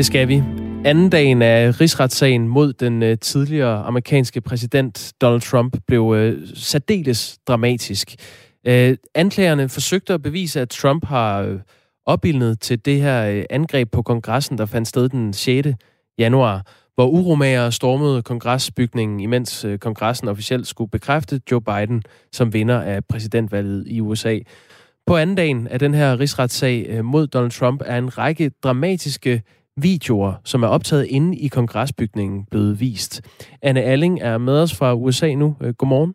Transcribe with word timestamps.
Det 0.00 0.06
skal 0.06 0.28
vi. 0.28 0.42
Anden 0.84 1.10
dagen 1.10 1.42
af 1.42 1.80
rigsretssagen 1.80 2.48
mod 2.48 2.72
den 2.72 3.02
øh, 3.02 3.18
tidligere 3.18 3.82
amerikanske 3.82 4.40
præsident 4.40 5.12
Donald 5.20 5.40
Trump 5.40 5.76
blev 5.86 6.14
øh, 6.16 6.48
særdeles 6.54 7.38
dramatisk. 7.48 8.14
Øh, 8.66 8.96
anklagerne 9.14 9.68
forsøgte 9.68 10.14
at 10.14 10.22
bevise, 10.22 10.60
at 10.60 10.68
Trump 10.68 11.04
har 11.04 11.40
øh, 11.40 11.58
opildnet 12.06 12.60
til 12.60 12.84
det 12.84 13.00
her 13.00 13.26
øh, 13.26 13.44
angreb 13.50 13.90
på 13.92 14.02
kongressen, 14.02 14.58
der 14.58 14.66
fandt 14.66 14.88
sted 14.88 15.08
den 15.08 15.32
6. 15.32 15.68
januar, 16.18 16.66
hvor 16.94 17.06
uromager 17.06 17.70
stormede 17.70 18.22
kongresbygningen, 18.22 19.20
imens 19.20 19.64
øh, 19.64 19.78
kongressen 19.78 20.28
officielt 20.28 20.66
skulle 20.66 20.90
bekræfte 20.90 21.40
Joe 21.50 21.60
Biden 21.60 22.02
som 22.32 22.52
vinder 22.52 22.80
af 22.80 23.04
præsidentvalget 23.04 23.84
i 23.86 24.00
USA. 24.00 24.38
På 25.06 25.16
anden 25.16 25.36
dagen 25.36 25.68
af 25.68 25.78
den 25.78 25.94
her 25.94 26.20
rigsretssag 26.20 26.86
øh, 26.88 27.04
mod 27.04 27.26
Donald 27.26 27.50
Trump 27.50 27.82
er 27.84 27.98
en 27.98 28.18
række 28.18 28.50
dramatiske 28.62 29.42
videoer, 29.82 30.32
som 30.44 30.62
er 30.62 30.68
optaget 30.68 31.06
inde 31.06 31.38
i 31.38 31.48
kongresbygningen, 31.48 32.44
blevet 32.50 32.80
vist. 32.80 33.22
Anne 33.62 33.82
Alling 33.82 34.20
er 34.20 34.38
med 34.38 34.62
os 34.62 34.74
fra 34.74 34.94
USA 34.94 35.34
nu. 35.34 35.56
Øh, 35.60 35.74
godmorgen. 35.74 36.14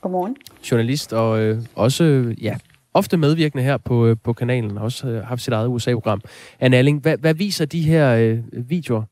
Godmorgen. 0.00 0.36
Journalist 0.70 1.12
og 1.12 1.40
øh, 1.40 1.62
også 1.74 2.34
ja, 2.42 2.56
ofte 2.94 3.16
medvirkende 3.16 3.64
her 3.64 3.76
på, 3.76 4.06
øh, 4.06 4.16
på 4.24 4.32
kanalen, 4.32 4.76
har 4.76 4.84
også 4.84 5.08
øh, 5.08 5.24
haft 5.24 5.42
sit 5.42 5.52
eget 5.52 5.68
USA-program. 5.68 6.20
Anne 6.60 6.76
Alling, 6.76 7.00
hvad, 7.00 7.18
hvad 7.18 7.34
viser 7.34 7.64
de 7.64 7.82
her 7.82 8.14
øh, 8.14 8.38
videoer? 8.68 9.02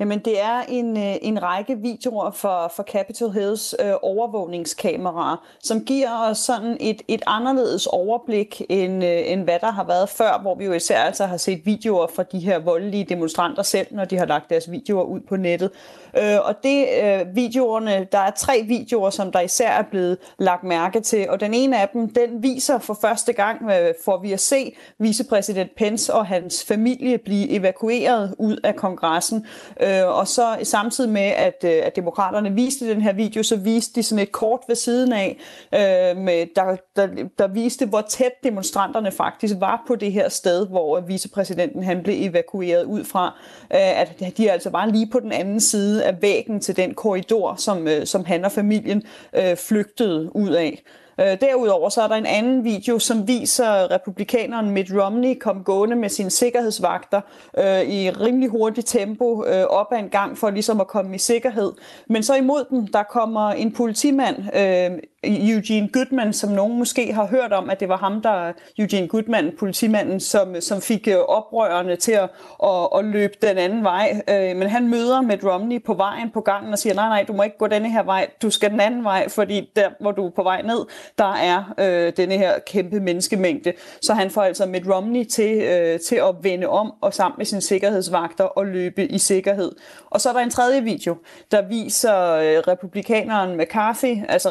Jamen, 0.00 0.18
det 0.18 0.40
er 0.40 0.60
en, 0.68 0.96
øh, 0.96 1.14
en 1.22 1.42
række 1.42 1.78
videoer 1.78 2.30
for, 2.30 2.72
for 2.76 2.82
Capitol 2.82 3.32
Hills 3.32 3.74
øh, 3.84 3.92
overvågningskameraer, 4.02 5.46
som 5.62 5.84
giver 5.84 6.30
os 6.30 6.38
sådan 6.38 6.76
et, 6.80 7.02
et 7.08 7.22
anderledes 7.26 7.86
overblik, 7.86 8.62
end, 8.68 9.04
øh, 9.04 9.32
end 9.32 9.44
hvad 9.44 9.58
der 9.60 9.70
har 9.70 9.84
været 9.84 10.08
før, 10.08 10.38
hvor 10.42 10.54
vi 10.54 10.64
jo 10.64 10.72
især 10.72 10.98
altså 10.98 11.26
har 11.26 11.36
set 11.36 11.66
videoer 11.66 12.06
fra 12.06 12.22
de 12.22 12.38
her 12.38 12.58
voldelige 12.58 13.04
demonstranter 13.04 13.62
selv, 13.62 13.86
når 13.90 14.04
de 14.04 14.18
har 14.18 14.26
lagt 14.26 14.50
deres 14.50 14.70
videoer 14.70 15.04
ud 15.04 15.20
på 15.20 15.36
nettet. 15.36 15.70
Øh, 16.16 16.38
og 16.44 16.54
det 16.62 16.86
øh, 17.02 17.36
videoerne, 17.36 18.06
der 18.12 18.18
er 18.18 18.30
tre 18.30 18.64
videoer, 18.66 19.10
som 19.10 19.32
der 19.32 19.40
især 19.40 19.70
er 19.70 19.82
blevet 19.82 20.18
lagt 20.38 20.64
mærke 20.64 21.00
til, 21.00 21.30
og 21.30 21.40
den 21.40 21.54
ene 21.54 21.80
af 21.80 21.88
dem, 21.88 22.10
den 22.10 22.42
viser 22.42 22.78
for 22.78 22.98
første 23.00 23.32
gang, 23.32 23.70
øh, 23.70 23.94
får 24.04 24.22
vi 24.22 24.32
at 24.32 24.40
se 24.40 24.76
vicepræsident 24.98 25.76
Pence 25.76 26.14
og 26.14 26.26
hans 26.26 26.64
familie 26.64 27.18
blive 27.18 27.50
evakueret 27.50 28.34
ud 28.38 28.56
af 28.64 28.76
kongressen. 28.76 29.46
Øh, 29.80 30.06
og 30.06 30.28
så 30.28 30.56
samtidig 30.62 31.10
med, 31.10 31.32
at, 31.36 31.64
øh, 31.64 31.82
at 31.84 31.96
demokraterne 31.96 32.52
viste 32.52 32.90
den 32.90 33.00
her 33.00 33.12
video, 33.12 33.42
så 33.42 33.56
viste 33.56 33.94
de 33.94 34.02
sådan 34.02 34.22
et 34.22 34.32
kort 34.32 34.60
ved 34.68 34.76
siden 34.76 35.12
af, 35.12 35.38
øh, 35.74 36.22
med, 36.22 36.46
der, 36.56 36.76
der, 36.96 37.08
der 37.38 37.46
viste, 37.48 37.86
hvor 37.86 38.00
tæt 38.00 38.32
demonstranterne 38.44 39.10
faktisk 39.10 39.54
var 39.58 39.84
på 39.86 39.94
det 39.94 40.12
her 40.12 40.28
sted, 40.28 40.66
hvor 40.66 41.00
vicepræsidenten 41.00 41.82
han 41.82 42.02
blev 42.02 42.14
evakueret 42.18 42.84
ud 42.84 43.04
fra. 43.04 43.34
Øh, 43.74 44.00
at 44.00 44.36
de 44.36 44.50
altså 44.50 44.70
var 44.70 44.86
lige 44.86 45.06
på 45.06 45.20
den 45.20 45.32
anden 45.32 45.60
side 45.60 45.97
af 45.98 46.22
væggen 46.22 46.60
til 46.60 46.76
den 46.76 46.94
korridor, 46.94 47.54
som, 47.54 47.88
øh, 47.88 48.06
som 48.06 48.24
han 48.24 48.44
og 48.44 48.52
familien 48.52 49.02
øh, 49.36 49.56
flygtede 49.56 50.36
ud 50.36 50.50
af. 50.50 50.82
Øh, 51.20 51.40
derudover 51.40 51.88
så 51.88 52.02
er 52.02 52.08
der 52.08 52.14
en 52.14 52.26
anden 52.26 52.64
video, 52.64 52.98
som 52.98 53.28
viser 53.28 53.90
republikaneren 53.90 54.70
Mitt 54.70 54.88
Romney 54.94 55.38
komme 55.38 55.62
gående 55.62 55.96
med 55.96 56.08
sine 56.08 56.30
sikkerhedsvagter 56.30 57.20
øh, 57.58 57.82
i 57.82 58.10
rimelig 58.10 58.48
hurtigt 58.48 58.86
tempo 58.86 59.44
øh, 59.44 59.64
op 59.64 59.92
ad 59.92 59.98
en 59.98 60.08
gang 60.08 60.38
for 60.38 60.50
ligesom 60.50 60.80
at 60.80 60.86
komme 60.86 61.14
i 61.14 61.18
sikkerhed. 61.18 61.72
Men 62.06 62.22
så 62.22 62.34
imod 62.34 62.64
dem, 62.70 62.86
der 62.86 63.02
kommer 63.02 63.50
en 63.50 63.72
politimand, 63.72 64.36
øh, 64.38 64.98
Eugene 65.24 65.88
Goodman, 65.88 66.32
som 66.32 66.50
nogen 66.50 66.78
måske 66.78 67.12
har 67.12 67.26
hørt 67.26 67.52
om, 67.52 67.70
at 67.70 67.80
det 67.80 67.88
var 67.88 67.96
ham, 67.96 68.22
der 68.22 68.52
Eugene 68.78 69.08
Goodman, 69.08 69.52
politimanden, 69.58 70.20
som, 70.20 70.60
som 70.60 70.82
fik 70.82 71.08
øh, 71.08 71.16
oprørerne 71.16 71.96
til 71.96 72.12
at, 72.12 72.30
at, 72.64 72.88
at 72.96 73.04
løbe 73.04 73.34
den 73.42 73.58
anden 73.58 73.84
vej. 73.84 74.22
Øh, 74.28 74.56
men 74.56 74.68
han 74.68 74.88
møder 74.88 75.20
Mitt 75.20 75.44
Romney 75.44 75.82
på 75.82 75.94
vejen 75.94 76.30
på 76.30 76.40
gangen 76.40 76.72
og 76.72 76.78
siger, 76.78 76.94
nej, 76.94 77.08
nej, 77.08 77.24
du 77.28 77.32
må 77.32 77.42
ikke 77.42 77.58
gå 77.58 77.66
denne 77.66 77.92
her 77.92 78.02
vej, 78.02 78.26
du 78.42 78.50
skal 78.50 78.70
den 78.70 78.80
anden 78.80 79.04
vej, 79.04 79.28
fordi 79.28 79.70
der, 79.76 79.88
hvor 80.00 80.12
du 80.12 80.26
er 80.26 80.30
på 80.30 80.42
vej 80.42 80.62
ned, 80.62 80.86
der 81.18 81.32
er 81.34 81.74
øh, 81.78 82.12
denne 82.16 82.38
her 82.38 82.58
kæmpe 82.66 83.00
menneskemængde. 83.00 83.72
Så 84.02 84.14
han 84.14 84.30
får 84.30 84.42
altså 84.42 84.66
Mitt 84.66 84.88
Romney 84.88 85.24
til, 85.24 85.62
øh, 85.62 86.00
til 86.00 86.16
at 86.16 86.34
vende 86.42 86.66
om 86.66 86.92
og 87.00 87.14
sammen 87.14 87.34
med 87.38 87.46
sine 87.46 87.60
sikkerhedsvagter 87.60 88.44
og 88.44 88.66
løbe 88.66 89.06
i 89.06 89.18
sikkerhed. 89.18 89.72
Og 90.06 90.20
så 90.20 90.28
er 90.28 90.32
der 90.32 90.40
en 90.40 90.50
tredje 90.50 90.82
video, 90.82 91.16
der 91.50 91.68
viser 91.68 92.32
øh, 92.32 92.58
republikaneren 92.68 93.56
McCarthy, 93.56 94.16
altså 94.28 94.50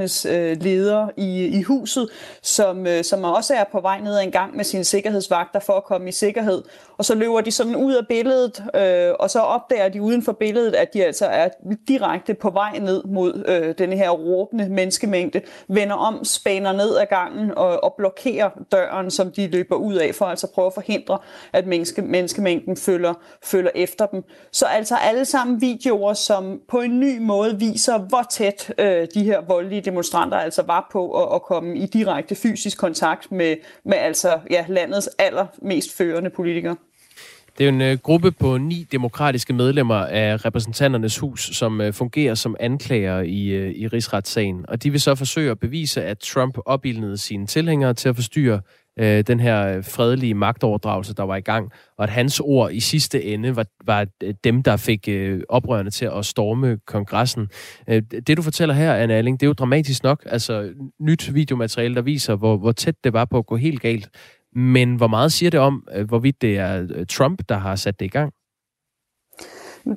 republikanernes 0.00 0.26
øh, 0.26 0.56
leder 0.62 1.08
i, 1.16 1.46
i 1.46 1.62
huset, 1.62 2.08
som, 2.42 2.86
øh, 2.86 3.04
som 3.04 3.24
også 3.24 3.54
er 3.54 3.64
på 3.72 3.80
vej 3.80 4.00
ned 4.00 4.16
ad 4.16 4.22
en 4.22 4.30
gang 4.30 4.56
med 4.56 4.64
sine 4.64 4.84
sikkerhedsvagter 4.84 5.60
for 5.60 5.72
at 5.72 5.84
komme 5.84 6.08
i 6.08 6.12
sikkerhed. 6.12 6.62
Og 6.98 7.04
så 7.04 7.14
løber 7.14 7.40
de 7.40 7.50
sådan 7.50 7.76
ud 7.76 7.94
af 7.94 8.06
billedet, 8.08 8.62
øh, 8.74 9.14
og 9.18 9.30
så 9.30 9.40
opdager 9.40 9.88
de 9.88 10.02
uden 10.02 10.22
for 10.22 10.32
billedet, 10.32 10.74
at 10.74 10.94
de 10.94 11.04
altså 11.04 11.26
er 11.26 11.48
direkte 11.88 12.34
på 12.34 12.50
vej 12.50 12.78
ned 12.78 13.04
mod 13.04 13.44
øh, 13.48 13.74
den 13.78 13.92
her 13.92 14.10
råbende 14.10 14.68
menneskemængde, 14.68 15.40
vender 15.68 15.94
om, 15.94 16.24
spaner 16.24 16.72
ned 16.72 16.96
ad 16.96 17.06
gangen 17.06 17.50
og, 17.56 17.84
og 17.84 17.94
blokerer 17.98 18.50
døren, 18.72 19.10
som 19.10 19.32
de 19.32 19.46
løber 19.46 19.76
ud 19.76 19.94
af, 19.94 20.14
for 20.14 20.24
altså 20.24 20.46
prøve 20.54 20.66
at 20.66 20.74
forhindre, 20.74 21.18
at 21.52 21.66
menneske, 21.66 22.02
menneskemængden 22.02 22.76
følger, 22.76 23.14
følger 23.44 23.70
efter 23.74 24.06
dem. 24.06 24.24
Så 24.52 24.66
altså 24.66 24.96
alle 24.96 25.24
sammen 25.24 25.60
videoer, 25.60 26.14
som 26.14 26.60
på 26.68 26.80
en 26.80 27.00
ny 27.00 27.18
måde 27.18 27.58
viser, 27.58 27.98
hvor 27.98 28.26
tæt 28.30 28.74
øh, 28.78 29.08
de 29.14 29.24
her 29.24 29.40
voldelige 29.48 29.79
demonstranter 29.80 30.36
altså 30.36 30.62
var 30.62 30.88
på 30.92 31.22
at, 31.22 31.34
at 31.34 31.42
komme 31.42 31.78
i 31.78 31.86
direkte 31.86 32.34
fysisk 32.34 32.78
kontakt 32.78 33.32
med, 33.32 33.56
med 33.84 33.98
altså 33.98 34.40
ja, 34.50 34.64
landets 34.68 35.08
allermest 35.18 35.96
førende 35.96 36.30
politikere. 36.30 36.76
Det 37.60 37.68
er 37.68 37.72
en 37.72 37.80
øh, 37.80 37.98
gruppe 37.98 38.30
på 38.30 38.58
ni 38.58 38.86
demokratiske 38.92 39.52
medlemmer 39.52 39.94
af 39.94 40.44
repræsentanternes 40.44 41.18
hus, 41.18 41.56
som 41.56 41.80
øh, 41.80 41.92
fungerer 41.92 42.34
som 42.34 42.56
anklager 42.60 43.20
i, 43.20 43.46
øh, 43.46 43.70
i 43.70 43.86
rigsretssagen. 43.86 44.64
Og 44.68 44.82
de 44.82 44.90
vil 44.90 45.00
så 45.00 45.14
forsøge 45.14 45.50
at 45.50 45.58
bevise, 45.58 46.04
at 46.04 46.18
Trump 46.18 46.58
opildnede 46.66 47.16
sine 47.16 47.46
tilhængere 47.46 47.94
til 47.94 48.08
at 48.08 48.14
forstyrre 48.14 48.60
øh, 48.98 49.24
den 49.26 49.40
her 49.40 49.76
øh, 49.76 49.84
fredelige 49.84 50.34
magtoverdragelse, 50.34 51.14
der 51.14 51.22
var 51.22 51.36
i 51.36 51.40
gang, 51.40 51.70
og 51.98 52.04
at 52.04 52.10
hans 52.10 52.40
ord 52.40 52.72
i 52.72 52.80
sidste 52.80 53.24
ende 53.24 53.56
var, 53.56 53.66
var 53.84 54.06
øh, 54.22 54.34
dem, 54.44 54.62
der 54.62 54.76
fik 54.76 55.08
øh, 55.08 55.40
oprørende 55.48 55.90
til 55.90 56.10
at 56.16 56.26
storme 56.26 56.78
kongressen. 56.86 57.48
Øh, 57.88 58.02
det, 58.26 58.36
du 58.36 58.42
fortæller 58.42 58.74
her, 58.74 58.94
Anne 58.94 59.14
Alling, 59.14 59.40
det 59.40 59.46
er 59.46 59.48
jo 59.48 59.52
dramatisk 59.52 60.02
nok. 60.02 60.22
Altså, 60.26 60.70
nyt 61.00 61.34
videomateriale, 61.34 61.94
der 61.94 62.02
viser, 62.02 62.34
hvor, 62.36 62.56
hvor 62.56 62.72
tæt 62.72 62.94
det 63.04 63.12
var 63.12 63.24
på 63.24 63.38
at 63.38 63.46
gå 63.46 63.56
helt 63.56 63.80
galt. 63.80 64.08
Men 64.52 64.96
hvor 64.96 65.06
meget 65.06 65.32
siger 65.32 65.50
det 65.50 65.60
om, 65.60 65.88
øh, 65.94 66.06
hvorvidt 66.08 66.42
det 66.42 66.58
er 66.58 66.86
øh, 66.94 67.06
Trump, 67.06 67.42
der 67.48 67.58
har 67.58 67.76
sat 67.76 68.00
det 68.00 68.06
i 68.06 68.08
gang? 68.08 68.32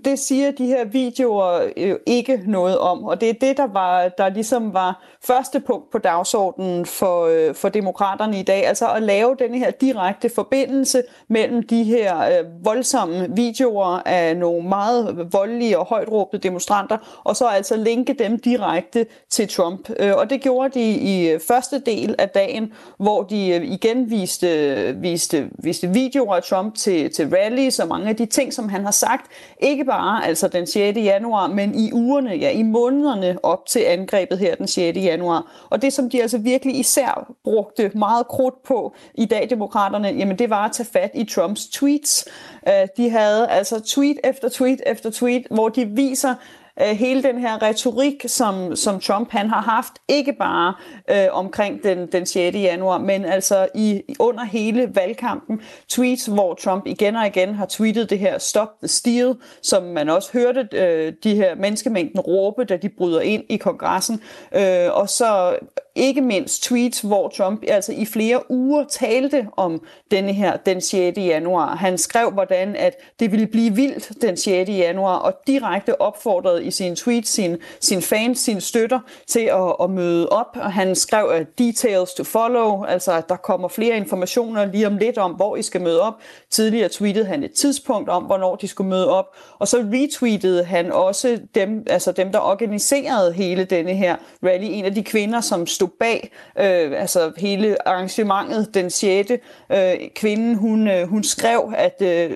Det 0.05 0.19
siger 0.19 0.51
de 0.51 0.65
her 0.65 0.85
videoer 0.85 1.69
jo 1.77 1.97
ikke 2.05 2.41
noget 2.47 2.77
om, 2.77 3.03
og 3.03 3.21
det 3.21 3.29
er 3.29 3.33
det, 3.33 3.57
der, 3.57 3.67
var, 3.67 4.07
der 4.07 4.29
ligesom 4.29 4.73
var 4.73 5.03
første 5.23 5.59
punkt 5.59 5.91
på 5.91 5.97
dagsordenen 5.97 6.85
for, 6.85 7.25
øh, 7.25 7.55
for 7.55 7.69
demokraterne 7.69 8.39
i 8.39 8.43
dag, 8.43 8.67
altså 8.67 8.87
at 8.87 9.03
lave 9.03 9.35
den 9.39 9.53
her 9.53 9.71
direkte 9.71 10.29
forbindelse 10.29 11.03
mellem 11.27 11.63
de 11.63 11.83
her 11.83 12.19
øh, 12.19 12.65
voldsomme 12.65 13.27
videoer 13.35 14.01
af 14.05 14.37
nogle 14.37 14.69
meget 14.69 15.27
voldelige 15.33 15.79
og 15.79 15.85
højt 15.85 16.11
råbte 16.11 16.37
demonstranter, 16.37 17.21
og 17.23 17.35
så 17.35 17.45
altså 17.45 17.77
linke 17.77 18.13
dem 18.13 18.39
direkte 18.39 19.05
til 19.29 19.47
Trump. 19.47 19.89
Øh, 19.99 20.13
og 20.15 20.29
det 20.29 20.41
gjorde 20.41 20.79
de 20.79 20.91
i 20.91 21.29
øh, 21.29 21.39
første 21.47 21.79
del 21.79 22.15
af 22.17 22.29
dagen, 22.29 22.73
hvor 22.97 23.23
de 23.23 23.49
øh, 23.49 23.71
igen 23.71 24.09
viste, 24.09 24.95
viste, 25.01 25.49
viste 25.63 25.87
videoer 25.87 26.35
af 26.35 26.43
Trump 26.43 26.75
til, 26.75 27.13
til 27.13 27.29
rallies 27.29 27.79
og 27.79 27.87
mange 27.87 28.09
af 28.09 28.15
de 28.15 28.25
ting, 28.25 28.53
som 28.53 28.69
han 28.69 28.83
har 28.83 28.91
sagt, 28.91 29.31
ikke 29.73 29.85
bare 29.85 30.25
altså 30.25 30.47
den 30.47 30.67
6. 30.67 30.97
januar, 30.97 31.47
men 31.47 31.75
i 31.75 31.91
ugerne, 31.91 32.31
ja 32.31 32.49
i 32.49 32.63
månederne 32.63 33.37
op 33.43 33.65
til 33.65 33.79
angrebet 33.79 34.39
her 34.39 34.55
den 34.55 34.67
6. 34.67 34.97
januar. 34.97 35.67
Og 35.69 35.81
det, 35.81 35.93
som 35.93 36.09
de 36.09 36.21
altså 36.21 36.37
virkelig 36.37 36.79
især 36.79 37.33
brugte 37.43 37.91
meget 37.95 38.27
krudt 38.27 38.63
på 38.63 38.93
i 39.15 39.25
dag, 39.25 39.49
demokraterne, 39.49 40.07
jamen 40.07 40.39
det 40.39 40.49
var 40.49 40.65
at 40.65 40.71
tage 40.71 40.87
fat 40.93 41.11
i 41.13 41.25
Trumps 41.25 41.65
tweets. 41.67 42.27
Øh, 42.67 42.87
de 42.97 43.09
havde 43.09 43.47
altså 43.47 43.79
tweet 43.79 44.17
efter 44.23 44.49
tweet 44.49 44.81
efter 44.85 45.09
tweet, 45.11 45.43
hvor 45.51 45.69
de 45.69 45.85
viser, 45.85 46.35
øh, 46.81 46.87
hele 46.87 47.23
den 47.23 47.39
her 47.39 47.61
retorik, 47.61 48.25
som, 48.27 48.75
som 48.75 48.99
Trump 48.99 49.31
han 49.31 49.49
har 49.49 49.61
haft, 49.61 49.93
ikke 50.07 50.33
bare 50.33 50.73
øh, 51.09 51.27
omkring 51.31 51.83
den, 51.83 52.07
den 52.11 52.25
6. 52.25 52.35
januar, 52.55 52.97
men 52.97 53.25
altså 53.25 53.67
i, 53.75 54.01
under 54.19 54.43
hele 54.43 54.91
valgkampen. 54.95 55.61
Tweets, 55.89 56.25
hvor 56.25 56.53
Trump 56.53 56.87
igen 56.87 57.15
og 57.15 57.27
igen 57.27 57.55
har 57.55 57.65
tweetet 57.65 58.09
det 58.09 58.19
her 58.19 58.37
Stop 58.37 58.69
the 58.79 58.87
Steal, 58.87 59.35
som 59.63 59.83
man 59.83 60.09
også 60.09 60.29
hørte 60.33 60.67
øh, 60.73 61.13
de 61.23 61.35
her 61.35 61.55
menneskemængden 61.55 62.19
råbe, 62.19 62.65
da 62.65 62.77
de 62.77 62.89
bryder 62.89 63.21
ind 63.21 63.43
i 63.49 63.57
kongressen. 63.57 64.21
Øh, 64.55 64.87
og 64.91 65.09
så 65.09 65.57
ikke 65.95 66.21
mindst 66.21 66.63
tweets, 66.63 67.01
hvor 67.01 67.29
Trump 67.29 67.63
altså 67.67 67.91
i 67.91 68.05
flere 68.05 68.51
uger 68.51 68.83
talte 68.83 69.47
om 69.57 69.81
denne 70.11 70.33
her 70.33 70.57
den 70.57 70.81
6. 70.81 71.17
januar. 71.17 71.75
Han 71.75 71.97
skrev, 71.97 72.31
hvordan 72.31 72.75
at 72.75 72.93
det 73.19 73.31
ville 73.31 73.47
blive 73.47 73.75
vildt 73.75 74.11
den 74.21 74.37
6. 74.37 74.69
januar, 74.69 75.15
og 75.15 75.33
direkte 75.47 76.01
opfordrede 76.01 76.63
i 76.63 76.71
sine 76.71 76.95
tweets 76.95 77.29
sin, 77.29 77.57
sin 77.79 78.01
fans, 78.01 78.39
sine 78.39 78.61
støtter 78.61 78.99
til 79.27 79.39
at, 79.39 79.75
at 79.81 79.89
møde 79.89 80.29
op. 80.29 80.57
Og 80.61 80.73
han 80.73 80.95
skrev, 80.95 81.29
at 81.33 81.47
details 81.57 82.13
to 82.13 82.23
follow, 82.23 82.83
altså 82.83 83.11
at 83.11 83.29
der 83.29 83.35
kommer 83.35 83.67
flere 83.67 83.97
informationer 83.97 84.65
lige 84.65 84.87
om 84.87 84.97
lidt 84.97 85.17
om, 85.17 85.31
hvor 85.31 85.55
I 85.55 85.61
skal 85.61 85.81
møde 85.81 86.01
op. 86.01 86.13
Tidligere 86.49 86.89
tweetede 86.89 87.25
han 87.25 87.43
et 87.43 87.51
tidspunkt 87.51 88.09
om, 88.09 88.23
hvornår 88.23 88.55
de 88.55 88.67
skulle 88.67 88.89
møde 88.89 89.09
op, 89.09 89.25
og 89.59 89.67
så 89.67 89.77
retweetede 89.77 90.63
han 90.63 90.91
også 90.91 91.39
dem, 91.55 91.83
altså 91.89 92.11
dem 92.11 92.31
der 92.31 92.39
organiserede 92.39 93.33
hele 93.33 93.63
denne 93.63 93.93
her 93.93 94.15
rally. 94.43 94.65
En 94.65 94.85
af 94.85 94.95
de 94.95 95.03
kvinder, 95.03 95.41
som 95.41 95.67
stod 95.67 95.82
bag 95.87 96.31
øh, 96.59 97.01
altså 97.01 97.31
hele 97.37 97.87
arrangementet 97.87 98.73
den 98.73 98.89
6. 98.89 99.31
Øh, 99.71 99.93
kvinden, 100.15 100.55
hun, 100.55 100.87
øh, 100.87 101.07
hun 101.07 101.23
skrev, 101.23 101.73
at 101.75 102.01
øh, 102.01 102.31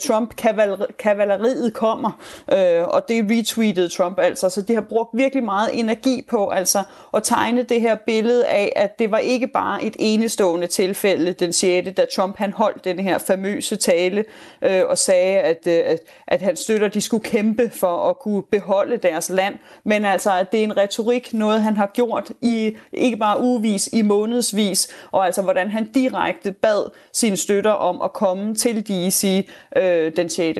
Trump-kavaleriet 0.00 1.74
kommer, 1.74 2.10
øh, 2.52 2.88
og 2.88 3.08
det 3.08 3.40
retweetede 3.50 3.88
Trump 3.88 4.18
altså. 4.18 4.48
Så 4.48 4.62
de 4.62 4.74
har 4.74 4.80
brugt 4.80 5.10
virkelig 5.14 5.44
meget 5.44 5.70
energi 5.72 6.26
på 6.30 6.48
altså 6.48 6.82
at 7.14 7.22
tegne 7.22 7.62
det 7.62 7.80
her 7.80 7.96
billede 8.06 8.46
af, 8.46 8.72
at 8.76 8.98
det 8.98 9.10
var 9.10 9.18
ikke 9.18 9.46
bare 9.46 9.84
et 9.84 9.96
enestående 9.98 10.66
tilfælde 10.66 11.32
den 11.32 11.52
6. 11.52 11.88
da 11.96 12.06
Trump 12.16 12.36
han 12.38 12.52
holdt 12.52 12.84
den 12.84 12.98
her 12.98 13.18
famøse 13.18 13.76
tale 13.76 14.24
øh, 14.62 14.82
og 14.88 14.98
sagde, 14.98 15.38
at, 15.38 15.66
øh, 15.66 15.82
at, 15.86 15.98
at 16.26 16.42
han 16.42 16.56
støtter, 16.56 16.86
at 16.86 16.94
de 16.94 17.00
skulle 17.00 17.24
kæmpe 17.24 17.70
for 17.70 18.10
at 18.10 18.18
kunne 18.18 18.42
beholde 18.42 18.96
deres 18.96 19.30
land, 19.30 19.54
men 19.84 20.04
altså, 20.04 20.32
at 20.32 20.52
det 20.52 20.60
er 20.60 20.64
en 20.64 20.76
retorik, 20.76 21.34
noget 21.34 21.62
han 21.62 21.76
har 21.76 21.90
gjort 21.94 22.32
i 22.42 22.76
ikke 22.92 23.16
bare 23.16 23.40
ugevis, 23.40 23.88
i 23.92 24.02
månedsvis, 24.02 24.88
og 25.10 25.26
altså, 25.26 25.42
hvordan 25.42 25.70
han 25.70 25.92
direkte 25.92 26.52
bad 26.52 26.90
sine 27.12 27.36
støtter 27.36 27.70
om 27.70 28.02
at 28.02 28.12
komme 28.12 28.54
til 28.54 28.86
DC 28.86 29.48
øh, 29.76 30.12
den 30.16 30.28
6. 30.28 30.58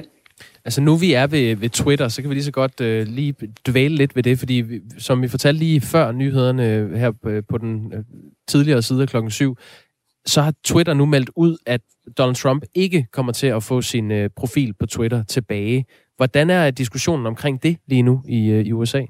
Altså 0.64 0.80
nu 0.80 0.96
vi 0.96 1.12
er 1.12 1.26
ved, 1.26 1.56
ved 1.56 1.68
Twitter, 1.68 2.08
så 2.08 2.22
kan 2.22 2.30
vi 2.30 2.34
lige 2.34 2.44
så 2.44 2.52
godt 2.52 2.80
øh, 2.80 3.06
lige 3.06 3.34
dvæle 3.66 3.96
lidt 3.96 4.16
ved 4.16 4.22
det, 4.22 4.38
fordi 4.38 4.54
vi, 4.54 4.80
som 4.98 5.22
vi 5.22 5.28
fortalte 5.28 5.58
lige 5.58 5.80
før 5.80 6.12
nyhederne 6.12 6.74
øh, 6.74 6.94
her 6.94 7.10
på, 7.10 7.30
på 7.48 7.58
den 7.58 7.92
øh, 7.94 8.04
tidligere 8.48 8.82
side 8.82 9.02
af 9.02 9.08
klokken 9.08 9.30
7, 9.30 9.56
så 10.26 10.42
har 10.42 10.54
Twitter 10.64 10.94
nu 10.94 11.06
meldt 11.06 11.30
ud, 11.36 11.56
at 11.66 11.80
Donald 12.18 12.36
Trump 12.36 12.64
ikke 12.74 13.06
kommer 13.12 13.32
til 13.32 13.46
at 13.46 13.62
få 13.62 13.82
sin 13.82 14.10
øh, 14.10 14.30
profil 14.36 14.74
på 14.74 14.86
Twitter 14.86 15.22
tilbage. 15.22 15.84
Hvordan 16.16 16.50
er 16.50 16.70
diskussionen 16.70 17.26
omkring 17.26 17.62
det 17.62 17.76
lige 17.86 18.02
nu 18.02 18.22
i, 18.28 18.50
øh, 18.50 18.66
i 18.66 18.72
USA? 18.72 19.02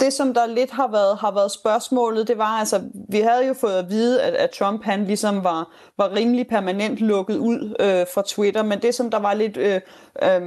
Det, 0.00 0.12
som 0.12 0.34
der 0.34 0.46
lidt 0.46 0.70
har 0.70 0.88
været, 0.88 1.18
har 1.18 1.30
været 1.34 1.52
spørgsmålet, 1.52 2.28
det 2.28 2.38
var 2.38 2.44
altså, 2.58 2.80
vi 3.08 3.20
havde 3.20 3.46
jo 3.46 3.54
fået 3.54 3.72
at 3.72 3.90
vide, 3.90 4.22
at, 4.22 4.34
at 4.34 4.50
Trump 4.50 4.84
han 4.84 5.04
ligesom 5.04 5.44
var, 5.44 5.72
var 5.96 6.14
rimelig 6.14 6.48
permanent 6.48 6.98
lukket 6.98 7.36
ud 7.36 7.74
øh, 7.80 8.06
fra 8.14 8.22
Twitter, 8.26 8.62
men 8.62 8.82
det, 8.82 8.94
som 8.94 9.10
der 9.10 9.18
var 9.18 9.34
lidt, 9.34 9.56
øh, 9.56 9.80
øh, 10.22 10.42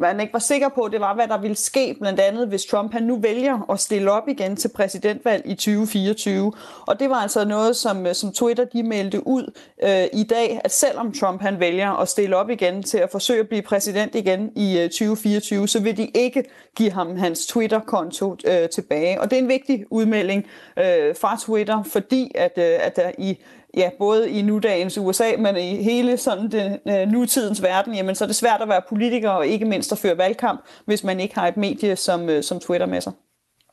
man 0.00 0.20
ikke 0.20 0.32
var 0.32 0.38
sikker 0.38 0.68
på, 0.68 0.88
det 0.92 1.00
var, 1.00 1.14
hvad 1.14 1.28
der 1.28 1.38
ville 1.38 1.56
ske, 1.56 1.96
blandt 2.00 2.20
andet, 2.20 2.48
hvis 2.48 2.66
Trump 2.66 2.92
han 2.92 3.02
nu 3.02 3.16
vælger 3.16 3.70
at 3.70 3.80
stille 3.80 4.10
op 4.10 4.28
igen 4.28 4.56
til 4.56 4.68
præsidentvalg 4.68 5.42
i 5.46 5.54
2024. 5.54 6.52
Og 6.86 7.00
det 7.00 7.10
var 7.10 7.16
altså 7.16 7.44
noget, 7.44 7.76
som, 7.76 8.06
øh, 8.06 8.14
som 8.14 8.32
Twitter 8.32 8.64
de 8.64 8.82
meldte 8.82 9.26
ud 9.26 9.52
øh, 9.82 10.06
i 10.12 10.22
dag, 10.22 10.60
at 10.64 10.72
selvom 10.72 11.12
Trump 11.12 11.42
han 11.42 11.60
vælger 11.60 11.92
at 11.92 12.08
stille 12.08 12.36
op 12.36 12.50
igen 12.50 12.82
til 12.82 12.98
at 12.98 13.10
forsøge 13.10 13.40
at 13.40 13.48
blive 13.48 13.62
præsident 13.62 14.14
igen 14.14 14.52
i 14.56 14.78
øh, 14.78 14.84
2024, 14.84 15.68
så 15.68 15.80
vil 15.80 15.96
de 15.96 16.06
ikke 16.14 16.44
give 16.76 16.90
ham 16.90 17.16
hans 17.16 17.46
Twitter-konto 17.46 18.36
øh, 18.46 18.68
tilbage. 18.76 19.20
Og 19.20 19.30
det 19.30 19.38
er 19.38 19.42
en 19.42 19.48
vigtig 19.48 19.84
udmelding 19.90 20.46
øh, 20.78 21.14
fra 21.20 21.38
Twitter, 21.46 21.82
fordi 21.82 22.32
at, 22.34 22.52
øh, 22.58 22.86
at 22.86 22.96
der 22.96 23.10
i 23.18 23.38
ja, 23.76 23.90
både 23.98 24.30
i 24.30 24.42
nudagens 24.42 24.98
USA, 24.98 25.24
men 25.38 25.56
i 25.56 25.82
hele 25.82 26.16
sådan 26.16 26.50
den, 26.50 26.78
øh, 26.88 27.08
nutidens 27.12 27.62
verden, 27.62 27.94
jamen, 27.94 28.14
så 28.14 28.24
er 28.24 28.26
det 28.26 28.36
svært 28.36 28.60
at 28.62 28.68
være 28.68 28.82
politiker 28.88 29.30
og 29.30 29.46
ikke 29.46 29.64
mindst 29.64 29.92
at 29.92 29.98
føre 29.98 30.18
valgkamp, 30.18 30.60
hvis 30.84 31.04
man 31.04 31.20
ikke 31.20 31.34
har 31.34 31.48
et 31.48 31.56
medie 31.56 31.96
som, 31.96 32.28
øh, 32.28 32.42
som 32.42 32.60
Twitter 32.60 32.86
med 32.86 33.00
sig. 33.00 33.12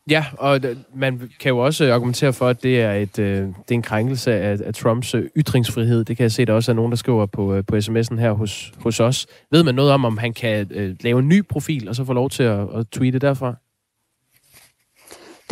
Ja, 0.10 0.26
og 0.38 0.60
man 0.96 1.32
kan 1.40 1.50
jo 1.50 1.58
også 1.58 1.94
argumentere 1.94 2.34
for, 2.34 2.48
at 2.48 2.64
det 2.64 2.82
er, 2.82 2.94
et, 2.94 3.20
øh, 3.20 3.38
det 3.38 3.72
er 3.72 3.76
en 3.76 3.82
krænkelse 3.82 4.34
af, 4.34 4.58
af 4.66 4.74
Trumps 4.74 5.16
øh, 5.16 5.30
ytringsfrihed. 5.38 6.04
Det 6.04 6.18
kan 6.18 6.24
jeg 6.24 6.32
se, 6.32 6.46
der 6.46 6.54
også 6.54 6.72
er 6.72 6.76
nogen, 6.76 6.92
der 6.92 6.96
skriver 6.96 7.26
på, 7.26 7.54
øh, 7.54 7.64
på 7.68 7.76
sms'en 7.76 8.16
her 8.20 8.32
hos, 8.32 8.72
hos 8.78 9.00
os. 9.00 9.28
Ved 9.52 9.64
man 9.64 9.76
noget 9.76 9.92
om, 9.92 10.06
om 10.06 10.18
han 10.18 10.34
kan 10.34 10.68
øh, 10.72 10.96
lave 11.02 11.20
en 11.20 11.28
ny 11.28 11.48
profil, 11.48 11.90
og 11.90 11.96
så 11.96 12.06
få 12.06 12.14
lov 12.14 12.30
til 12.30 12.44
at, 12.44 12.60
at 12.76 12.88
tweete 12.92 13.20
derfra? 13.20 13.56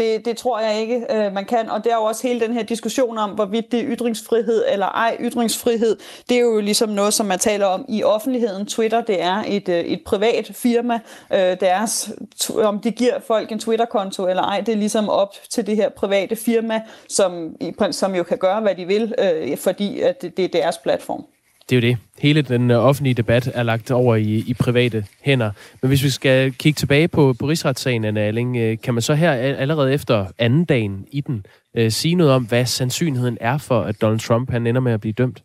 Det, 0.01 0.25
det 0.25 0.37
tror 0.37 0.59
jeg 0.59 0.81
ikke, 0.81 1.05
øh, 1.09 1.33
man 1.33 1.45
kan. 1.45 1.69
Og 1.69 1.83
det 1.83 1.91
er 1.91 1.95
jo 1.95 2.03
også 2.03 2.27
hele 2.27 2.39
den 2.39 2.53
her 2.53 2.63
diskussion 2.63 3.17
om, 3.17 3.29
hvorvidt 3.29 3.71
det 3.71 3.79
er 3.79 3.85
ytringsfrihed 3.87 4.63
eller 4.71 4.85
ej 4.85 5.17
ytringsfrihed. 5.19 5.97
Det 6.29 6.37
er 6.37 6.41
jo 6.41 6.59
ligesom 6.59 6.89
noget, 6.89 7.13
som 7.13 7.25
man 7.25 7.39
taler 7.39 7.65
om 7.65 7.85
i 7.89 8.03
offentligheden. 8.03 8.65
Twitter, 8.65 9.01
det 9.01 9.21
er 9.21 9.43
et, 9.47 9.69
øh, 9.69 9.79
et 9.79 10.01
privat 10.05 10.51
firma. 10.53 10.99
Øh, 11.33 11.59
deres, 11.59 12.11
om 12.55 12.79
de 12.79 12.91
giver 12.91 13.19
folk 13.19 13.51
en 13.51 13.59
Twitter-konto 13.59 14.27
eller 14.27 14.43
ej, 14.43 14.61
det 14.61 14.71
er 14.71 14.77
ligesom 14.77 15.09
op 15.09 15.33
til 15.49 15.67
det 15.67 15.75
her 15.75 15.89
private 15.89 16.35
firma, 16.35 16.81
som, 17.09 17.55
som 17.91 18.15
jo 18.15 18.23
kan 18.23 18.37
gøre, 18.37 18.61
hvad 18.61 18.75
de 18.75 18.85
vil, 18.85 19.13
øh, 19.19 19.57
fordi 19.57 20.01
at 20.01 20.21
det, 20.21 20.37
det 20.37 20.45
er 20.45 20.61
deres 20.61 20.77
platform. 20.77 21.25
Det 21.71 21.77
er 21.77 21.81
jo 21.81 21.93
det. 21.93 21.97
Hele 22.19 22.41
den 22.41 22.71
øh, 22.71 22.85
offentlige 22.85 23.13
debat 23.13 23.51
er 23.53 23.63
lagt 23.63 23.91
over 23.91 24.15
i, 24.15 24.43
i 24.47 24.53
private 24.53 25.05
hænder. 25.21 25.51
Men 25.81 25.87
hvis 25.87 26.03
vi 26.03 26.09
skal 26.09 26.53
kigge 26.53 26.77
tilbage 26.77 27.07
på, 27.07 27.33
på 27.39 27.45
rigsretssagen, 27.45 28.05
Anna 28.05 28.21
Alling, 28.21 28.57
øh, 28.57 28.77
kan 28.83 28.93
man 28.93 29.01
så 29.01 29.13
her 29.13 29.31
allerede 29.31 29.93
efter 29.93 30.25
anden 30.37 30.65
dagen 30.65 31.05
i 31.11 31.21
den 31.21 31.45
øh, 31.77 31.91
sige 31.91 32.15
noget 32.15 32.33
om, 32.33 32.43
hvad 32.43 32.65
sandsynligheden 32.65 33.37
er 33.41 33.57
for, 33.57 33.81
at 33.81 34.01
Donald 34.01 34.19
Trump 34.19 34.51
han 34.51 34.67
ender 34.67 34.81
med 34.81 34.91
at 34.91 35.01
blive 35.01 35.13
dømt? 35.13 35.43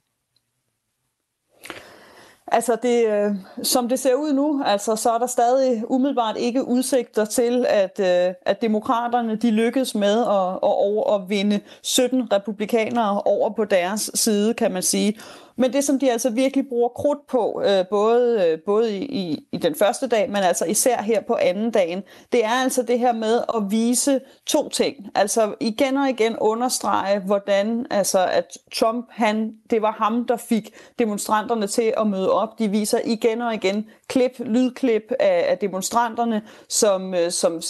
Altså, 2.52 2.76
det, 2.82 3.06
øh, 3.06 3.34
som 3.62 3.88
det 3.88 3.99
ser 3.99 4.14
ud 4.14 4.32
nu, 4.32 4.62
altså, 4.64 4.96
så 4.96 5.11
er 5.11 5.19
der 5.19 5.26
stadig 5.26 5.82
umiddelbart 5.90 6.37
ikke 6.37 6.64
udsigter 6.64 7.25
til, 7.25 7.67
at, 7.69 8.00
øh, 8.00 8.34
at 8.43 8.62
demokraterne 8.62 9.37
de 9.37 9.50
lykkes 9.50 9.94
med 9.94 10.20
at, 10.20 10.58
at, 10.62 10.75
at, 10.87 11.14
at 11.14 11.29
vinde 11.29 11.61
17 11.82 12.32
republikanere 12.32 13.20
over 13.22 13.50
på 13.50 13.64
deres 13.64 14.11
side, 14.14 14.55
kan 14.55 14.72
man 14.72 14.82
sige. 14.82 15.17
Men 15.56 15.73
det, 15.73 15.85
som 15.85 15.99
de 15.99 16.12
altså 16.12 16.31
virkelig 16.31 16.69
bruger 16.69 16.88
krudt 16.88 17.26
på, 17.26 17.62
øh, 17.64 17.87
både, 17.91 18.47
øh, 18.47 18.58
både 18.67 18.97
i, 18.99 19.47
i 19.53 19.56
den 19.56 19.75
første 19.75 20.06
dag, 20.06 20.31
men 20.31 20.37
altså 20.37 20.64
især 20.64 21.03
her 21.03 21.20
på 21.20 21.37
anden 21.41 21.70
dagen, 21.70 22.03
det 22.32 22.44
er 22.44 22.50
altså 22.62 22.82
det 22.82 22.99
her 22.99 23.12
med 23.12 23.43
at 23.56 23.70
vise 23.70 24.20
to 24.47 24.69
ting. 24.69 24.97
Altså 25.14 25.55
igen 25.61 25.97
og 25.97 26.08
igen 26.08 26.37
understrege, 26.37 27.19
hvordan 27.19 27.87
altså, 27.91 28.26
at 28.26 28.58
Trump, 28.75 29.06
han, 29.11 29.55
det 29.70 29.82
var 29.82 29.93
ham, 29.93 30.26
der 30.26 30.37
fik 30.37 30.75
demonstranterne 30.99 31.67
til 31.67 31.94
at 31.97 32.06
møde 32.06 32.32
op. 32.32 32.58
De 32.58 32.69
viser 32.69 32.99
igen 33.05 33.43
og 33.43 33.55
igen 33.55 33.87
klip, 34.08 34.32
lydklip 34.38 35.12
af, 35.20 35.47
af 35.49 35.58
demonstranterne, 35.58 36.43
som, 36.69 37.14
øh, 37.14 37.31
som 37.31 37.62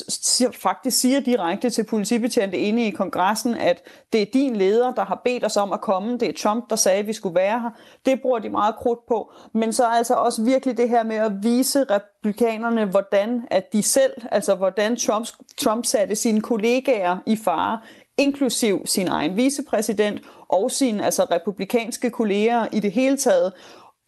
faktisk 0.53 1.01
siger 1.01 1.21
direkte 1.21 1.71
til 1.71 1.85
politibetjente 1.85 2.59
inde 2.59 2.87
i 2.87 2.91
kongressen, 2.91 3.55
at 3.55 3.83
det 4.13 4.23
er 4.23 4.27
din 4.33 4.57
leder, 4.57 4.95
der 4.95 5.05
har 5.05 5.21
bedt 5.25 5.45
os 5.45 5.57
om 5.57 5.73
at 5.73 5.81
komme. 5.81 6.19
Det 6.19 6.29
er 6.29 6.33
Trump, 6.33 6.71
der 6.71 6.77
sagde, 6.77 6.99
at 6.99 7.07
vi 7.07 7.13
skulle 7.13 7.35
være 7.35 7.61
her. 7.61 7.71
Det 8.07 8.23
bruger 8.23 8.39
de 8.39 8.49
meget 8.49 8.77
krudt 8.77 9.07
på. 9.09 9.33
Men 9.53 9.73
så 9.73 9.85
altså 9.87 10.15
også 10.15 10.43
virkelig 10.43 10.77
det 10.77 10.89
her 10.89 11.03
med 11.03 11.17
at 11.17 11.33
vise 11.43 11.85
republikanerne, 11.85 12.85
hvordan 12.85 13.47
at 13.51 13.73
de 13.73 13.83
selv, 13.83 14.13
altså 14.31 14.55
hvordan 14.55 14.97
Trump, 14.97 15.27
Trump 15.59 15.87
satte 15.87 16.17
sine 16.17 16.41
kollegaer 16.41 17.19
i 17.27 17.37
fare, 17.37 17.81
inklusiv 18.19 18.87
sin 18.87 19.09
egen 19.09 19.37
vicepræsident 19.37 20.21
og 20.49 20.71
sine 20.71 21.05
altså 21.05 21.27
republikanske 21.31 22.11
kolleger 22.11 22.67
i 22.73 22.81
det 22.81 22.93
hele 22.93 23.17
taget. 23.17 23.53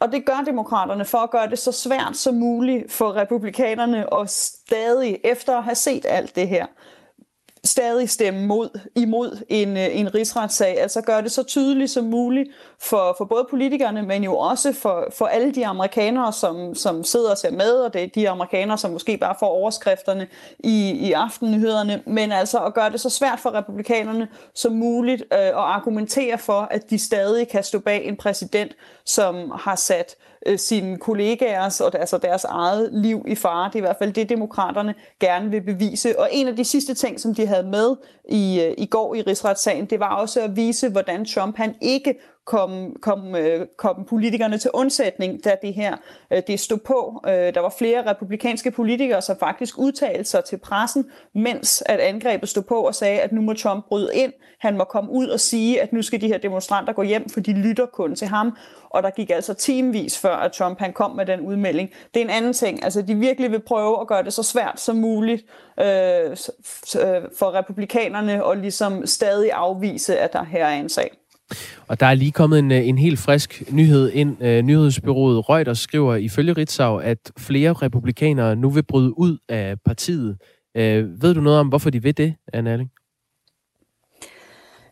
Og 0.00 0.12
det 0.12 0.26
gør 0.26 0.42
demokraterne 0.46 1.04
for 1.04 1.18
at 1.18 1.30
gøre 1.30 1.50
det 1.50 1.58
så 1.58 1.72
svært 1.72 2.16
som 2.16 2.34
muligt 2.34 2.92
for 2.92 3.16
republikanerne 3.16 4.12
og 4.12 4.28
stadig, 4.28 5.20
efter 5.24 5.56
at 5.56 5.64
have 5.64 5.74
set 5.74 6.06
alt 6.08 6.36
det 6.36 6.48
her, 6.48 6.66
stadig 7.68 8.10
stemme 8.10 8.46
mod, 8.46 8.80
imod 8.96 9.44
en, 9.48 9.76
øh, 9.76 9.98
en 9.98 10.14
rigsretssag. 10.14 10.80
Altså 10.80 11.00
gøre 11.00 11.22
det 11.22 11.32
så 11.32 11.42
tydeligt 11.42 11.90
som 11.90 12.04
muligt 12.04 12.48
for, 12.80 13.14
for 13.18 13.24
både 13.24 13.46
politikerne, 13.50 14.02
men 14.02 14.24
jo 14.24 14.36
også 14.36 14.72
for, 14.72 15.08
for 15.12 15.26
alle 15.26 15.54
de 15.54 15.66
amerikanere, 15.66 16.32
som, 16.32 16.74
som 16.74 17.04
sidder 17.04 17.30
og 17.30 17.38
ser 17.38 17.50
med, 17.50 17.70
og 17.70 17.92
det 17.92 18.02
er 18.02 18.08
de 18.14 18.28
amerikanere, 18.28 18.78
som 18.78 18.90
måske 18.90 19.18
bare 19.18 19.34
får 19.38 19.46
overskrifterne 19.46 20.26
i, 20.58 20.90
i 20.90 21.12
aftennyhederne, 21.12 22.02
men 22.06 22.32
altså 22.32 22.58
at 22.58 22.74
gøre 22.74 22.90
det 22.90 23.00
så 23.00 23.10
svært 23.10 23.40
for 23.40 23.54
republikanerne 23.54 24.28
som 24.54 24.72
muligt 24.72 25.22
øh, 25.32 25.38
at 25.38 25.54
argumentere 25.54 26.38
for, 26.38 26.68
at 26.70 26.90
de 26.90 26.98
stadig 26.98 27.48
kan 27.48 27.64
stå 27.64 27.78
bag 27.78 28.04
en 28.04 28.16
præsident, 28.16 28.72
som 29.04 29.52
har 29.54 29.76
sat 29.76 30.16
øh, 30.18 30.27
Øh, 30.46 30.58
sine 30.58 30.98
kollegaers 30.98 31.80
og 31.80 31.98
altså 31.98 32.18
deres 32.18 32.44
eget 32.44 32.90
liv 32.92 33.24
i 33.26 33.34
fare. 33.34 33.68
Det 33.68 33.74
er 33.74 33.78
i 33.78 33.80
hvert 33.80 33.96
fald 33.98 34.12
det, 34.12 34.28
demokraterne 34.28 34.94
gerne 35.20 35.50
vil 35.50 35.60
bevise. 35.60 36.18
Og 36.18 36.28
en 36.32 36.48
af 36.48 36.56
de 36.56 36.64
sidste 36.64 36.94
ting, 36.94 37.20
som 37.20 37.34
de 37.34 37.46
havde 37.46 37.66
med 37.66 37.96
i, 38.28 38.62
øh, 38.62 38.74
i 38.78 38.86
går 38.86 39.14
i 39.14 39.22
rigsretssagen, 39.22 39.86
det 39.86 40.00
var 40.00 40.14
også 40.14 40.40
at 40.40 40.56
vise, 40.56 40.88
hvordan 40.88 41.24
Trump 41.24 41.56
han 41.56 41.74
ikke 41.80 42.14
kom, 42.48 42.96
kom, 43.02 43.34
øh, 43.34 43.66
kom 43.76 44.04
politikerne 44.08 44.58
til 44.58 44.70
undsætning, 44.74 45.44
da 45.44 45.56
det 45.62 45.74
her 45.74 45.96
øh, 46.32 46.42
det 46.46 46.60
stod 46.60 46.78
på. 46.78 47.22
Øh, 47.26 47.32
der 47.32 47.60
var 47.60 47.74
flere 47.78 48.10
republikanske 48.10 48.70
politikere, 48.70 49.22
som 49.22 49.36
faktisk 49.40 49.78
udtalte 49.78 50.24
sig 50.24 50.44
til 50.44 50.56
pressen, 50.56 51.10
mens 51.34 51.82
at 51.86 52.00
angrebet 52.00 52.48
stod 52.48 52.62
på 52.62 52.74
og 52.74 52.94
sagde, 52.94 53.20
at 53.20 53.32
nu 53.32 53.40
må 53.40 53.54
Trump 53.54 53.84
bryde 53.88 54.10
ind. 54.14 54.32
Han 54.58 54.76
må 54.76 54.84
komme 54.84 55.10
ud 55.10 55.26
og 55.26 55.40
sige, 55.40 55.82
at 55.82 55.92
nu 55.92 56.02
skal 56.02 56.20
de 56.20 56.26
her 56.26 56.38
demonstranter 56.38 56.92
gå 56.92 57.02
hjem, 57.02 57.28
for 57.28 57.40
de 57.40 57.52
lytter 57.52 57.86
kun 57.86 58.14
til 58.14 58.28
ham. 58.28 58.56
Og 58.90 59.02
der 59.02 59.10
gik 59.10 59.30
altså 59.30 59.54
timevis 59.54 60.18
før, 60.18 60.36
at 60.36 60.52
Trump 60.52 60.78
han 60.78 60.92
kom 60.92 61.10
med 61.16 61.26
den 61.26 61.40
udmelding. 61.40 61.90
Det 62.14 62.20
er 62.20 62.24
en 62.24 62.30
anden 62.30 62.52
ting. 62.52 62.84
Altså, 62.84 63.02
de 63.02 63.14
virkelig 63.14 63.50
vil 63.50 63.60
prøve 63.60 64.00
at 64.00 64.06
gøre 64.06 64.22
det 64.22 64.32
så 64.32 64.42
svært 64.42 64.80
som 64.80 64.96
muligt 64.96 65.44
øh, 65.80 66.36
for 67.38 67.54
republikanerne 67.54 68.44
og 68.44 68.56
ligesom 68.56 69.06
stadig 69.06 69.52
afvise, 69.52 70.18
at 70.18 70.32
der 70.32 70.44
her 70.44 70.66
er 70.66 70.80
en 70.80 70.88
sag. 70.88 71.10
Og 71.88 72.00
der 72.00 72.06
er 72.06 72.14
lige 72.14 72.32
kommet 72.32 72.58
en, 72.58 72.72
øh, 72.72 72.88
en 72.88 72.98
helt 72.98 73.18
frisk 73.18 73.62
nyhed 73.72 74.10
ind. 74.10 74.42
Øh, 74.42 74.62
nyhedsbyrået 74.62 75.48
Reuters 75.48 75.78
skriver 75.78 76.16
ifølge 76.16 76.52
Ritzau, 76.52 76.96
at 76.96 77.18
flere 77.38 77.72
republikanere 77.72 78.56
nu 78.56 78.70
vil 78.70 78.82
bryde 78.82 79.18
ud 79.18 79.38
af 79.48 79.76
partiet. 79.84 80.36
Øh, 80.76 81.22
ved 81.22 81.34
du 81.34 81.40
noget 81.40 81.60
om, 81.60 81.68
hvorfor 81.68 81.90
de 81.90 82.02
vil 82.02 82.16
det, 82.16 82.34
Anne 82.52 82.70
Erling? 82.70 82.90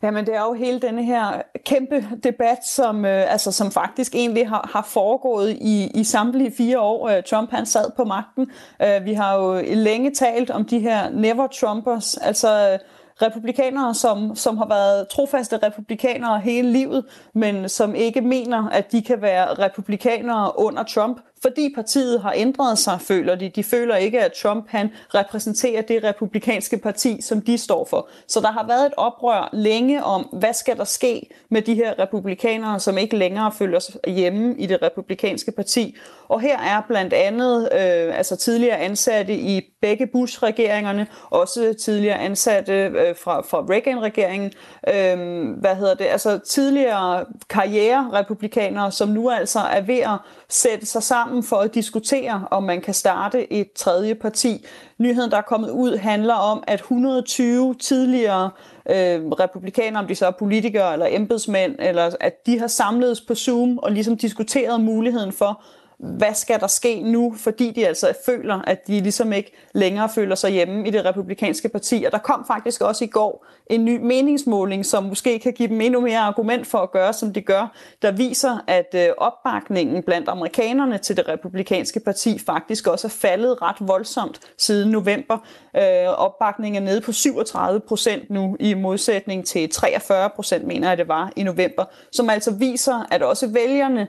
Jamen, 0.03 0.27
det 0.27 0.35
er 0.35 0.43
jo 0.43 0.53
hele 0.53 0.81
denne 0.81 1.05
her 1.05 1.43
kæmpe 1.65 2.07
debat, 2.25 2.59
som, 2.67 3.05
øh, 3.05 3.33
altså, 3.33 3.53
som 3.53 3.71
faktisk 3.71 4.15
egentlig 4.15 4.49
har, 4.49 4.71
har 4.73 4.89
foregået 4.93 5.59
i, 5.61 5.91
i 5.95 6.05
samtlige 6.05 6.53
fire 6.57 6.81
år, 6.81 7.09
øh, 7.09 7.23
Trump 7.23 7.51
han 7.51 7.67
sad 7.67 7.91
på 7.97 8.05
magten. 8.05 8.51
Øh, 8.83 9.05
vi 9.05 9.13
har 9.13 9.35
jo 9.35 9.63
længe 9.75 10.15
talt 10.15 10.51
om 10.51 10.65
de 10.65 10.79
her 10.79 11.11
never-Trumpers, 11.11 12.27
altså 12.27 12.79
republikanere, 13.23 13.95
som, 13.95 14.37
som 14.37 14.59
har 14.59 14.69
været 14.69 15.09
trofaste 15.09 15.57
republikanere 15.57 16.41
hele 16.41 16.73
livet, 16.73 17.05
men 17.35 17.69
som 17.69 17.95
ikke 17.95 18.21
mener, 18.21 18.69
at 18.69 18.93
de 18.93 19.03
kan 19.03 19.23
være 19.23 19.55
republikanere 19.55 20.53
under 20.59 20.83
Trump, 20.83 21.21
fordi 21.43 21.73
partiet 21.75 22.21
har 22.21 22.33
ændret 22.37 22.79
sig, 22.79 23.01
føler 23.01 23.35
de. 23.35 23.49
De 23.49 23.65
føler 23.65 23.97
ikke, 23.97 24.21
at 24.21 24.33
Trump 24.33 24.65
han 24.69 24.91
repræsenterer 25.15 25.83
det 25.83 26.05
republikanske 26.05 26.79
parti, 26.79 27.23
som 27.23 27.41
de 27.41 27.59
står 27.59 27.85
for. 27.91 28.09
Så 28.29 28.41
der 28.41 28.51
har 28.53 28.67
været 28.67 28.87
et 28.87 28.93
oprør 28.97 29.49
længe 29.53 30.05
om, 30.05 30.23
hvad 30.23 30.53
skal 30.53 30.77
der 30.77 30.85
ske 30.85 31.29
med 31.51 31.63
de 31.63 31.75
her 31.75 31.99
republikanere, 31.99 32.81
som 32.81 32.99
ikke 32.99 33.17
længere 33.17 33.53
føler 33.53 33.79
sig 33.79 33.95
hjemme 34.07 34.55
i 34.59 34.67
det 34.67 34.83
republikanske 34.83 35.53
parti. 35.53 35.97
Og 36.29 36.41
her 36.41 36.59
er 36.59 36.83
blandt 36.89 37.13
andet 37.13 37.69
øh, 37.73 38.19
altså 38.19 38.37
tidligere 38.37 38.79
ansatte 38.79 39.35
i 39.35 39.61
begge 39.81 40.07
Bush-regeringerne, 40.07 41.07
også 41.31 41.75
tidligere 41.81 42.19
ansatte 42.19 42.73
øh, 42.73 43.17
fra, 43.17 43.41
fra 43.41 43.65
Reagan-regeringen, 43.71 44.53
øh, 44.89 45.49
hvad 45.61 45.77
hedder 45.77 45.95
det, 45.95 46.05
altså 46.05 46.39
tidligere 46.39 47.25
karriere-republikanere, 47.51 48.93
som 48.93 49.09
nu 49.09 49.31
altså 49.31 49.59
er 49.59 49.81
ved 49.81 49.99
at 49.99 50.19
sætte 50.49 50.87
sig 50.87 51.03
sammen 51.03 51.43
for 51.43 51.57
at 51.57 51.75
diskutere, 51.75 52.49
om 52.51 52.63
man 52.63 52.81
kan 52.81 52.95
starte 52.95 53.53
et 53.53 53.73
tredje 53.73 54.15
parti. 54.15 54.65
Nyheden, 54.99 55.31
der 55.31 55.37
er 55.37 55.43
kommet 55.43 55.71
ud, 55.71 55.97
handler 55.97 56.35
om, 56.35 56.65
at 56.67 56.81
120 56.81 57.75
tidligere 57.75 58.51
øh, 58.91 59.27
republikanere, 59.27 60.03
om 60.03 60.09
de 60.09 60.15
så 60.15 60.27
er 60.27 60.31
politikere 60.31 60.93
eller 60.93 61.07
embedsmænd, 61.11 61.77
eller 61.79 62.11
at 62.21 62.47
de 62.47 62.59
har 62.59 62.67
samledes 62.67 63.21
på 63.21 63.35
Zoom 63.35 63.79
og 63.79 63.93
ligesom 63.93 64.17
diskuteret 64.17 64.81
muligheden 64.81 65.33
for, 65.33 65.63
hvad 65.99 66.35
skal 66.35 66.61
der 66.61 66.67
ske 66.67 67.03
nu, 67.03 67.35
fordi 67.37 67.71
de 67.71 67.87
altså 67.87 68.13
føler, 68.27 68.63
at 68.67 68.87
de 68.87 69.01
ligesom 69.01 69.33
ikke 69.33 69.53
længere 69.75 70.09
føler 70.09 70.35
sig 70.35 70.51
hjemme 70.51 70.89
i 70.89 70.91
det 70.91 71.05
republikanske 71.05 71.69
parti. 71.69 72.05
Og 72.07 72.13
der 72.13 72.19
kom 72.19 72.45
faktisk 72.47 72.81
også 72.81 73.05
i 73.05 73.07
går 73.07 73.47
en 73.67 73.85
ny 73.85 73.99
meningsmåling, 74.03 74.87
som 74.87 75.05
måske 75.05 75.39
kan 75.39 75.53
give 75.53 75.69
dem 75.69 75.81
endnu 75.81 76.01
mere 76.01 76.19
argument 76.19 76.67
for 76.67 76.79
at 76.79 76.91
gøre, 76.91 77.13
som 77.13 77.33
de 77.33 77.41
gør, 77.41 77.73
der 78.03 78.13
viser, 78.13 78.65
at 78.67 78.95
øh, 78.95 79.09
opbakningen 79.19 80.03
blandt 80.03 80.29
amerikanerne 80.29 80.99
til 80.99 81.17
det 81.17 81.29
republikanske 81.29 82.01
parti 82.01 82.39
faktisk 82.39 82.87
også 82.87 83.07
er 83.07 83.11
faldet 83.11 83.63
ret 83.63 83.77
voldsomt 83.81 84.41
siden 84.59 84.91
november. 84.91 85.39
Øh, 85.77 86.09
opbakningen 86.09 86.83
er 86.83 86.87
nede 86.87 87.01
på 87.01 87.13
37 87.13 87.81
procent 87.81 88.31
nu, 88.31 88.57
i 88.61 88.75
modsætning 88.75 89.47
til 89.47 89.71
43 89.71 90.31
procent, 90.31 90.67
mener 90.67 90.89
jeg 90.89 90.99
det 90.99 91.09
var, 91.09 91.33
i 91.37 91.43
november, 91.43 91.85
som 92.13 92.31
altså 92.31 92.51
viser, 92.51 93.07
at 93.11 93.23
også 93.23 93.47
vælgerne 93.47 94.09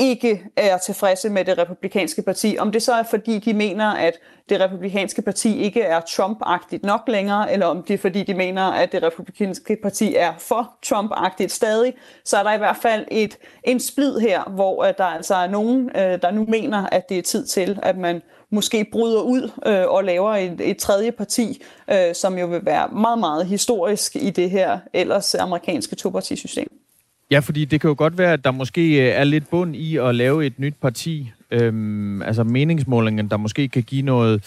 ikke 0.00 0.42
er 0.56 0.78
tilfredse 0.78 1.30
med 1.30 1.44
det 1.44 1.58
republikanske 1.58 2.22
parti. 2.22 2.56
Om 2.58 2.72
det 2.72 2.82
så 2.82 2.92
er, 2.92 3.02
fordi 3.02 3.38
de 3.38 3.54
mener, 3.54 3.86
at 3.86 4.14
det 4.48 4.60
republikanske 4.60 5.22
parti 5.22 5.58
ikke 5.58 5.80
er 5.80 6.00
Trump-agtigt 6.00 6.82
nok 6.82 7.00
længere, 7.08 7.52
eller 7.52 7.66
om 7.66 7.82
det 7.82 7.94
er, 7.94 7.98
fordi 7.98 8.22
de 8.22 8.34
mener, 8.34 8.62
at 8.62 8.92
det 8.92 9.02
republikanske 9.02 9.76
parti 9.82 10.14
er 10.14 10.32
for 10.38 10.74
Trump-agtigt 10.86 11.48
stadig, 11.48 11.94
så 12.24 12.36
er 12.38 12.42
der 12.42 12.52
i 12.52 12.58
hvert 12.58 12.76
fald 12.82 13.06
et, 13.10 13.38
en 13.64 13.80
splid 13.80 14.18
her, 14.18 14.42
hvor 14.42 14.84
øh, 14.84 14.92
der 14.98 15.04
altså 15.04 15.34
er 15.34 15.48
nogen, 15.48 15.90
øh, 15.96 16.22
der 16.22 16.30
nu 16.30 16.44
mener, 16.48 16.86
at 16.86 17.08
det 17.08 17.18
er 17.18 17.22
tid 17.22 17.46
til, 17.46 17.78
at 17.82 17.96
man 17.96 18.22
måske 18.50 18.86
bryder 18.92 19.20
ud 19.20 19.50
øh, 19.66 19.88
og 19.88 20.04
laver 20.04 20.34
et, 20.34 20.60
et 20.60 20.76
tredje 20.76 21.12
parti, 21.12 21.62
øh, 21.90 22.14
som 22.14 22.38
jo 22.38 22.46
vil 22.46 22.64
være 22.64 22.88
meget, 22.88 23.18
meget 23.18 23.46
historisk 23.46 24.16
i 24.16 24.30
det 24.30 24.50
her 24.50 24.78
ellers 24.92 25.34
amerikanske 25.34 25.96
topartisystem. 25.96 26.79
Ja, 27.30 27.38
fordi 27.38 27.64
det 27.64 27.80
kan 27.80 27.88
jo 27.88 27.94
godt 27.98 28.18
være, 28.18 28.32
at 28.32 28.44
der 28.44 28.50
måske 28.50 29.08
øh, 29.08 29.14
er 29.14 29.24
lidt 29.24 29.50
bund 29.50 29.76
i 29.76 29.96
at 29.96 30.14
lave 30.14 30.46
et 30.46 30.58
nyt 30.58 30.74
parti. 30.82 31.32
Øhm, 31.50 32.22
altså 32.22 32.44
meningsmålingen, 32.44 33.28
der 33.28 33.36
måske 33.36 33.68
kan 33.68 33.82
give 33.82 34.02
noget, 34.02 34.44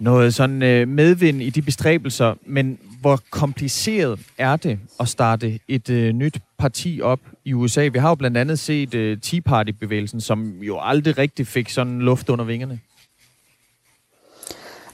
noget 0.00 0.34
sådan 0.34 0.62
øh, 0.62 0.88
medvind 0.88 1.42
i 1.42 1.50
de 1.50 1.62
bestræbelser. 1.62 2.34
Men 2.46 2.78
hvor 3.00 3.20
kompliceret 3.30 4.20
er 4.38 4.56
det 4.56 4.78
at 5.00 5.08
starte 5.08 5.58
et 5.68 5.90
øh, 5.90 6.12
nyt 6.12 6.38
parti 6.58 7.00
op 7.02 7.20
i 7.44 7.52
USA? 7.52 7.88
Vi 7.92 7.98
har 7.98 8.08
jo 8.08 8.14
blandt 8.14 8.36
andet 8.36 8.58
set 8.58 8.94
øh, 8.94 9.18
Tea 9.20 9.40
Party-bevægelsen, 9.40 10.20
som 10.20 10.62
jo 10.62 10.78
aldrig 10.80 11.18
rigtig 11.18 11.46
fik 11.46 11.70
sådan 11.70 12.00
luft 12.00 12.28
under 12.28 12.44
vingerne. 12.44 12.80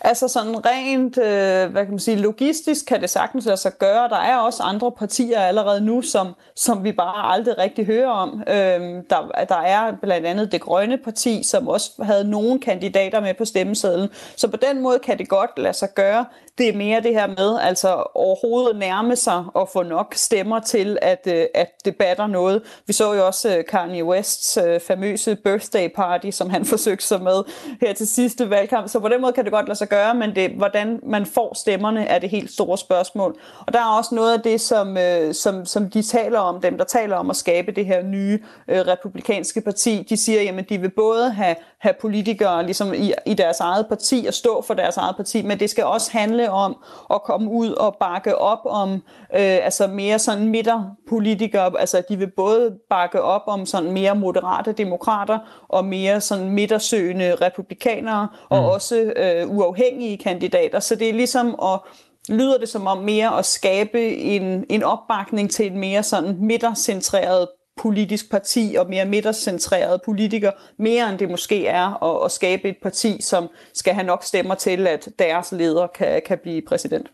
Altså 0.01 0.29
sådan 0.29 0.67
rent, 0.67 1.19
øh, 1.19 1.73
hvad 1.73 1.85
kan 1.85 1.91
man 1.91 1.99
sige, 1.99 2.17
logistisk 2.17 2.87
kan 2.87 3.01
det 3.01 3.11
sagtens 3.11 3.47
lade 3.47 3.57
sig 3.57 3.73
gøre. 3.79 4.09
Der 4.09 4.17
er 4.17 4.37
også 4.37 4.63
andre 4.63 4.93
partier 4.93 5.41
allerede 5.41 5.81
nu, 5.81 6.03
som, 6.03 6.35
som 6.57 6.85
vi 6.85 6.93
bare 6.93 7.33
aldrig 7.33 7.59
rigtig 7.59 7.87
hører 7.87 8.11
om. 8.11 8.43
Øhm, 8.49 9.05
der, 9.11 9.45
der 9.49 9.57
er 9.57 9.93
blandt 10.03 10.27
andet 10.27 10.53
det 10.53 10.61
grønne 10.61 10.99
parti, 10.99 11.43
som 11.43 11.69
også 11.69 11.91
havde 12.03 12.31
nogle 12.31 12.61
kandidater 12.61 13.21
med 13.21 13.35
på 13.35 13.45
stemmesedlen. 13.45 14.09
Så 14.37 14.49
på 14.49 14.57
den 14.57 14.83
måde 14.83 14.99
kan 14.99 15.19
det 15.19 15.29
godt 15.29 15.51
lade 15.57 15.75
sig 15.75 15.89
gøre. 15.95 16.25
Det 16.61 16.69
er 16.69 16.77
mere 16.77 17.01
det 17.01 17.15
her 17.15 17.27
med 17.27 17.59
altså 17.61 18.05
overhovedet 18.15 18.79
nærme 18.79 19.17
sig 19.17 19.45
og 19.55 19.69
få 19.69 19.83
nok 19.83 20.15
stemmer 20.17 20.61
til, 20.61 20.99
at, 21.03 21.27
øh, 21.27 21.45
at 21.55 21.85
det 21.85 21.97
batter 21.97 22.27
noget. 22.27 22.63
Vi 22.87 22.93
så 22.93 23.15
jo 23.15 23.27
også 23.27 23.57
øh, 23.57 23.65
Kanye 23.65 24.05
Wests 24.05 24.57
øh, 24.57 24.81
famøse 24.81 25.37
birthday 25.37 25.89
party, 25.97 26.31
som 26.31 26.51
han 26.51 26.65
forsøgte 26.73 27.07
sig 27.07 27.23
med 27.23 27.43
her 27.81 27.93
til 27.93 28.09
sidste 28.09 28.51
valgkamp. 28.51 28.89
Så 28.89 29.01
på 29.01 29.09
den 29.09 29.21
måde 29.21 29.33
kan 29.33 29.45
det 29.45 29.53
godt 29.53 29.69
lade 29.69 29.79
sig 29.79 29.89
gøre, 29.89 30.15
men 30.15 30.35
det, 30.35 30.51
hvordan 30.51 31.01
man 31.07 31.27
får 31.27 31.55
stemmerne 31.55 32.07
er 32.07 32.19
det 32.19 32.31
helt 32.31 32.53
store 32.53 32.79
spørgsmål. 32.79 33.37
Og 33.67 33.73
der 33.73 33.79
er 33.79 33.97
også 33.99 34.15
noget 34.15 34.33
af 34.33 34.41
det, 34.41 34.61
som, 34.61 34.97
øh, 34.97 35.35
som, 35.35 35.67
som 35.67 35.91
de 35.91 36.03
taler 36.03 36.39
om, 36.39 36.61
dem 36.61 36.79
der 36.79 36.85
taler 36.85 37.17
om 37.17 37.31
at 37.31 37.37
skabe 37.37 37.73
det 37.73 37.87
her 37.87 38.03
nye 38.03 38.39
øh, 38.69 38.81
republikanske 38.81 39.61
parti. 39.61 40.07
De 40.09 40.17
siger, 40.17 40.43
jamen 40.43 40.65
de 40.69 40.81
vil 40.81 40.91
både 40.91 41.31
have, 41.31 41.57
have 41.81 41.95
politikere 42.01 42.65
ligesom 42.65 42.95
i, 42.95 43.13
i 43.27 43.35
deres 43.35 43.61
eget 43.61 43.87
parti 43.89 44.25
og 44.29 44.35
stå 44.35 44.63
for 44.67 44.75
deres 44.75 44.97
eget 44.97 45.17
parti, 45.17 45.43
men 45.43 45.61
det 45.61 45.71
skal 45.71 45.85
også 45.85 46.13
handle 46.13 46.51
om 46.51 46.77
at 47.15 47.23
komme 47.23 47.51
ud 47.51 47.71
og 47.71 47.97
bakke 48.01 48.39
op 48.39 48.59
om 48.65 48.93
øh, 49.35 49.65
altså 49.65 49.87
mere 49.87 50.19
sådan 50.19 50.49
midterpolitikere. 50.49 51.81
Altså 51.81 52.03
de 52.09 52.17
vil 52.17 52.31
både 52.37 52.75
bakke 52.91 53.23
op 53.23 53.43
om 53.47 53.67
sådan 53.67 53.93
mere 53.93 54.15
moderate 54.15 54.73
demokrater 54.73 55.39
og 55.69 55.85
mere 55.85 56.21
sådan 56.21 56.51
midtersøgende 56.51 57.35
republikanere 57.35 58.29
og 58.49 58.59
mm. 58.59 58.65
også 58.65 59.13
øh, 59.17 59.51
uafhængige 59.57 60.19
kandidater. 60.19 60.81
Så 60.81 60.95
det 60.95 61.09
er 61.09 61.13
ligesom 61.13 61.59
at 61.63 61.81
lyder 62.29 62.59
det 62.59 62.69
som 62.69 62.87
om 62.87 62.99
mere 62.99 63.39
at 63.39 63.45
skabe 63.45 64.17
en, 64.17 64.65
en 64.69 64.83
opbakning 64.83 65.51
til 65.51 65.67
et 65.67 65.73
mere 65.73 66.03
sådan 66.03 66.37
midtercentreret 66.41 67.49
politisk 67.81 68.31
parti 68.31 68.77
og 68.79 68.87
mere 68.91 69.05
midtercentreret 69.05 70.01
politiker, 70.05 70.51
mere 70.79 71.11
end 71.11 71.19
det 71.19 71.31
måske 71.31 71.67
er 71.67 72.05
at, 72.05 72.25
at 72.25 72.33
skabe 72.33 72.69
et 72.69 72.77
parti, 72.83 73.17
som 73.21 73.49
skal 73.75 73.95
have 73.95 74.07
nok 74.07 74.25
stemmer 74.25 74.55
til, 74.55 74.87
at 74.87 75.09
deres 75.19 75.53
leder 75.53 75.87
kan, 75.87 76.23
kan 76.27 76.39
blive 76.43 76.63
præsident. 76.69 77.07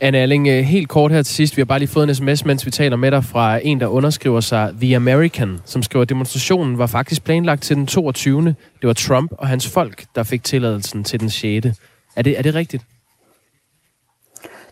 Anne 0.00 0.18
Alling, 0.18 0.48
øh, 0.48 0.64
helt 0.64 0.88
kort 0.88 1.12
her 1.12 1.22
til 1.22 1.34
sidst. 1.34 1.56
Vi 1.56 1.60
har 1.60 1.64
bare 1.64 1.78
lige 1.78 1.88
fået 1.88 2.08
en 2.08 2.14
sms, 2.14 2.44
mens 2.44 2.66
vi 2.66 2.70
taler 2.70 2.96
med 2.96 3.10
dig 3.10 3.24
fra 3.24 3.60
en, 3.62 3.80
der 3.80 3.86
underskriver 3.86 4.40
sig 4.40 4.74
The 4.80 4.96
American, 4.96 5.60
som 5.64 5.82
skriver, 5.82 6.02
at 6.02 6.08
demonstrationen 6.08 6.78
var 6.78 6.86
faktisk 6.86 7.24
planlagt 7.24 7.62
til 7.62 7.76
den 7.76 7.86
22. 7.86 8.44
Det 8.44 8.56
var 8.82 8.92
Trump 8.92 9.32
og 9.38 9.48
hans 9.48 9.68
folk, 9.68 10.04
der 10.14 10.22
fik 10.22 10.44
tilladelsen 10.44 11.04
til 11.04 11.20
den 11.20 11.30
6. 11.30 11.66
Er 12.16 12.22
det, 12.22 12.38
er 12.38 12.42
det 12.42 12.54
rigtigt? 12.54 12.84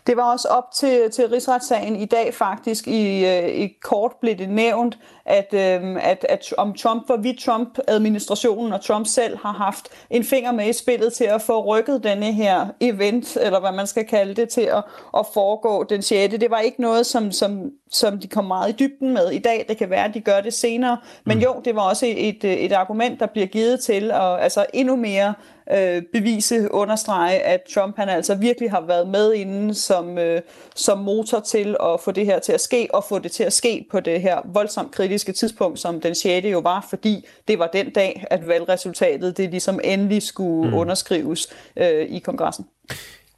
Det 0.07 0.17
var 0.17 0.31
også 0.31 0.47
op 0.47 0.71
til, 0.75 1.11
til 1.11 1.27
rigsretssagen 1.27 1.95
i 1.95 2.05
dag 2.05 2.33
faktisk. 2.33 2.87
I, 2.87 3.25
øh, 3.25 3.49
i 3.49 3.67
kort 3.81 4.11
blev 4.21 4.35
det 4.35 4.49
nævnt, 4.49 4.97
at, 5.25 5.53
øh, 5.53 5.97
at, 6.01 6.25
at 6.29 6.53
om 6.57 6.73
Trump, 6.73 7.05
hvorvidt 7.05 7.39
Trump-administrationen 7.39 8.73
og 8.73 8.81
Trump 8.81 9.07
selv 9.07 9.37
har 9.37 9.51
haft 9.51 9.87
en 10.09 10.23
finger 10.23 10.51
med 10.51 10.69
i 10.69 10.73
spillet 10.73 11.13
til 11.13 11.23
at 11.23 11.41
få 11.41 11.65
rykket 11.65 12.03
denne 12.03 12.33
her 12.33 12.67
event, 12.79 13.37
eller 13.41 13.59
hvad 13.59 13.71
man 13.71 13.87
skal 13.87 14.05
kalde 14.05 14.33
det, 14.33 14.49
til 14.49 14.61
at, 14.61 14.83
at 15.17 15.25
foregå 15.33 15.83
den 15.83 16.01
6. 16.01 16.35
Det 16.35 16.51
var 16.51 16.59
ikke 16.59 16.81
noget, 16.81 17.05
som, 17.05 17.31
som, 17.31 17.71
som 17.91 18.19
de 18.19 18.27
kom 18.27 18.45
meget 18.45 18.69
i 18.69 18.75
dybden 18.79 19.13
med 19.13 19.31
i 19.31 19.39
dag. 19.39 19.65
Det 19.69 19.77
kan 19.77 19.89
være, 19.89 20.05
at 20.05 20.13
de 20.13 20.21
gør 20.21 20.41
det 20.41 20.53
senere. 20.53 20.97
Men 21.25 21.37
mm. 21.37 21.43
jo, 21.43 21.61
det 21.65 21.75
var 21.75 21.81
også 21.81 22.05
et, 22.09 22.43
et 22.43 22.71
argument, 22.71 23.19
der 23.19 23.25
bliver 23.25 23.47
givet 23.47 23.79
til 23.79 24.11
at 24.11 24.39
altså 24.39 24.65
endnu 24.73 24.95
mere 24.95 25.33
øh, 25.77 26.01
bevise, 26.13 26.71
understrege, 26.71 27.39
at 27.39 27.61
Trump 27.73 27.95
han 27.97 28.09
altså 28.09 28.35
virkelig 28.35 28.71
har 28.71 28.81
været 28.87 29.07
med 29.07 29.33
inden 29.33 29.73
som, 29.73 30.17
øh, 30.17 30.41
som 30.75 30.97
motor 30.97 31.39
til 31.39 31.75
at 31.83 31.99
få 32.03 32.11
det 32.11 32.25
her 32.25 32.39
til 32.39 32.51
at 32.51 32.61
ske, 32.61 32.87
og 32.93 33.03
få 33.09 33.19
det 33.19 33.31
til 33.31 33.43
at 33.43 33.53
ske 33.53 33.85
på 33.91 33.99
det 33.99 34.21
her 34.21 34.37
voldsomt 34.53 34.91
kritiske 34.91 35.31
tidspunkt, 35.31 35.79
som 35.79 36.01
den 36.01 36.15
6. 36.15 36.45
jo 36.45 36.59
var, 36.59 36.87
fordi 36.89 37.25
det 37.47 37.59
var 37.59 37.67
den 37.67 37.89
dag, 37.89 38.25
at 38.29 38.47
valgresultatet 38.47 39.37
det 39.37 39.49
ligesom 39.49 39.79
endelig 39.83 40.23
skulle 40.23 40.69
mm. 40.69 40.75
underskrives 40.75 41.47
øh, 41.77 42.05
i 42.09 42.19
kongressen. 42.19 42.65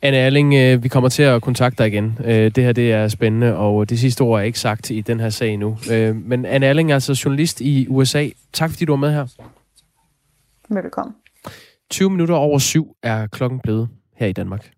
Anne 0.02 0.18
Erling, 0.18 0.54
øh, 0.54 0.84
vi 0.84 0.88
kommer 0.88 1.10
til 1.10 1.24
at 1.24 1.42
kontakte 1.42 1.84
dig 1.84 1.88
igen. 1.88 2.18
Øh, 2.26 2.56
det 2.56 2.64
her 2.64 2.72
det 2.72 2.92
er 2.92 3.08
spændende, 3.08 3.56
og 3.56 3.90
det 3.90 4.00
sidste 4.00 4.22
ord 4.22 4.40
er 4.40 4.44
ikke 4.44 4.60
sagt 4.60 4.90
i 4.90 5.02
den 5.02 5.20
her 5.20 5.30
sag 5.30 5.58
nu. 5.58 5.78
Øh, 5.92 6.16
men 6.16 6.46
Anne 6.46 6.66
Erling 6.66 6.92
er 6.92 6.94
altså 6.94 7.22
journalist 7.26 7.62
i 7.62 7.88
USA. 7.90 8.28
Tak 8.54 8.70
fordi 8.70 8.86
du 8.86 8.92
var 8.92 8.98
med 8.98 9.14
her. 9.14 9.28
Velkommen. 10.70 11.16
20 11.92 12.10
minutter 12.10 12.36
over 12.36 12.60
syv 12.60 12.96
er 13.04 13.28
klokken 13.28 13.60
blevet 13.60 13.90
her 14.16 14.28
i 14.28 14.34
Danmark. 14.34 14.72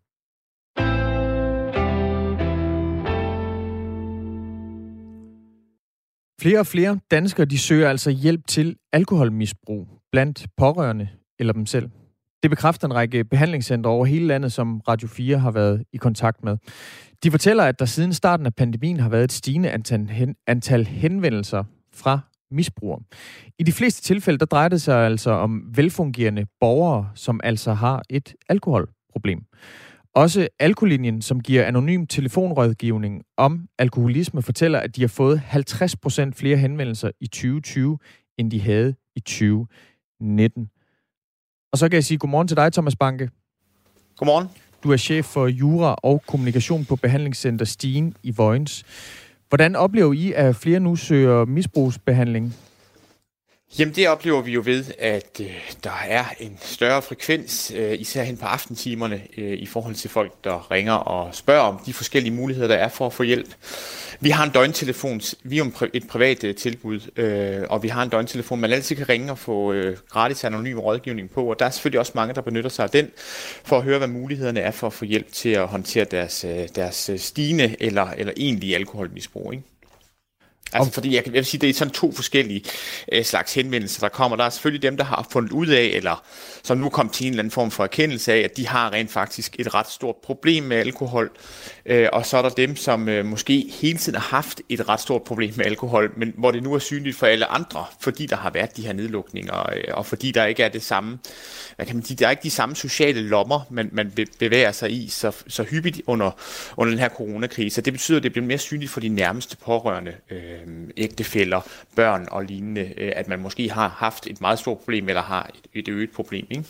Flere 6.42 6.60
og 6.60 6.68
flere 6.68 7.00
danskere 7.12 7.46
de 7.46 7.58
søger 7.58 7.90
altså 7.90 8.12
hjælp 8.12 8.48
til 8.48 8.76
alkoholmisbrug 8.94 9.88
blandt 10.12 10.48
pårørende 10.58 11.10
eller 11.40 11.54
dem 11.54 11.66
selv. 11.66 11.90
Det 12.44 12.50
bekræfter 12.50 12.88
en 12.88 12.96
række 12.96 13.24
behandlingscentre 13.24 13.92
over 13.92 14.06
hele 14.06 14.28
landet, 14.28 14.54
som 14.54 14.82
Radio 14.88 15.08
4 15.08 15.38
har 15.38 15.52
været 15.52 15.84
i 15.94 15.98
kontakt 15.98 16.44
med. 16.44 16.58
De 17.24 17.32
fortæller, 17.32 17.64
at 17.64 17.80
der 17.80 17.86
siden 17.86 18.14
starten 18.14 18.46
af 18.46 18.56
pandemien 18.56 19.00
har 19.00 19.10
været 19.10 19.24
et 19.24 19.32
stigende 19.32 19.72
antal, 19.72 20.10
hen, 20.10 20.36
antal 20.48 20.88
henvendelser 20.88 21.64
fra 21.94 22.20
misbrugere. 22.54 23.00
I 23.60 23.64
de 23.64 23.72
fleste 23.72 24.02
tilfælde, 24.02 24.40
der 24.40 24.46
drejer 24.46 24.70
det 24.70 24.82
sig 24.82 25.06
altså 25.06 25.32
om 25.32 25.64
velfungerende 25.76 26.46
borgere, 26.60 27.10
som 27.16 27.40
altså 27.44 27.74
har 27.74 28.04
et 28.10 28.34
alkoholproblem. 28.50 29.40
Også 30.16 30.48
Alkolinjen, 30.60 31.22
som 31.22 31.40
giver 31.42 31.66
anonym 31.66 32.06
telefonrådgivning 32.06 33.24
om 33.38 33.68
alkoholisme, 33.80 34.42
fortæller, 34.42 34.80
at 34.80 34.96
de 34.96 35.02
har 35.02 35.08
fået 35.08 35.38
50% 35.38 36.32
flere 36.36 36.58
henvendelser 36.58 37.12
i 37.22 37.28
2020, 37.28 37.98
end 38.38 38.52
de 38.52 38.62
havde 38.62 38.96
i 39.16 39.20
2019. 39.20 40.70
Og 41.72 41.78
så 41.78 41.90
kan 41.90 41.96
jeg 41.96 42.04
sige 42.04 42.18
godmorgen 42.18 42.48
til 42.48 42.58
dig, 42.58 42.74
Thomas 42.74 42.96
Banke. 42.96 43.30
Godmorgen. 44.18 44.48
Du 44.84 44.92
er 44.92 44.98
chef 44.98 45.26
for 45.26 45.48
jura 45.48 45.96
og 46.04 46.24
kommunikation 46.28 46.86
på 46.86 46.96
behandlingscenter 46.96 47.66
Stien 47.66 48.16
i 48.24 48.32
Vojens. 48.32 48.84
Hvordan 49.54 49.76
oplever 49.76 50.14
I, 50.14 50.34
at 50.36 50.56
flere 50.56 50.80
nu 50.80 50.96
søger 50.96 51.46
misbrugsbehandling? 51.46 52.54
Jamen 53.80 53.96
det 53.96 54.10
oplever 54.10 54.42
vi 54.42 54.52
jo 54.52 54.62
ved, 54.66 54.86
at 55.00 55.42
øh, 55.42 55.74
der 55.84 56.04
er 56.08 56.26
en 56.40 56.58
større 56.62 57.02
frekvens, 57.02 57.72
øh, 57.76 58.00
især 58.00 58.24
hen 58.24 58.38
på 58.38 58.46
aftentimerne, 58.46 59.22
øh, 59.38 59.58
i 59.58 59.66
forhold 59.66 59.96
til 59.96 60.10
folk, 60.10 60.44
der 60.44 60.72
ringer 60.72 60.94
og 60.94 61.36
spørger 61.36 61.62
om 61.62 61.80
de 61.86 61.94
forskellige 61.94 62.34
muligheder, 62.34 62.68
der 62.68 62.76
er 62.76 62.90
for 62.90 63.06
at 63.06 63.14
få 63.14 63.24
hjælp. 63.24 63.56
Vi 64.20 64.30
har 64.30 64.44
en 64.44 64.52
døgntelefon, 64.52 65.22
vi 65.44 65.58
er 65.58 65.88
et 65.94 66.08
privat 66.08 66.44
øh, 66.44 66.56
tilbud, 66.56 67.00
øh, 67.16 67.64
og 67.70 67.84
vi 67.84 67.88
har 67.88 68.04
en 68.04 68.10
døgntelefon, 68.10 68.60
man 68.60 68.72
altid 68.72 68.96
kan 68.96 69.10
ringe 69.10 69.32
og 69.32 69.38
få 69.38 69.74
øh, 69.74 69.98
gratis 70.10 70.44
anonym 70.44 70.80
rådgivning 70.80 71.30
på, 71.30 71.46
og 71.50 71.60
der 71.60 71.66
er 71.66 71.70
selvfølgelig 71.70 72.00
også 72.00 72.12
mange, 72.16 72.34
der 72.34 72.42
benytter 72.42 72.70
sig 72.70 72.84
af 72.84 72.90
den, 72.90 73.12
for 73.64 73.78
at 73.78 73.84
høre, 73.84 73.98
hvad 73.98 74.08
mulighederne 74.08 74.60
er 74.60 74.72
for 74.72 74.88
at 74.88 74.94
få 74.94 75.06
hjælp 75.06 75.32
til 75.32 75.50
at 75.50 75.68
håndtere 75.68 76.06
deres, 76.06 76.46
øh, 76.46 76.68
deres 76.76 77.10
øh, 77.10 77.20
stigende 77.20 77.76
eller, 77.80 78.08
eller 78.18 78.34
egentlige 78.38 78.76
alkoholmisbrug. 78.76 79.54
Ikke? 79.54 79.73
Altså, 80.74 80.94
fordi 80.94 81.16
jeg, 81.16 81.24
jeg 81.26 81.34
vil 81.34 81.46
sige, 81.46 81.62
det 81.62 81.70
er 81.70 81.74
sådan 81.74 81.94
to 81.94 82.12
forskellige 82.12 82.64
øh, 83.12 83.24
slags 83.24 83.54
henvendelser, 83.54 84.00
der 84.00 84.10
kommer. 84.10 84.38
Der 84.38 84.44
er 84.44 84.50
selvfølgelig 84.50 84.82
dem, 84.82 84.98
der 84.98 85.04
har 85.04 85.28
fundet 85.32 85.52
ud 85.52 85.68
af, 85.68 85.84
eller 85.84 86.24
som 86.64 86.78
nu 86.78 86.90
kom 86.90 87.10
til 87.10 87.26
en 87.26 87.34
eller 87.34 87.42
anden 87.42 87.52
form 87.52 87.72
for 87.72 87.84
erkendelse 87.84 88.34
af, 88.34 88.40
at 88.40 88.58
de 88.58 88.68
har 88.68 88.94
rent 88.94 89.12
faktisk 89.12 89.56
et 89.60 89.74
ret 89.74 89.90
stort 89.90 90.16
problem 90.16 90.64
med 90.64 90.78
alkohol. 90.78 91.32
Øh, 91.86 92.08
og 92.14 92.26
så 92.26 92.38
er 92.38 92.42
der 92.42 92.50
dem, 92.50 92.76
som 92.76 93.10
øh, 93.10 93.26
måske 93.26 93.72
hele 93.82 93.98
tiden 93.98 94.16
har 94.16 94.28
haft 94.36 94.62
et 94.70 94.90
ret 94.90 95.00
stort 95.00 95.24
problem 95.24 95.54
med 95.58 95.66
alkohol, 95.66 96.12
men 96.18 96.34
hvor 96.38 96.52
det 96.52 96.64
nu 96.64 96.74
er 96.74 96.80
synligt 96.80 97.18
for 97.18 97.26
alle 97.28 97.46
andre, 97.46 97.86
fordi 98.00 98.26
der 98.26 98.36
har 98.36 98.50
været 98.50 98.78
de 98.78 98.82
her 98.82 98.94
nedlukninger, 98.94 99.74
øh, 99.76 99.84
og 99.94 100.06
fordi 100.06 100.32
der 100.32 100.46
ikke 100.46 100.64
er 100.64 100.70
det 100.70 100.84
samme, 100.84 101.20
hvad 101.76 101.86
kan 101.86 101.96
man 101.96 102.06
sige, 102.06 102.18
der 102.18 102.26
er 102.26 102.32
ikke 102.32 102.44
de 102.44 102.50
samme 102.50 102.76
sociale 102.76 103.22
lommer, 103.22 103.60
man, 103.70 103.90
man 103.92 104.12
bevæger 104.40 104.72
sig 104.72 104.92
i 104.92 105.10
så, 105.10 105.32
så 105.48 105.64
hyppigt 105.64 106.02
under, 106.08 106.32
under 106.78 106.92
den 106.92 107.00
her 107.00 107.10
coronakrise. 107.10 107.82
Det 107.82 107.94
betyder, 107.94 108.18
at 108.18 108.24
det 108.24 108.32
bliver 108.32 108.46
mere 108.46 108.58
synligt 108.58 108.92
for 108.92 109.00
de 109.00 109.10
nærmeste 109.10 109.58
pårørende, 109.58 110.14
øh, 110.30 110.63
Øh, 110.68 110.90
ægtefæller, 110.98 111.62
børn 111.96 112.28
og 112.32 112.44
lignende, 112.44 112.82
øh, 112.82 113.12
at 113.16 113.28
man 113.28 113.40
måske 113.40 113.72
har 113.72 113.90
haft 113.90 114.28
et 114.28 114.42
meget 114.42 114.60
stort 114.60 114.78
problem, 114.78 115.10
eller 115.10 115.22
har 115.22 115.50
et, 115.56 115.80
et 115.80 115.88
øget 115.88 116.12
problem. 116.12 116.48
Ikke? 116.50 116.64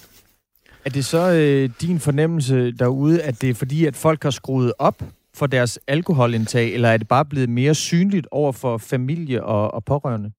Er 0.86 0.90
det 0.90 1.06
så 1.06 1.32
øh, 1.32 1.70
din 1.82 2.00
fornemmelse 2.00 2.72
derude, 2.72 3.22
at 3.22 3.42
det 3.42 3.50
er 3.50 3.54
fordi, 3.54 3.86
at 3.86 3.96
folk 3.96 4.24
har 4.24 4.30
skruet 4.30 4.74
op 4.80 5.04
for 5.34 5.48
deres 5.48 5.80
alkoholindtag, 5.88 6.74
eller 6.74 6.90
er 6.90 6.98
det 6.98 7.08
bare 7.08 7.26
blevet 7.26 7.50
mere 7.50 7.76
synligt 7.76 8.28
over 8.32 8.52
for 8.52 8.78
familie 8.78 9.44
og, 9.44 9.74
og 9.74 9.86
pårørende? 9.86 10.32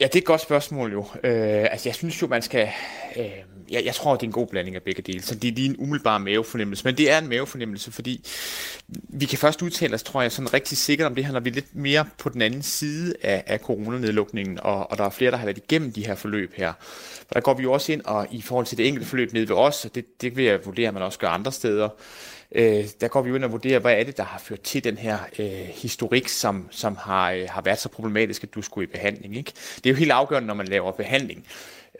Ja, 0.00 0.04
det 0.04 0.14
er 0.14 0.18
et 0.18 0.24
godt 0.24 0.40
spørgsmål 0.40 0.92
jo. 0.92 1.06
Øh, 1.24 1.66
altså, 1.70 1.88
jeg 1.88 1.94
synes 1.94 2.22
jo, 2.22 2.26
man 2.26 2.42
skal... 2.42 2.68
Øh, 3.16 3.24
jeg, 3.70 3.84
jeg 3.84 3.94
tror, 3.94 4.12
det 4.12 4.22
er 4.22 4.26
en 4.26 4.32
god 4.32 4.46
blanding 4.46 4.76
af 4.76 4.82
begge 4.82 5.02
dele. 5.02 5.22
Så 5.22 5.34
det 5.34 5.48
er 5.48 5.52
lige 5.52 5.68
en 5.68 5.76
umiddelbar 5.78 6.18
mavefornemmelse. 6.18 6.84
Men 6.84 6.96
det 6.96 7.10
er 7.10 7.18
en 7.18 7.28
mavefornemmelse, 7.28 7.92
fordi 7.92 8.24
vi 8.88 9.24
kan 9.24 9.38
først 9.38 9.62
udtale 9.62 9.94
os, 9.94 10.02
tror 10.02 10.22
jeg, 10.22 10.32
sådan 10.32 10.54
rigtig 10.54 10.78
sikkert 10.78 11.06
om 11.06 11.14
det 11.14 11.24
her, 11.24 11.32
når 11.32 11.40
vi 11.40 11.50
er 11.50 11.54
lidt 11.54 11.74
mere 11.74 12.04
på 12.18 12.28
den 12.28 12.42
anden 12.42 12.62
side 12.62 13.14
af, 13.22 13.44
af 13.46 13.58
coronanedlukningen, 13.58 14.60
og, 14.60 14.90
og 14.90 14.98
der 14.98 15.04
er 15.04 15.10
flere, 15.10 15.30
der 15.30 15.36
har 15.36 15.44
været 15.44 15.58
igennem 15.58 15.92
de 15.92 16.06
her 16.06 16.14
forløb 16.14 16.52
her. 16.54 16.72
Og 17.28 17.34
der 17.34 17.40
går 17.40 17.54
vi 17.54 17.62
jo 17.62 17.72
også 17.72 17.92
ind, 17.92 18.02
og 18.04 18.26
i 18.30 18.42
forhold 18.42 18.66
til 18.66 18.78
det 18.78 18.88
enkelte 18.88 19.08
forløb 19.08 19.32
nede 19.32 19.48
ved 19.48 19.56
os, 19.56 19.84
og 19.84 19.94
det, 19.94 20.20
det 20.20 20.36
vil 20.36 20.44
jeg 20.44 20.66
vurdere, 20.66 20.88
at 20.88 20.94
man 20.94 21.02
også 21.02 21.18
gør 21.18 21.28
andre 21.28 21.52
steder, 21.52 21.88
øh, 22.52 22.84
der 23.00 23.08
går 23.08 23.22
vi 23.22 23.28
jo 23.28 23.34
ind 23.34 23.44
og 23.44 23.52
vurderer, 23.52 23.78
hvad 23.78 23.92
er 23.92 24.04
det, 24.04 24.16
der 24.16 24.22
har 24.22 24.38
ført 24.38 24.60
til 24.60 24.84
den 24.84 24.98
her 24.98 25.18
øh, 25.38 25.48
historik, 25.74 26.28
som, 26.28 26.68
som 26.70 26.96
har, 26.96 27.32
øh, 27.32 27.46
har 27.50 27.62
været 27.62 27.78
så 27.78 27.88
problematisk, 27.88 28.42
at 28.42 28.54
du 28.54 28.62
skulle 28.62 28.88
i 28.88 28.90
behandling. 28.92 29.36
Ikke? 29.36 29.52
Det 29.76 29.86
er 29.86 29.90
jo 29.90 29.96
helt 29.96 30.12
afgørende, 30.12 30.46
når 30.46 30.54
man 30.54 30.68
laver 30.68 30.92
behandling, 30.92 31.46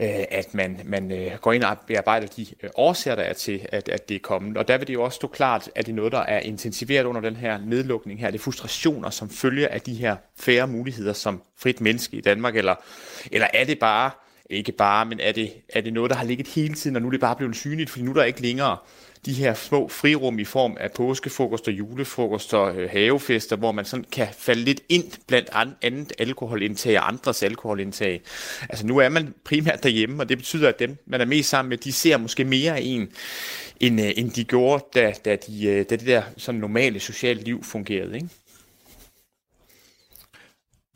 øh, 0.01 0.25
at 0.31 0.55
man, 0.55 0.81
man 0.85 1.13
øh, 1.13 1.33
går 1.41 1.53
ind 1.53 1.63
og 1.63 1.77
bearbejder 1.87 2.27
de 2.27 2.47
øh, 2.63 2.71
årsager, 2.75 3.15
der 3.15 3.23
er 3.23 3.33
til, 3.33 3.67
at, 3.73 3.89
at 3.89 4.09
det 4.09 4.15
er 4.15 4.21
kommet. 4.23 4.57
Og 4.57 4.69
der 4.69 4.79
vil 4.79 4.87
det 4.87 4.95
jo 4.95 5.03
også 5.03 5.17
stå 5.17 5.27
klart, 5.27 5.71
at 5.75 5.87
det 5.87 5.93
er 5.93 5.97
noget, 5.97 6.13
der 6.13 6.19
er 6.19 6.41
intensiveret 6.41 7.05
under 7.05 7.21
den 7.21 7.37
her 7.37 7.59
nedlukning 7.59 8.21
her. 8.21 8.31
Det 8.31 8.39
er 8.39 8.43
frustrationer, 8.43 9.11
som 9.11 9.31
følger 9.31 9.69
af 9.69 9.81
de 9.81 9.95
her 9.95 10.17
færre 10.39 10.67
muligheder 10.67 11.13
som 11.13 11.43
frit 11.57 11.81
menneske 11.81 12.17
i 12.17 12.21
Danmark, 12.21 12.57
eller, 12.57 12.75
eller 13.33 13.47
er 13.55 13.65
det 13.65 13.79
bare 13.79 14.11
ikke 14.51 14.73
bare, 14.73 15.07
men 15.07 15.21
er 15.21 15.33
det, 15.33 15.53
er 15.69 15.81
det 15.81 15.93
noget, 15.93 16.11
der 16.11 16.17
har 16.17 16.25
ligget 16.25 16.49
hele 16.49 16.75
tiden, 16.75 16.97
og 16.97 17.03
nu 17.03 17.09
er 17.09 17.11
det 17.11 17.21
bare 17.21 17.37
blevet 17.37 17.57
synligt, 17.57 17.91
fordi 17.91 18.05
nu 18.05 18.11
er 18.11 18.15
der 18.15 18.25
ikke 18.25 18.43
længere 18.43 18.77
de 19.27 19.33
her 19.33 19.55
små 19.55 19.89
frirum 19.89 20.39
i 20.39 20.45
form 20.45 20.77
af 20.81 20.93
påskefrokoster, 20.93 21.73
julefrokoster, 21.73 22.63
øh, 22.63 22.91
havefester, 22.91 23.57
hvor 23.57 23.73
man 23.73 23.85
sådan 23.85 24.05
kan 24.13 24.29
falde 24.39 24.63
lidt 24.63 24.81
ind 24.89 25.05
blandt 25.27 25.51
andet 25.83 26.13
alkoholindtag 26.19 26.99
og 26.99 27.09
andres 27.09 27.43
alkoholindtag. 27.43 28.21
Altså 28.69 28.87
nu 28.87 28.99
er 28.99 29.09
man 29.09 29.35
primært 29.45 29.83
derhjemme, 29.83 30.23
og 30.23 30.29
det 30.29 30.39
betyder, 30.39 30.69
at 30.69 30.79
dem, 30.79 30.97
man 31.07 31.21
er 31.21 31.25
mest 31.25 31.49
sammen 31.49 31.69
med, 31.69 31.79
de 31.79 31.93
ser 31.93 32.17
måske 32.17 32.45
mere 32.45 32.77
af 32.77 32.81
en, 32.83 33.09
end, 33.81 34.01
øh, 34.01 34.13
end 34.17 34.31
de 34.31 34.45
gjorde, 34.45 34.85
da, 34.95 35.13
da, 35.25 35.37
de, 35.47 35.67
øh, 35.67 35.85
da 35.91 35.97
det 35.97 36.07
der 36.07 36.23
sådan 36.37 36.61
normale 36.61 37.01
sociale 37.01 37.43
liv 37.43 37.65
fungerede. 37.65 38.15
Ikke? 38.15 38.29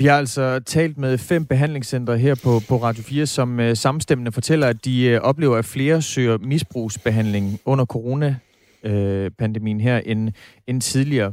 Vi 0.00 0.06
har 0.06 0.18
altså 0.18 0.60
talt 0.60 0.98
med 0.98 1.18
fem 1.18 1.46
behandlingscentre 1.46 2.18
her 2.18 2.34
på, 2.34 2.60
på 2.68 2.76
Radio 2.76 3.02
4, 3.02 3.26
som 3.26 3.60
øh, 3.60 3.76
samstemmende 3.76 4.32
fortæller, 4.32 4.66
at 4.66 4.84
de 4.84 5.04
øh, 5.04 5.20
oplever, 5.20 5.56
at 5.56 5.64
flere 5.64 6.02
søger 6.02 6.38
misbrugsbehandling 6.38 7.60
under 7.64 7.84
coronapandemien 7.84 9.76
øh, 9.76 9.82
her 9.82 9.98
end, 9.98 10.32
end 10.66 10.80
tidligere. 10.80 11.32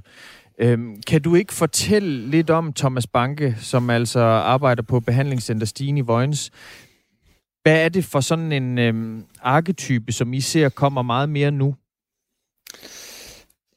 Øhm, 0.60 1.02
kan 1.08 1.22
du 1.22 1.36
ikke 1.36 1.54
fortælle 1.54 2.30
lidt 2.30 2.50
om 2.50 2.74
Thomas 2.74 3.08
Banke, 3.08 3.56
som 3.60 3.90
altså 3.90 4.20
arbejder 4.20 4.84
på 4.84 5.00
behandlingscenter 5.00 5.66
Stine 5.66 6.00
i 6.00 6.04
Vojens? 6.04 6.52
Hvad 7.64 7.86
er 7.86 7.90
det 7.90 8.06
for 8.06 8.20
sådan 8.20 8.52
en 8.52 8.96
uh, 8.96 9.24
arketype, 9.42 10.12
som 10.12 10.34
I 10.34 10.42
ser 10.42 10.70
kommer 10.70 11.02
meget 11.02 11.30
mere 11.30 11.52
nu? 11.52 11.76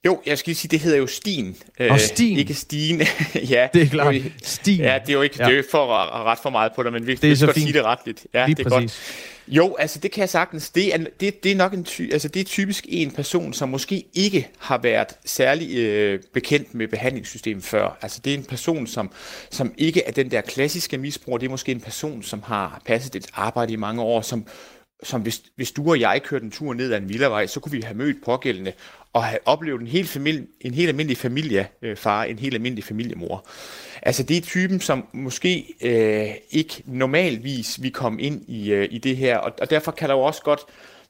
Jo, 0.05 0.23
jeg 0.27 0.39
skal 0.39 0.51
lige 0.51 0.57
sige, 0.57 0.69
det 0.69 0.81
hedder 0.81 0.99
jo 0.99 1.07
Stien. 1.07 1.57
Og 1.91 2.01
Stien? 2.01 2.39
Ikke 2.39 2.55
Stien. 2.55 3.01
ja, 3.35 3.69
det 3.75 3.83
er 3.83 3.87
klart. 3.87 4.15
Stien. 4.43 4.81
Ja, 4.81 4.99
det 4.99 5.09
er 5.09 5.13
jo 5.13 5.23
ikke 5.23 5.37
ja. 5.39 5.51
det 5.51 5.59
er 5.59 5.63
for 5.71 5.95
at 5.95 6.25
ret 6.25 6.39
for 6.43 6.51
meget 6.51 6.73
på 6.77 6.83
dig, 6.83 6.93
men 6.93 7.07
vi, 7.07 7.15
det 7.15 7.25
er 7.25 7.29
vi 7.29 7.37
skal 7.37 7.55
sige 7.55 7.73
det 7.73 7.85
retligt. 7.85 8.27
Ja, 8.35 8.47
lige 8.47 8.55
det 8.55 8.67
er 8.67 8.71
præcis. 8.71 8.93
godt. 9.47 9.57
Jo, 9.57 9.77
altså 9.79 9.99
det 9.99 10.11
kan 10.11 10.21
jeg 10.21 10.29
sagtens. 10.29 10.71
Det 10.71 10.95
er, 10.95 10.99
det, 11.21 11.45
det 11.45 11.53
er 11.53 11.57
nok 11.57 11.75
en 11.75 11.85
ty, 11.85 12.03
altså 12.13 12.29
det 12.29 12.41
er 12.41 12.45
typisk 12.45 12.87
en 12.89 13.11
person, 13.11 13.53
som 13.53 13.69
måske 13.69 14.05
ikke 14.15 14.49
har 14.59 14.79
været 14.79 15.09
særlig 15.25 15.77
øh, 15.77 16.21
bekendt 16.33 16.75
med 16.75 16.89
behandlingssystemet 16.89 17.65
før. 17.65 17.99
Altså 18.03 18.21
det 18.25 18.35
er 18.35 18.39
en 18.39 18.45
person, 18.45 18.87
som, 18.87 19.13
som 19.51 19.75
ikke 19.79 20.03
er 20.07 20.13
den 20.13 20.31
der 20.31 20.41
klassiske 20.41 20.99
misbruger. 20.99 21.39
Det 21.39 21.47
er 21.47 21.51
måske 21.51 21.73
en 21.73 21.81
person, 21.81 22.23
som 22.23 22.43
har 22.47 22.83
passet 22.85 23.15
et 23.15 23.27
arbejde 23.35 23.73
i 23.73 23.77
mange 23.77 24.03
år, 24.03 24.21
som 24.21 24.47
som 25.03 25.21
hvis, 25.21 25.43
hvis 25.57 25.73
du 25.73 25.91
og 25.91 26.01
jeg 26.01 26.23
kørte 26.23 26.45
en 26.45 26.51
tur 26.51 26.75
ned 26.75 26.93
ad 26.93 26.99
en 26.99 27.09
villavej, 27.09 27.47
så 27.47 27.61
kunne 27.61 27.73
vi 27.73 27.81
have 27.81 27.97
mødt 27.97 28.25
pågældende 28.25 28.73
og 29.13 29.25
have 29.25 29.39
oplevet 29.45 29.81
en 29.81 29.87
helt, 29.87 30.09
familie, 30.09 30.47
en 30.61 30.75
helt 30.75 30.89
almindelig 30.89 31.17
familiefar, 31.17 32.25
øh, 32.25 32.31
en 32.31 32.39
helt 32.39 32.55
almindelig 32.55 32.85
familiemor. 32.85 33.47
Altså 34.03 34.23
det 34.23 34.37
er 34.37 34.41
typen, 34.41 34.81
som 34.81 35.07
måske 35.13 35.75
øh, 35.81 36.35
ikke 36.51 36.83
normalvis 36.87 37.83
vi 37.83 37.89
komme 37.89 38.23
ind 38.23 38.49
i, 38.49 38.73
øh, 38.73 38.89
i 38.91 38.99
det 38.99 39.17
her, 39.17 39.39
og, 39.39 39.53
og 39.61 39.71
derfor 39.71 39.93
kan 39.93 40.09
der 40.09 40.15
jo 40.15 40.21
også 40.21 40.43
godt 40.43 40.61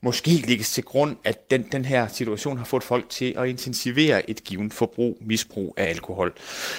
måske 0.02 0.30
lægges 0.30 0.70
til 0.70 0.84
grund, 0.84 1.16
at 1.24 1.50
den, 1.50 1.62
den 1.72 1.84
her 1.84 2.08
situation 2.08 2.58
har 2.58 2.64
fået 2.64 2.82
folk 2.82 3.08
til 3.08 3.34
at 3.38 3.48
intensivere 3.48 4.30
et 4.30 4.44
givet 4.44 4.72
forbrug, 4.72 5.18
misbrug 5.20 5.74
af 5.76 5.84
alkohol. 5.84 6.32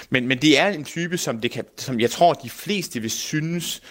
Men, 0.09 0.27
men 0.27 0.37
det 0.37 0.59
er 0.59 0.67
en 0.67 0.83
type, 0.83 1.17
som, 1.17 1.41
det 1.41 1.51
kan, 1.51 1.65
som 1.77 1.99
jeg 1.99 2.11
tror, 2.11 2.33
de 2.33 2.49
fleste 2.49 2.99
vil 2.99 3.11
synes 3.11 3.81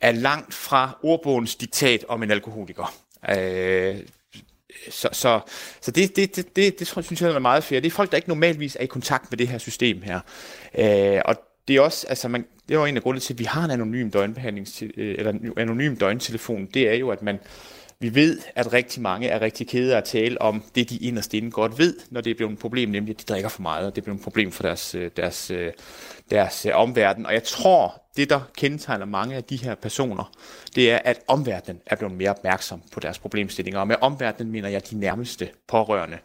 er 0.00 0.12
langt 0.12 0.54
fra 0.54 0.98
ordbogens 1.02 1.56
diktat 1.56 2.04
om 2.08 2.22
en 2.22 2.30
alkoholiker. 2.30 2.94
Øh, 3.30 3.96
så, 4.90 5.08
så, 5.12 5.40
så 5.80 5.90
det, 5.90 6.16
det, 6.16 6.36
det, 6.36 6.56
det, 6.56 6.78
det 6.78 6.86
tror 6.86 7.02
synes 7.02 7.22
jeg 7.22 7.30
er 7.30 7.38
meget 7.38 7.64
fair. 7.64 7.80
Det 7.80 7.86
er 7.86 7.94
folk, 7.94 8.10
der 8.10 8.16
ikke 8.16 8.28
normalvis 8.28 8.76
er 8.76 8.80
i 8.80 8.86
kontakt 8.86 9.30
med 9.30 9.38
det 9.38 9.48
her 9.48 9.58
system 9.58 10.02
her. 10.02 10.20
Øh, 10.78 11.22
og 11.24 11.36
det 11.68 11.76
er 11.76 11.80
også, 11.80 12.06
altså 12.06 12.28
man, 12.28 12.46
det 12.68 12.74
er 12.74 12.78
jo 12.78 12.84
en 12.84 12.96
af 12.96 13.02
grundene 13.02 13.20
til, 13.20 13.34
at 13.34 13.38
vi 13.38 13.44
har 13.44 13.64
en 13.64 13.70
anonym 13.70 14.10
døgnbehandlings, 14.10 14.82
øh, 14.82 15.14
eller 15.18 15.32
en 15.32 15.52
anonym 15.56 15.96
døgntelefon. 15.96 16.66
Det 16.74 16.88
er 16.88 16.94
jo, 16.94 17.10
at 17.10 17.22
man, 17.22 17.38
vi 18.00 18.14
ved, 18.14 18.40
at 18.54 18.72
rigtig 18.72 19.02
mange 19.02 19.28
er 19.28 19.40
rigtig 19.40 19.68
kede 19.68 19.94
af 19.94 19.98
at 19.98 20.04
tale 20.04 20.42
om 20.42 20.62
det, 20.74 20.90
de 20.90 20.96
inderst 20.96 21.34
inde 21.34 21.50
godt 21.50 21.78
ved, 21.78 21.96
når 22.10 22.20
det 22.20 22.36
bliver 22.36 22.52
et 22.52 22.58
problem, 22.58 22.88
nemlig 22.88 23.14
at 23.14 23.20
de 23.20 23.24
drikker 23.32 23.48
for 23.48 23.62
meget, 23.62 23.86
og 23.86 23.96
det 23.96 24.04
bliver 24.04 24.16
et 24.16 24.22
problem 24.22 24.52
for 24.52 24.62
deres, 24.62 24.94
øh, 24.94 25.10
deres, 25.16 25.50
øh, 25.50 25.72
deres, 26.30 26.62
deres 26.62 26.74
omverden. 26.74 27.26
Og 27.26 27.32
jeg 27.32 27.44
tror, 27.44 28.02
det, 28.18 28.30
der 28.30 28.40
kendetegner 28.56 29.06
mange 29.06 29.36
af 29.36 29.44
de 29.44 29.56
her 29.56 29.74
personer, 29.74 30.32
det 30.74 30.90
er, 30.90 30.98
at 31.04 31.20
omverdenen 31.28 31.80
er 31.86 31.96
blevet 31.96 32.14
mere 32.14 32.30
opmærksom 32.30 32.82
på 32.92 33.00
deres 33.00 33.18
problemstillinger. 33.18 33.80
Og 33.80 33.88
med 33.88 33.96
omverdenen 34.00 34.52
mener 34.52 34.68
jeg 34.68 34.90
de 34.90 34.98
nærmeste 34.98 35.48
pårørende. 35.68 36.18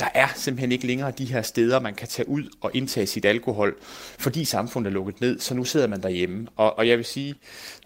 Der 0.00 0.06
er 0.14 0.28
simpelthen 0.34 0.72
ikke 0.72 0.86
længere 0.86 1.10
de 1.10 1.24
her 1.24 1.42
steder, 1.42 1.80
man 1.80 1.94
kan 1.94 2.08
tage 2.08 2.28
ud 2.28 2.44
og 2.60 2.70
indtage 2.74 3.06
sit 3.06 3.24
alkohol, 3.24 3.76
fordi 4.18 4.44
samfundet 4.44 4.90
er 4.90 4.94
lukket 4.94 5.20
ned, 5.20 5.40
så 5.40 5.54
nu 5.54 5.64
sidder 5.64 5.86
man 5.86 6.02
derhjemme. 6.02 6.46
Og, 6.56 6.78
og 6.78 6.88
jeg 6.88 6.96
vil 6.96 7.04
sige, 7.04 7.34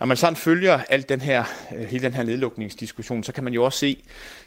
når 0.01 0.07
man 0.07 0.17
sådan 0.17 0.37
følger 0.37 0.81
alt 0.89 1.09
den 1.09 1.21
her, 1.21 1.45
øh, 1.77 1.85
hele 1.85 2.05
den 2.05 2.15
her 2.15 2.23
nedlukningsdiskussion, 2.23 3.23
så 3.23 3.33
kan 3.33 3.45
man 3.45 3.53
jo 3.53 3.65
også 3.65 3.79
se, 3.79 4.05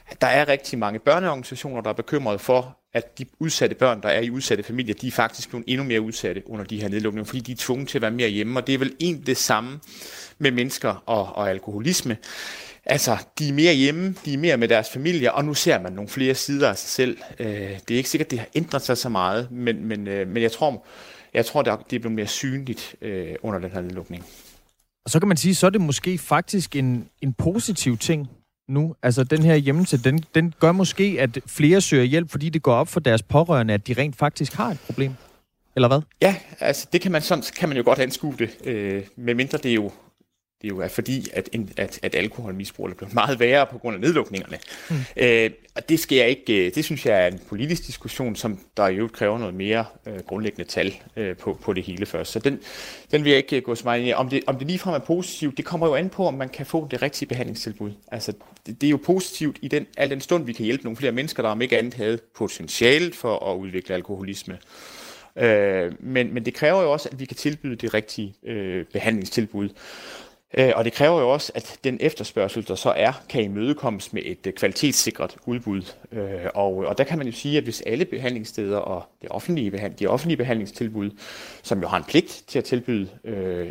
at 0.07 0.21
der 0.21 0.27
er 0.27 0.47
rigtig 0.47 0.79
mange 0.79 0.99
børneorganisationer, 0.99 1.81
der 1.81 1.89
er 1.89 1.93
bekymrede 1.93 2.39
for, 2.39 2.78
at 2.93 3.19
de 3.19 3.25
udsatte 3.39 3.75
børn, 3.75 4.01
der 4.01 4.09
er 4.09 4.21
i 4.21 4.29
udsatte 4.29 4.63
familier, 4.63 4.95
de 4.95 5.07
er 5.07 5.11
faktisk 5.11 5.49
blevet 5.49 5.65
endnu 5.67 5.83
mere 5.83 6.01
udsatte 6.01 6.43
under 6.45 6.65
de 6.65 6.81
her 6.81 6.89
nedlukninger, 6.89 7.25
fordi 7.25 7.39
de 7.39 7.51
er 7.51 7.55
tvunget 7.55 7.87
til 7.87 7.97
at 7.97 8.01
være 8.01 8.11
mere 8.11 8.29
hjemme, 8.29 8.59
og 8.59 8.67
det 8.67 8.75
er 8.75 8.79
vel 8.79 8.93
egentlig 8.99 9.27
det 9.27 9.37
samme 9.37 9.79
med 10.37 10.51
mennesker 10.51 11.03
og, 11.05 11.35
og 11.35 11.49
alkoholisme. 11.49 12.17
Altså, 12.85 13.17
de 13.39 13.49
er 13.49 13.53
mere 13.53 13.73
hjemme, 13.73 14.15
de 14.25 14.33
er 14.33 14.37
mere 14.37 14.57
med 14.57 14.67
deres 14.67 14.89
familie, 14.89 15.33
og 15.33 15.45
nu 15.45 15.53
ser 15.53 15.81
man 15.81 15.93
nogle 15.93 16.09
flere 16.09 16.35
sider 16.35 16.69
af 16.69 16.77
sig 16.77 16.89
selv. 16.89 17.17
Øh, 17.39 17.47
det 17.47 17.91
er 17.91 17.97
ikke 17.97 18.09
sikkert, 18.09 18.25
at 18.25 18.31
det 18.31 18.39
har 18.39 18.47
ændret 18.55 18.81
sig 18.81 18.97
så 18.97 19.09
meget, 19.09 19.51
men, 19.51 19.85
men, 19.85 20.07
øh, 20.07 20.27
men 20.27 20.43
jeg 20.43 20.51
tror, 20.51 20.85
jeg 21.33 21.45
tror 21.45 21.61
det 21.61 21.71
er 21.71 21.99
blevet 21.99 22.11
mere 22.11 22.27
synligt 22.27 22.95
øh, 23.01 23.35
under 23.41 23.59
den 23.59 23.71
her 23.71 23.81
nedlukning. 23.81 24.25
Og 25.05 25.11
så 25.11 25.19
kan 25.19 25.27
man 25.27 25.37
sige, 25.37 25.55
så 25.55 25.65
er 25.65 25.69
det 25.69 25.81
måske 25.81 26.17
faktisk 26.17 26.75
en, 26.75 27.09
en 27.21 27.33
positiv 27.33 27.97
ting, 27.97 28.29
nu? 28.69 28.95
Altså 29.03 29.23
den 29.23 29.43
her 29.43 29.55
hjemmelse, 29.55 29.97
den, 30.03 30.23
den 30.35 30.53
gør 30.59 30.71
måske, 30.71 31.17
at 31.19 31.39
flere 31.47 31.81
søger 31.81 32.03
hjælp, 32.03 32.31
fordi 32.31 32.49
det 32.49 32.61
går 32.61 32.73
op 32.73 32.87
for 32.87 32.99
deres 32.99 33.23
pårørende, 33.23 33.73
at 33.73 33.87
de 33.87 33.93
rent 33.93 34.15
faktisk 34.15 34.53
har 34.53 34.71
et 34.71 34.79
problem. 34.85 35.13
Eller 35.75 35.87
hvad? 35.87 36.01
Ja, 36.21 36.35
altså 36.59 36.87
det 36.93 37.01
kan 37.01 37.11
man, 37.11 37.21
sådan, 37.21 37.43
kan 37.57 37.69
man 37.69 37.77
jo 37.77 37.83
godt 37.85 37.99
anskue 37.99 38.35
det, 38.39 38.49
øh, 38.63 39.03
medmindre 39.15 39.57
det 39.57 39.71
er 39.71 39.75
jo 39.75 39.91
det 40.61 40.69
jo 40.69 40.79
er 40.79 40.87
fordi, 40.87 41.27
at, 41.33 41.49
at, 41.77 41.99
at 42.03 42.15
alkoholmisbrug 42.15 42.89
er 42.89 42.93
blevet 42.93 43.13
meget 43.13 43.39
værre 43.39 43.65
på 43.65 43.77
grund 43.77 43.95
af 43.95 44.01
nedlukningerne. 44.01 44.57
Mm. 44.89 44.95
Øh, 45.17 45.49
og 45.75 45.89
det 45.89 45.99
skal 45.99 46.17
jeg 46.17 46.29
ikke, 46.29 46.65
øh, 46.65 46.75
det 46.75 46.85
synes 46.85 47.05
jeg 47.05 47.23
er 47.23 47.27
en 47.27 47.39
politisk 47.47 47.87
diskussion, 47.87 48.35
som 48.35 48.59
der 48.77 48.85
øvrigt 48.85 49.13
kræver 49.13 49.37
noget 49.37 49.53
mere 49.53 49.85
øh, 50.05 50.19
grundlæggende 50.19 50.69
tal 50.69 50.93
øh, 51.15 51.37
på, 51.37 51.59
på 51.61 51.73
det 51.73 51.83
hele 51.83 52.05
først. 52.05 52.31
Så 52.31 52.39
den, 52.39 52.59
den 53.11 53.23
vil 53.23 53.29
jeg 53.29 53.37
ikke 53.37 53.61
gå 53.61 53.75
så 53.75 53.83
meget 53.83 53.99
ind 53.99 54.09
i. 54.09 54.13
Om 54.13 54.29
det, 54.29 54.43
om 54.47 54.55
det 54.55 54.67
ligefrem 54.67 54.93
er 54.93 54.99
positivt, 54.99 55.57
det 55.57 55.65
kommer 55.65 55.87
jo 55.87 55.95
an 55.95 56.09
på, 56.09 56.27
om 56.27 56.33
man 56.33 56.49
kan 56.49 56.65
få 56.65 56.87
det 56.91 57.01
rigtige 57.01 57.27
behandlingstilbud. 57.27 57.91
Altså, 58.11 58.33
det, 58.65 58.81
det 58.81 58.87
er 58.87 58.91
jo 58.91 58.99
positivt 59.05 59.57
i 59.61 59.67
den, 59.67 59.85
al 59.97 60.09
den 60.09 60.21
stund, 60.21 60.45
vi 60.45 60.53
kan 60.53 60.65
hjælpe 60.65 60.83
nogle 60.83 60.97
flere 60.97 61.11
mennesker, 61.11 61.43
der 61.43 61.49
om 61.49 61.61
ikke 61.61 61.77
andet 61.77 61.93
havde 61.93 62.19
potentiale 62.35 63.13
for 63.13 63.51
at 63.51 63.57
udvikle 63.57 63.95
alkoholisme. 63.95 64.57
Øh, 65.35 65.91
men, 65.99 66.33
men 66.33 66.45
det 66.45 66.53
kræver 66.53 66.81
jo 66.81 66.91
også, 66.91 67.09
at 67.11 67.19
vi 67.19 67.25
kan 67.25 67.37
tilbyde 67.37 67.75
det 67.75 67.93
rigtige 67.93 68.35
øh, 68.43 68.85
behandlingstilbud. 68.93 69.69
Øh, 70.57 70.71
og 70.75 70.85
det 70.85 70.93
kræver 70.93 71.19
jo 71.19 71.29
også, 71.29 71.51
at 71.55 71.79
den 71.83 71.97
efterspørgsel, 72.01 72.67
der 72.67 72.75
så 72.75 72.89
er, 72.89 73.11
kan 73.29 73.43
imødekommes 73.43 74.13
med 74.13 74.21
et 74.25 74.47
øh, 74.47 74.53
kvalitetssikret 74.53 75.35
udbud. 75.45 75.81
Øh, 76.11 76.45
og, 76.55 76.75
og 76.75 76.97
der 76.97 77.03
kan 77.03 77.17
man 77.17 77.27
jo 77.27 77.33
sige, 77.33 77.57
at 77.57 77.63
hvis 77.63 77.81
alle 77.81 78.05
behandlingssteder 78.05 78.77
og 78.77 79.03
det 79.21 79.29
offentlige, 79.31 79.93
de 79.99 80.07
offentlige 80.07 80.37
behandlingstilbud, 80.37 81.09
som 81.63 81.81
jo 81.81 81.87
har 81.87 81.97
en 81.97 82.03
pligt 82.03 82.43
til 82.47 82.59
at 82.59 82.65
tilbyde 82.65 83.09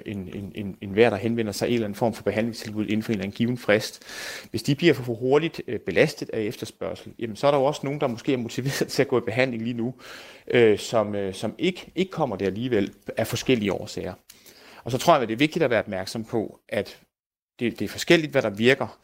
en, 0.07 0.31
en, 0.35 0.53
en, 0.55 0.77
en 0.81 0.91
hver, 0.91 1.11
der 1.11 1.17
henvender 1.17 1.53
sig 1.53 1.69
i 1.69 1.71
en 1.71 1.75
eller 1.75 1.87
anden 1.87 1.97
form 1.97 2.15
for 2.15 2.23
behandlingstilbud 2.23 2.87
inden 2.87 3.03
for 3.03 3.13
en 3.13 3.15
eller 3.15 3.25
anden 3.25 3.37
given 3.37 3.59
frist, 3.59 4.03
hvis 4.51 4.63
de 4.63 4.75
bliver 4.75 4.95
for 4.95 5.15
hurtigt 5.15 5.61
belastet 5.87 6.31
af 6.31 6.41
efterspørgsel, 6.41 7.13
jamen 7.19 7.37
så 7.37 7.47
er 7.47 7.51
der 7.51 7.59
jo 7.59 7.65
også 7.65 7.81
nogen, 7.85 8.01
der 8.01 8.07
måske 8.07 8.33
er 8.33 8.37
motiveret 8.37 8.89
til 8.95 9.03
at 9.03 9.09
gå 9.09 9.19
i 9.19 9.23
behandling 9.27 9.63
lige 9.63 9.77
nu, 9.77 9.95
som, 10.77 11.17
som 11.33 11.55
ikke, 11.59 11.87
ikke 11.95 12.11
kommer 12.11 12.37
der 12.37 12.47
alligevel 12.47 12.93
af 13.17 13.27
forskellige 13.27 13.73
årsager. 13.73 14.15
Og 14.89 14.93
så 14.93 14.99
tror 14.99 15.15
jeg, 15.15 15.23
at 15.23 15.29
det 15.29 15.35
er 15.35 15.39
vigtigt 15.39 15.63
at 15.63 15.71
være 15.71 15.79
opmærksom 15.79 16.25
på, 16.25 16.61
at 16.69 16.99
det, 17.61 17.79
det 17.79 17.85
er 17.85 17.89
forskelligt, 17.89 18.33
hvad 18.33 18.43
der 18.43 18.51
virker. 18.51 18.99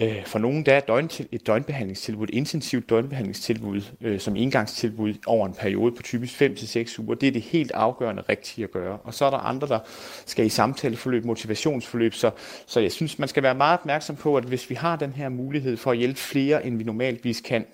Øh, 0.00 0.26
for 0.26 0.38
nogen 0.38 0.66
der 0.66 0.74
er 0.74 0.80
døgn, 0.80 1.10
et 1.32 1.46
døgnbehandlingstilbud, 1.46 2.28
et 2.28 2.34
intensivt 2.34 2.90
døgnbehandlingstilbud, 2.90 3.82
øh, 4.00 4.20
som 4.20 4.36
engangstilbud 4.36 5.14
over 5.26 5.46
en 5.46 5.54
periode 5.54 5.92
på 5.92 6.02
typisk 6.02 6.42
5-6 6.42 7.00
uger, 7.00 7.14
det 7.14 7.26
er 7.26 7.32
det 7.32 7.42
helt 7.42 7.72
afgørende 7.72 8.22
rigtige 8.28 8.64
at 8.64 8.70
gøre. 8.70 8.98
Og 9.04 9.14
så 9.14 9.24
er 9.24 9.30
der 9.30 9.38
andre, 9.38 9.68
der 9.68 9.78
skal 10.26 10.46
i 10.46 10.48
samtaleforløb, 10.48 11.24
motivationsforløb, 11.24 12.14
så, 12.14 12.30
så 12.66 12.80
jeg 12.80 12.92
synes, 12.92 13.18
man 13.18 13.28
skal 13.28 13.42
være 13.42 13.54
meget 13.54 13.78
opmærksom 13.78 14.16
på, 14.16 14.36
at 14.36 14.44
hvis 14.44 14.70
vi 14.70 14.74
har 14.74 14.96
den 14.96 15.12
her 15.12 15.28
mulighed 15.28 15.76
for 15.76 15.90
at 15.90 15.98
hjælpe 15.98 16.20
flere, 16.20 16.66
end 16.66 16.78
vi 16.78 16.84
normaltvis 16.84 17.40
kan, 17.40 17.66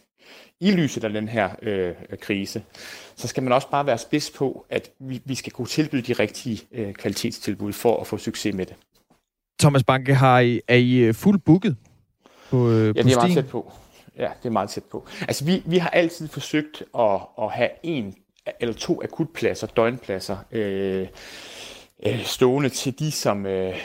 i 0.61 0.71
lyset 0.71 1.05
af 1.05 1.13
den 1.13 1.29
her 1.29 1.51
øh, 1.63 1.95
krise, 2.21 2.63
så 3.17 3.29
skal 3.29 3.43
man 3.43 3.53
også 3.53 3.71
bare 3.71 3.87
være 3.87 3.99
spids 3.99 4.31
på, 4.31 4.67
at 4.71 4.91
vi, 4.99 5.23
vi 5.25 5.35
skal 5.35 5.53
kunne 5.53 5.67
tilbyde 5.67 6.03
de 6.03 6.13
rigtige 6.13 6.61
øh, 6.73 6.93
kvalitetstilbud 6.93 7.73
for 7.73 8.01
at 8.01 8.07
få 8.07 8.19
succes 8.19 8.55
med 8.55 8.67
det. 8.67 8.75
Thomas 9.61 9.85
Banke, 9.85 10.15
har 10.15 10.41
I, 10.41 10.61
er 10.69 10.77
I 10.77 10.95
øh, 10.97 11.15
fuld 11.15 11.39
booket 11.39 11.77
på, 12.51 12.71
øh, 12.71 12.97
Ja, 12.97 13.03
det 13.03 13.13
er 13.13 13.17
meget 13.17 13.35
tæt 13.35 13.49
på. 13.49 13.73
Ja, 14.19 14.29
det 14.43 14.49
er 14.49 14.53
meget 14.53 14.71
tæt 14.71 14.85
på. 14.85 15.07
Altså, 15.21 15.45
vi, 15.45 15.63
vi 15.67 15.79
har 15.79 15.91
altid 15.91 16.29
forsøgt 16.29 16.83
at, 16.99 17.21
at 17.43 17.53
have 17.53 17.71
en 17.83 18.15
eller 18.61 18.75
to 18.75 19.03
akutpladser, 19.03 19.67
døgnpladser, 19.67 20.37
øh, 20.53 21.07
øh, 22.07 22.25
stående 22.25 22.69
til 22.69 22.99
de, 22.99 23.13
som 23.13 23.47
øh, 23.47 23.77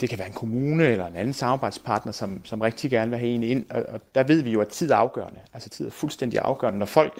det 0.00 0.08
kan 0.08 0.18
være 0.18 0.28
en 0.28 0.34
kommune 0.34 0.86
eller 0.86 1.06
en 1.06 1.16
anden 1.16 1.34
samarbejdspartner, 1.34 2.12
som, 2.12 2.40
som 2.44 2.60
rigtig 2.60 2.90
gerne 2.90 3.10
vil 3.10 3.18
have 3.18 3.30
en 3.30 3.42
ind. 3.42 3.66
Og, 3.70 3.84
og 3.88 4.00
der 4.14 4.22
ved 4.22 4.42
vi 4.42 4.50
jo, 4.50 4.60
at 4.60 4.68
tid 4.68 4.90
er 4.90 4.96
afgørende. 4.96 5.40
Altså 5.54 5.68
tid 5.68 5.86
er 5.86 5.90
fuldstændig 5.90 6.40
afgørende. 6.40 6.78
Når 6.78 6.86
folk, 6.86 7.18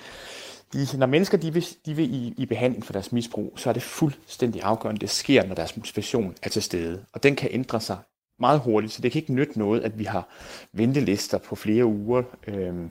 de, 0.73 0.87
når 0.99 1.07
mennesker 1.07 1.39
de 1.39 1.53
vil, 1.53 1.67
de 1.87 1.95
vil 1.95 2.15
i, 2.15 2.35
i 2.37 2.47
behandling 2.47 2.85
for 2.85 2.93
deres 2.93 3.13
misbrug, 3.13 3.53
så 3.57 3.69
er 3.69 3.73
det 3.73 3.83
fuldstændig 3.83 4.63
afgørende, 4.63 5.01
det 5.01 5.11
sker, 5.11 5.47
når 5.47 5.55
deres 5.55 5.77
motivation 5.77 6.35
er 6.43 6.49
til 6.49 6.63
stede. 6.63 7.05
Og 7.13 7.23
den 7.23 7.37
kan 7.37 7.49
ændre 7.53 7.81
sig 7.81 7.97
meget 8.41 8.61
hurtigt, 8.61 8.93
så 8.93 9.03
det 9.03 9.13
kan 9.13 9.19
ikke 9.19 9.35
nytte 9.35 9.59
noget, 9.59 9.81
at 9.81 9.99
vi 9.99 10.05
har 10.05 10.29
ventelister 10.73 11.39
på 11.39 11.57
flere 11.57 11.85
uger. 11.85 12.23
Øhm, 12.47 12.91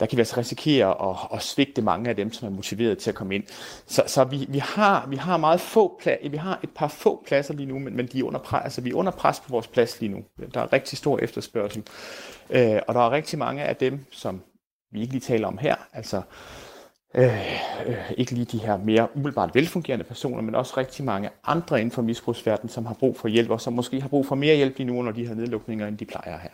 der 0.00 0.06
kan 0.06 0.16
vi 0.16 0.20
altså 0.20 0.36
risikere 0.36 1.10
at, 1.10 1.16
at 1.34 1.42
svigte 1.42 1.82
mange 1.82 2.10
af 2.10 2.16
dem, 2.16 2.32
som 2.32 2.48
er 2.48 2.52
motiveret 2.56 2.98
til 2.98 3.10
at 3.10 3.14
komme 3.14 3.34
ind. 3.34 3.44
Så, 3.86 4.02
så 4.06 4.24
vi, 4.24 4.46
vi, 4.48 4.58
har, 4.58 5.06
vi 5.08 5.16
har 5.16 5.36
meget 5.36 5.60
få 5.60 6.00
pla- 6.02 6.28
vi 6.28 6.36
har 6.36 6.60
et 6.62 6.70
par 6.70 6.88
få 6.88 7.22
pladser 7.26 7.54
lige 7.54 7.66
nu, 7.66 7.78
men, 7.78 7.96
men 7.96 8.06
de 8.06 8.18
er 8.18 8.24
under 8.24 8.40
pres, 8.40 8.64
altså, 8.64 8.80
vi 8.80 8.90
er 8.90 8.94
under 8.94 9.12
pres 9.12 9.40
på 9.40 9.46
vores 9.48 9.66
plads 9.66 10.00
lige 10.00 10.12
nu. 10.12 10.24
Der 10.54 10.60
er 10.60 10.72
rigtig 10.72 10.98
stor 10.98 11.18
efterspørgsel. 11.18 11.82
Øh, 12.50 12.80
og 12.88 12.94
der 12.94 13.00
er 13.00 13.10
rigtig 13.10 13.38
mange 13.38 13.62
af 13.62 13.76
dem, 13.76 14.06
som 14.10 14.40
vi 14.92 15.00
ikke 15.00 15.12
lige 15.12 15.20
taler 15.20 15.48
om 15.48 15.58
her, 15.58 15.76
altså 15.92 16.22
øh, 17.14 17.24
øh, 17.86 17.96
ikke 18.18 18.32
lige 18.32 18.44
de 18.44 18.58
her 18.58 18.76
mere 18.76 19.08
umiddelbart 19.14 19.54
velfungerende 19.54 20.04
personer, 20.04 20.42
men 20.42 20.54
også 20.54 20.74
rigtig 20.76 21.04
mange 21.04 21.30
andre 21.44 21.80
inden 21.80 21.92
for 21.92 22.02
misbrugsverdenen, 22.02 22.68
som 22.68 22.86
har 22.86 22.94
brug 22.94 23.16
for 23.16 23.28
hjælp, 23.28 23.50
og 23.50 23.60
som 23.60 23.72
måske 23.72 24.00
har 24.00 24.08
brug 24.08 24.26
for 24.26 24.34
mere 24.34 24.56
hjælp 24.56 24.78
lige 24.78 24.86
nu 24.86 24.98
under 24.98 25.12
de 25.12 25.26
her 25.26 25.34
nedlukninger, 25.34 25.86
end 25.86 25.98
de 25.98 26.04
plejer 26.04 26.38
her. 26.38 26.50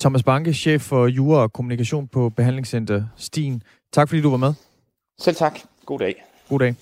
Thomas 0.00 0.22
Banke, 0.22 0.52
chef 0.52 0.82
for 0.82 1.06
jura 1.06 1.42
og 1.42 1.52
kommunikation 1.52 2.08
på 2.08 2.28
Behandlingscenter 2.28 3.04
Stien. 3.16 3.62
Tak 3.92 4.08
fordi 4.08 4.22
du 4.22 4.30
var 4.30 4.36
med. 4.36 4.54
Selv 5.18 5.36
tak. 5.36 5.60
God 5.86 5.98
dag. 5.98 6.24
God 6.48 6.58
dag. 6.58 6.74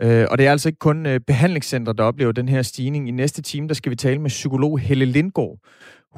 Øh, 0.00 0.26
og 0.30 0.38
det 0.38 0.46
er 0.46 0.50
altså 0.50 0.68
ikke 0.68 0.78
kun 0.78 1.06
øh, 1.06 1.20
behandlingscenter, 1.20 1.92
der 1.92 2.04
oplever 2.04 2.32
den 2.32 2.48
her 2.48 2.62
stigning. 2.62 3.08
I 3.08 3.10
næste 3.10 3.42
time, 3.42 3.68
der 3.68 3.74
skal 3.74 3.90
vi 3.90 3.96
tale 3.96 4.20
med 4.20 4.30
psykolog 4.30 4.78
Helle 4.78 5.04
Lindgaard. 5.04 5.58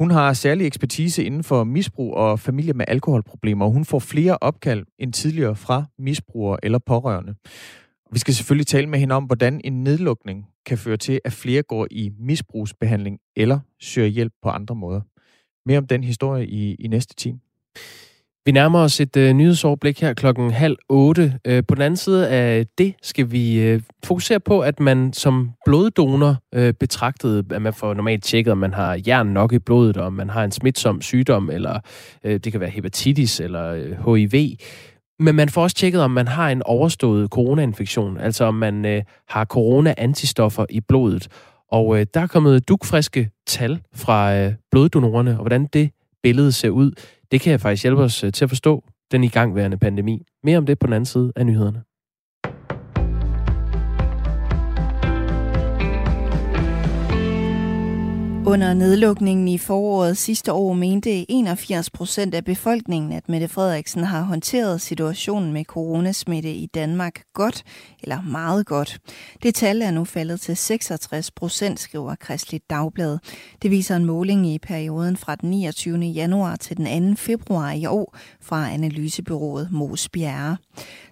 Hun 0.01 0.11
har 0.11 0.33
særlig 0.33 0.67
ekspertise 0.67 1.25
inden 1.25 1.45
for 1.45 1.65
misbrug 1.65 2.15
og 2.15 2.41
familie 2.41 2.73
med 2.73 2.85
alkoholproblemer, 2.89 3.65
og 3.65 3.73
hun 3.73 3.85
får 3.85 3.99
flere 3.99 4.39
opkald 4.41 4.87
end 4.99 5.13
tidligere 5.13 5.57
fra 5.57 5.85
misbrugere 5.99 6.59
eller 6.63 6.79
pårørende. 6.79 7.35
Vi 8.13 8.19
skal 8.19 8.35
selvfølgelig 8.35 8.67
tale 8.67 8.87
med 8.87 8.99
hende 8.99 9.15
om, 9.15 9.25
hvordan 9.25 9.61
en 9.65 9.85
nedlukning 9.85 10.47
kan 10.67 10.79
føre 10.79 10.97
til, 10.97 11.21
at 11.25 11.33
flere 11.33 11.63
går 11.63 11.87
i 11.91 12.11
misbrugsbehandling 12.19 13.19
eller 13.37 13.61
søger 13.81 14.09
hjælp 14.09 14.33
på 14.43 14.49
andre 14.49 14.75
måder. 14.75 15.01
Mere 15.67 15.79
om 15.79 15.87
den 15.87 16.05
historie 16.05 16.47
i, 16.47 16.75
i 16.75 16.89
næste 16.89 17.15
time. 17.15 17.41
Vi 18.51 18.53
nærmer 18.53 18.79
os 18.79 19.01
et 19.01 19.17
øh, 19.17 19.33
nyhedsoverblik 19.33 20.01
her 20.01 20.15
klokken 20.15 20.51
halv 20.51 20.77
otte. 20.89 21.39
Øh, 21.45 21.63
på 21.69 21.75
den 21.75 21.83
anden 21.83 21.97
side 21.97 22.29
af 22.29 22.67
det 22.79 22.95
skal 23.03 23.33
vi 23.33 23.61
øh, 23.61 23.81
fokusere 24.05 24.41
på, 24.41 24.61
at 24.61 24.81
man 24.81 25.13
som 25.13 25.51
bloddonor 25.67 26.37
øh, 26.55 26.75
betragtet, 26.75 27.53
at 27.53 27.63
man 27.63 27.75
får 27.75 27.95
normalt 27.95 28.25
tjekket, 28.25 28.53
om 28.53 28.59
man 28.59 28.75
har 28.75 29.01
jern 29.07 29.27
nok 29.27 29.53
i 29.53 29.59
blodet, 29.59 29.97
om 29.97 30.13
man 30.13 30.31
har 30.31 30.45
en 30.45 30.51
smitsom 30.51 31.03
sygdom, 31.03 31.51
eller 31.51 31.81
øh, 32.25 32.41
det 32.41 32.53
kan 32.53 32.61
være 32.61 32.71
hepatitis 32.71 33.41
eller 33.41 33.73
øh, 33.73 34.15
HIV. 34.15 34.57
Men 35.19 35.35
man 35.35 35.49
får 35.49 35.63
også 35.63 35.77
tjekket, 35.77 36.03
om 36.03 36.11
man 36.11 36.29
har 36.29 36.51
en 36.51 36.63
overstået 36.63 37.29
coronainfektion, 37.29 38.19
altså 38.19 38.45
om 38.45 38.55
man 38.55 38.85
øh, 38.85 39.03
har 39.29 39.45
corona-antistoffer 39.45 40.67
i 40.71 40.81
blodet. 40.81 41.29
Og 41.73 42.01
øh, 42.01 42.07
der 42.15 42.21
er 42.21 42.27
kommet 42.27 42.69
dukfriske 42.69 43.31
tal 43.47 43.81
fra 43.95 44.37
øh, 44.37 44.53
bloddonorerne, 44.71 45.31
og 45.31 45.41
hvordan 45.41 45.67
det 45.67 45.91
billede 46.23 46.53
ser 46.53 46.71
ud. 46.71 46.93
Det 47.31 47.41
kan 47.41 47.61
faktisk 47.61 47.83
hjælpe 47.83 48.03
os 48.03 48.25
øh, 48.25 48.33
til 48.33 48.45
at 48.45 48.49
forstå 48.49 48.85
den 49.13 49.25
igangværende 49.25 49.79
pandemi. 49.79 50.23
Mere 50.45 50.59
om 50.59 50.67
det 50.67 50.79
på 50.79 50.87
den 50.87 50.93
anden 50.93 51.07
side 51.07 51.33
af 51.37 51.47
nyhederne. 51.47 51.83
Under 58.47 58.75
nedlukningen 58.75 59.49
i 59.49 59.59
foråret 59.59 60.17
sidste 60.17 60.53
år 60.53 60.73
mente 60.73 61.31
81 61.31 61.91
procent 61.91 62.35
af 62.35 62.45
befolkningen, 62.45 63.13
at 63.13 63.29
Mette 63.29 63.49
Frederiksen 63.49 64.05
har 64.05 64.23
håndteret 64.23 64.81
situationen 64.81 65.53
med 65.53 65.65
coronasmitte 65.65 66.53
i 66.53 66.67
Danmark 66.67 67.23
godt 67.35 67.63
eller 68.03 68.23
meget 68.23 68.67
godt. 68.67 68.99
Det 69.43 69.55
tal 69.55 69.83
er 69.83 69.91
nu 69.91 70.05
faldet 70.05 70.41
til 70.41 70.57
66 70.57 71.31
procent, 71.31 71.81
skriver 71.81 72.15
Kristeligt 72.15 72.71
Dagblad. 72.71 73.19
Det 73.63 73.71
viser 73.71 73.97
en 73.97 74.05
måling 74.05 74.47
i 74.47 74.59
perioden 74.59 75.17
fra 75.17 75.35
den 75.35 75.51
29. 75.51 75.99
januar 75.99 76.57
til 76.57 76.77
den 76.77 77.17
2. 77.17 77.21
februar 77.21 77.73
i 77.73 77.87
år 77.87 78.17
fra 78.41 78.71
analysebyrået 78.71 79.69
Mos 79.71 80.09
Bjerre. 80.09 80.57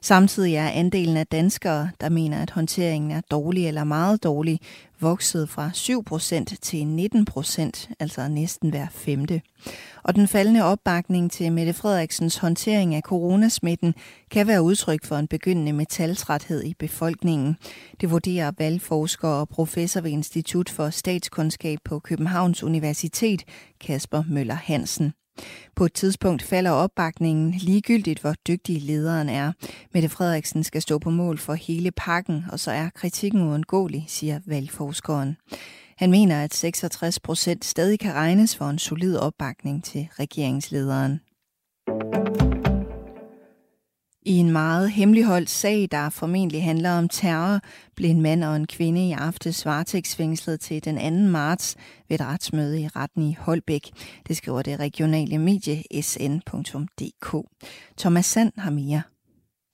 Samtidig 0.03 0.55
er 0.55 0.69
andelen 0.69 1.17
af 1.17 1.27
danskere, 1.27 1.91
der 2.01 2.09
mener, 2.09 2.43
at 2.43 2.51
håndteringen 2.51 3.11
er 3.11 3.21
dårlig 3.31 3.69
eller 3.69 3.85
meget 3.85 4.25
dårlig, 4.25 4.61
vokset 5.01 5.49
fra 5.49 5.71
7% 5.75 6.57
til 6.63 7.09
19%, 7.29 7.95
altså 8.01 8.29
næsten 8.29 8.71
hver 8.71 8.87
femte. 8.91 9.41
Og 10.03 10.15
den 10.15 10.29
faldende 10.29 10.65
opbakning 10.65 11.31
til 11.31 11.53
Mette 11.53 11.73
Frederiksens 11.73 12.37
håndtering 12.37 12.95
af 12.95 13.03
coronasmitten 13.03 13.95
kan 14.31 14.47
være 14.47 14.63
udtryk 14.63 15.05
for 15.05 15.17
en 15.17 15.29
begyndende 15.29 15.73
metaltræthed 15.73 16.65
i 16.65 16.75
befolkningen. 16.75 17.57
Det 18.01 18.11
vurderer 18.11 18.53
valgforsker 18.59 19.29
og 19.29 19.49
professor 19.49 20.01
ved 20.01 20.11
Institut 20.11 20.69
for 20.69 20.91
Statskundskab 20.91 21.79
på 21.85 21.99
Københavns 21.99 22.63
Universitet, 22.63 23.45
Kasper 23.81 24.23
Møller 24.29 24.55
Hansen. 24.55 25.13
På 25.77 25.85
et 25.85 25.93
tidspunkt 25.93 26.43
falder 26.43 26.71
opbakningen 26.71 27.51
ligegyldigt, 27.51 28.21
hvor 28.21 28.35
dygtig 28.49 28.83
lederen 28.83 29.29
er. 29.29 29.53
Mette 29.95 30.09
Frederiksen 30.09 30.65
skal 30.65 30.83
stå 30.83 30.99
på 30.99 31.11
mål 31.11 31.39
for 31.39 31.55
hele 31.55 31.91
pakken, 31.91 32.45
og 32.53 32.61
så 32.61 32.71
er 32.71 32.89
kritikken 32.95 33.41
uundgåelig, 33.41 34.05
siger 34.09 34.41
valgforskeren. 34.47 35.37
Han 35.99 36.11
mener, 36.11 36.45
at 36.45 36.55
66 36.55 37.21
procent 37.21 37.65
stadig 37.65 38.01
kan 38.01 38.15
regnes 38.15 38.57
for 38.57 38.65
en 38.65 38.79
solid 38.79 39.17
opbakning 39.17 39.85
til 39.85 40.09
regeringslederen. 40.19 41.21
I 44.23 44.33
en 44.33 44.51
meget 44.51 44.91
hemmeligholdt 44.91 45.51
sag, 45.51 45.89
der 45.91 46.11
formentlig 46.11 46.63
handler 46.63 46.91
om 46.91 47.09
terror, 47.09 47.61
blev 47.97 48.11
en 48.11 48.23
mand 48.23 48.45
og 48.45 48.57
en 48.57 48.67
kvinde 48.67 49.09
i 49.09 49.13
aftes 49.13 49.67
varetægtsfængslet 49.67 50.61
til 50.61 50.85
den 50.85 51.25
2. 51.27 51.31
marts 51.31 51.77
ved 52.09 52.21
et 52.21 52.27
retsmøde 52.27 52.81
i 52.81 52.89
retten 52.89 53.23
i 53.23 53.37
Holbæk. 53.41 53.91
Det 54.29 54.37
skriver 54.37 54.63
det 54.63 54.81
regionale 54.81 55.39
medie 55.39 56.03
sn.dk. 56.03 57.47
Thomas 57.99 58.27
Sand 58.27 58.53
har 58.57 58.71
mere. 58.71 59.03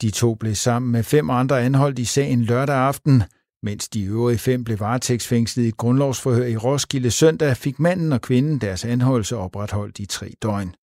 De 0.02 0.10
to 0.10 0.34
blev 0.34 0.54
sammen 0.54 0.92
med 0.92 1.02
fem 1.02 1.30
andre 1.30 1.62
anholdt 1.62 1.98
i 1.98 2.04
sagen 2.04 2.42
lørdag 2.42 2.76
aften. 2.76 3.22
Mens 3.64 3.88
de 3.88 4.04
øvrige 4.04 4.38
fem 4.38 4.64
blev 4.64 4.80
varetægtsfængslet 4.80 5.64
i 5.64 5.68
et 5.68 5.76
grundlovsforhør 5.76 6.44
i 6.44 6.56
Roskilde 6.56 7.10
søndag, 7.10 7.56
fik 7.56 7.80
manden 7.80 8.12
og 8.12 8.20
kvinden 8.20 8.58
deres 8.58 8.84
anholdelse 8.84 9.36
opretholdt 9.36 9.98
i 9.98 10.06
tre 10.06 10.32
døgn. 10.42 10.74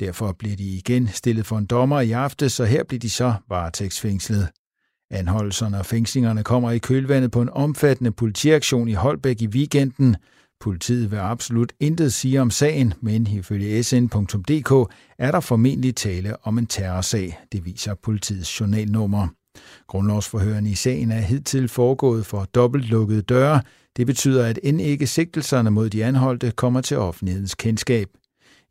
Derfor 0.00 0.32
blev 0.32 0.56
de 0.56 0.64
igen 0.64 1.08
stillet 1.08 1.46
for 1.46 1.58
en 1.58 1.66
dommer 1.66 2.00
i 2.00 2.12
aften, 2.12 2.48
så 2.48 2.64
her 2.64 2.84
blev 2.84 3.00
de 3.00 3.10
så 3.10 3.34
varetægtsfængslet. 3.48 4.48
Anholdelserne 5.10 5.78
og 5.78 5.86
fængslingerne 5.86 6.44
kommer 6.44 6.70
i 6.70 6.78
kølvandet 6.78 7.30
på 7.30 7.42
en 7.42 7.50
omfattende 7.50 8.12
politiaktion 8.12 8.88
i 8.88 8.92
Holbæk 8.92 9.42
i 9.42 9.46
weekenden. 9.46 10.16
Politiet 10.60 11.10
vil 11.10 11.16
absolut 11.16 11.72
intet 11.80 12.12
sige 12.12 12.40
om 12.40 12.50
sagen, 12.50 12.94
men 13.00 13.26
ifølge 13.26 13.82
sn.dk 13.82 14.92
er 15.18 15.30
der 15.30 15.40
formentlig 15.40 15.96
tale 15.96 16.46
om 16.46 16.58
en 16.58 16.66
terrorsag, 16.66 17.38
det 17.52 17.64
viser 17.64 17.94
politiets 17.94 18.60
journalnummer. 18.60 19.28
Grundlovsforhørene 19.86 20.70
i 20.70 20.74
sagen 20.74 21.10
er 21.10 21.20
hidtil 21.20 21.68
foregået 21.68 22.26
for 22.26 22.44
dobbeltlukkede 22.44 23.22
døre. 23.22 23.60
Det 23.96 24.06
betyder, 24.06 24.46
at 24.46 24.58
end 24.62 24.80
ikke 24.80 25.06
sigtelserne 25.06 25.70
mod 25.70 25.90
de 25.90 26.04
anholdte 26.04 26.50
kommer 26.50 26.80
til 26.80 26.96
offentlighedens 26.96 27.54
kendskab. 27.54 28.08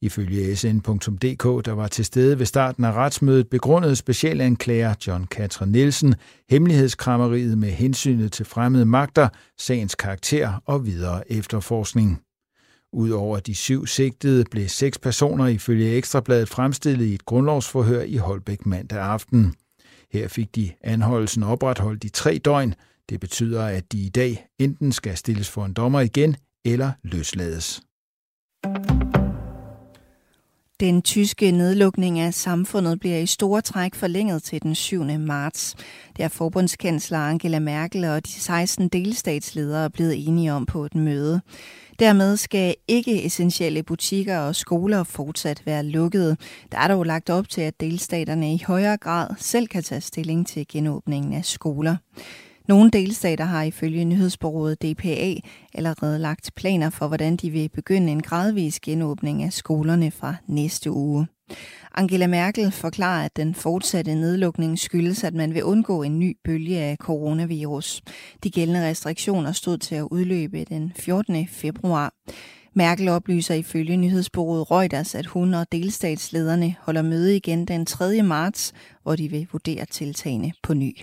Ifølge 0.02 0.56
sn.dk, 0.56 1.66
der 1.66 1.72
var 1.72 1.88
til 1.88 2.06
stede 2.06 2.40
ved 2.40 2.46
starten 2.46 2.84
af 2.84 2.92
retsmødet, 2.92 3.50
begrundede 3.50 3.96
specialanklager 3.96 4.94
John 5.08 5.28
Katrin 5.28 5.72
Nielsen 5.72 6.16
hemmelighedskrammeriet 6.50 7.58
med 7.58 7.70
hensynet 7.70 8.32
til 8.32 8.46
fremmede 8.46 8.86
magter, 8.86 9.30
sagens 9.60 9.96
karakter 9.96 10.62
og 10.66 10.86
videre 10.86 11.32
efterforskning. 11.32 12.22
Udover 12.94 13.40
de 13.40 13.56
syv 13.56 13.88
sigtede 13.88 14.46
blev 14.52 14.68
seks 14.68 14.98
personer 14.98 15.48
ifølge 15.48 15.92
Ekstrabladet 15.92 16.50
fremstillet 16.50 17.06
i 17.06 17.14
et 17.14 17.26
grundlovsforhør 17.26 18.02
i 18.02 18.16
Holbæk 18.16 18.66
mandag 18.66 19.00
aften. 19.00 19.54
Her 20.14 20.28
fik 20.28 20.56
de 20.56 20.72
anholdelsen 20.82 21.44
opretholdt 21.44 22.04
i 22.04 22.10
tre 22.10 22.38
døgn. 22.38 22.74
Det 23.10 23.20
betyder, 23.20 23.66
at 23.66 23.92
de 23.92 23.98
i 23.98 24.10
dag 24.10 24.48
enten 24.60 24.92
skal 24.92 25.18
stilles 25.18 25.50
for 25.50 25.66
en 25.66 25.74
dommer 25.74 26.00
igen 26.00 26.36
eller 26.66 26.92
løslades. 27.04 27.82
Den 30.80 31.02
tyske 31.02 31.52
nedlukning 31.52 32.20
af 32.20 32.34
samfundet 32.34 33.00
bliver 33.00 33.18
i 33.18 33.26
store 33.26 33.62
træk 33.62 33.96
forlænget 33.96 34.44
til 34.44 34.64
den 34.64 34.76
7. 34.76 35.04
marts. 35.04 35.76
Det 36.18 36.24
er 36.24 36.28
forbundskansler 36.28 37.20
Angela 37.20 37.60
Merkel 37.60 38.06
og 38.06 38.26
de 38.26 38.32
16 38.32 38.88
delstatsledere 38.88 39.90
blevet 39.90 40.28
enige 40.28 40.54
om 40.54 40.66
på 40.66 40.86
et 40.86 40.96
møde. 40.96 41.42
Dermed 42.00 42.38
skal 42.38 42.76
ikke 42.88 43.26
essentielle 43.26 43.84
butikker 43.84 44.38
og 44.38 44.56
skoler 44.56 45.04
fortsat 45.04 45.62
være 45.66 45.84
lukkede. 45.84 46.38
Der 46.72 46.78
er 46.78 46.88
dog 46.88 47.06
lagt 47.06 47.30
op 47.30 47.50
til, 47.50 47.62
at 47.62 47.80
delstaterne 47.80 48.54
i 48.54 48.64
højere 48.68 48.98
grad 48.98 49.28
selv 49.38 49.68
kan 49.68 49.84
tage 49.84 50.02
stilling 50.02 50.48
til 50.48 50.66
genåbningen 50.68 51.34
af 51.34 51.46
skoler. 51.46 51.96
Nogle 52.68 52.92
delstater 52.92 53.46
har 53.46 53.64
ifølge 53.64 54.06
nyhedsbureauet 54.06 54.82
DPA 54.82 55.36
allerede 55.74 56.20
lagt 56.20 56.52
planer 56.56 56.90
for, 56.90 57.08
hvordan 57.08 57.36
de 57.36 57.50
vil 57.50 57.70
begynde 57.70 58.12
en 58.12 58.22
gradvis 58.22 58.80
genåbning 58.80 59.44
af 59.44 59.54
skolerne 59.54 60.12
fra 60.12 60.36
næste 60.48 60.92
uge. 60.92 61.28
Angela 61.96 62.28
Merkel 62.28 62.72
forklarer, 62.72 63.26
at 63.26 63.36
den 63.36 63.56
fortsatte 63.56 64.16
nedlukning 64.16 64.80
skyldes, 64.80 65.24
at 65.24 65.34
man 65.34 65.54
vil 65.54 65.64
undgå 65.64 66.04
en 66.04 66.20
ny 66.20 66.38
bølge 66.44 66.80
af 66.80 66.98
coronavirus. 66.98 68.02
De 68.44 68.50
gældende 68.50 68.90
restriktioner 68.90 69.52
stod 69.52 69.78
til 69.78 69.96
at 69.96 70.08
udløbe 70.12 70.64
den 70.64 70.94
14. 70.96 71.48
februar. 71.48 72.14
Merkel 72.74 73.08
oplyser 73.08 73.56
ifølge 73.56 73.98
nyhedsbureauet 73.98 74.72
Reuters, 74.72 75.16
at 75.16 75.26
hun 75.26 75.54
og 75.54 75.72
delstatslederne 75.72 76.76
holder 76.80 77.02
møde 77.02 77.36
igen 77.36 77.66
den 77.66 77.86
3. 77.86 78.22
marts, 78.22 78.74
hvor 79.04 79.16
de 79.16 79.28
vil 79.28 79.48
vurdere 79.52 79.86
tiltagene 79.86 80.52
på 80.64 80.74
ny. 80.74 80.98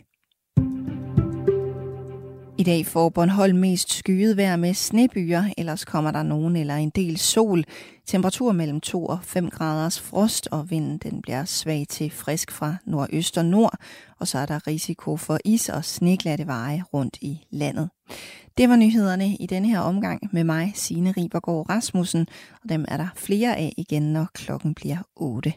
I 2.59 2.63
dag 2.63 2.87
får 2.87 3.09
Bornholm 3.09 3.59
mest 3.59 3.93
skyet 3.93 4.37
vejr 4.37 4.57
med 4.57 4.75
snebyer, 4.75 5.45
ellers 5.59 5.85
kommer 5.85 6.11
der 6.11 6.23
nogen 6.23 6.57
eller 6.57 6.75
en 6.75 6.91
del 6.91 7.17
sol. 7.17 7.65
Temperatur 8.07 8.53
mellem 8.53 8.81
2 8.81 9.07
og 9.07 9.19
5 9.23 9.51
graders 9.51 10.01
frost, 10.01 10.49
og 10.51 10.71
vinden 10.71 10.99
den 10.99 11.23
bliver 11.23 11.45
svag 11.45 11.87
til 11.89 12.11
frisk 12.11 12.51
fra 12.53 12.77
nordøst 12.87 13.39
og 13.39 13.45
nord, 13.45 13.79
og 14.21 14.29
så 14.29 14.39
er 14.39 14.47
der 14.47 14.67
risiko 14.67 15.17
for 15.17 15.39
is 15.45 15.69
og 15.69 15.85
sneglatte 15.85 16.47
veje 16.47 16.83
rundt 16.95 17.19
i 17.21 17.47
landet. 17.51 17.91
Det 18.59 18.69
var 18.69 18.77
nyhederne 18.77 19.37
i 19.37 19.47
denne 19.47 19.69
her 19.69 19.81
omgang 19.81 20.21
med 20.33 20.45
mig, 20.45 20.73
Signe 20.75 21.15
Ribergaard 21.17 21.71
Rasmussen, 21.71 22.27
og 22.63 22.69
dem 22.69 22.85
er 22.89 22.97
der 22.97 23.09
flere 23.17 23.57
af 23.57 23.73
igen, 23.77 24.03
når 24.03 24.27
klokken 24.35 24.75
bliver 24.75 24.99
8. 25.17 25.53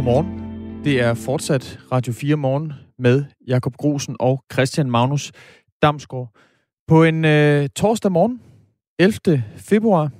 Godmorgen. 0.00 0.84
Det 0.84 1.00
er 1.00 1.14
fortsat 1.14 1.80
Radio 1.92 2.12
4 2.12 2.36
morgen 2.36 2.72
med 2.98 3.24
Jakob 3.46 3.76
Grosen 3.76 4.16
og 4.20 4.44
Christian 4.52 4.90
Magnus 4.90 5.32
Damsgaard. 5.82 6.34
På 6.88 7.04
en 7.04 7.24
øh, 7.24 7.68
torsdag 7.76 8.12
morgen, 8.12 8.40
11. 8.98 9.44
februar. 9.56 10.10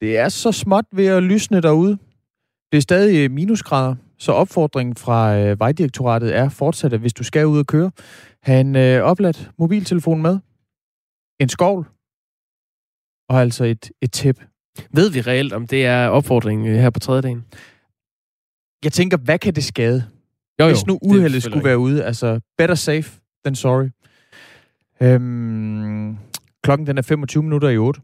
Det 0.00 0.18
er 0.18 0.28
så 0.28 0.52
småt 0.52 0.84
ved 0.92 1.06
at 1.06 1.22
lysne 1.22 1.60
derude. 1.60 1.98
Det 2.72 2.76
er 2.76 2.80
stadig 2.80 3.24
øh, 3.24 3.30
minusgrader, 3.30 3.94
så 4.18 4.32
opfordringen 4.32 4.96
fra 4.96 5.38
øh, 5.38 5.60
Vejdirektoratet 5.60 6.36
er 6.36 6.48
fortsat, 6.48 6.92
at 6.92 7.00
hvis 7.00 7.12
du 7.12 7.24
skal 7.24 7.46
ud 7.46 7.58
og 7.58 7.66
køre, 7.66 7.90
have 8.42 8.60
en 8.60 8.76
øh, 8.76 9.02
opladt 9.02 9.50
mobiltelefon 9.58 10.22
med, 10.22 10.38
en 11.40 11.48
skovl 11.48 11.86
og 13.28 13.40
altså 13.40 13.64
et, 13.64 13.90
et 14.02 14.12
tæp. 14.12 14.40
Ved 14.90 15.10
vi 15.10 15.20
reelt, 15.20 15.52
om 15.52 15.66
det 15.66 15.86
er 15.86 16.08
opfordringen 16.08 16.66
øh, 16.66 16.74
her 16.74 16.90
på 16.90 17.00
tredje 17.00 17.22
dagen? 17.22 17.44
Jeg 18.84 18.92
tænker, 18.92 19.16
hvad 19.16 19.38
kan 19.38 19.54
det 19.54 19.64
skade? 19.64 20.04
Jo, 20.60 20.64
jo, 20.64 20.70
Hvis 20.70 20.86
nu 20.86 20.98
uheldet 21.02 21.42
skulle 21.42 21.56
ikke. 21.56 21.64
være 21.68 21.78
ude, 21.78 22.04
altså 22.04 22.40
better 22.58 22.74
safe 22.74 23.10
than 23.44 23.54
sorry. 23.54 23.88
Øhm, 25.00 26.16
klokken 26.62 26.86
den 26.86 26.98
er 26.98 27.02
25 27.02 27.42
minutter 27.42 27.68
i 27.68 27.78
8. 27.78 28.00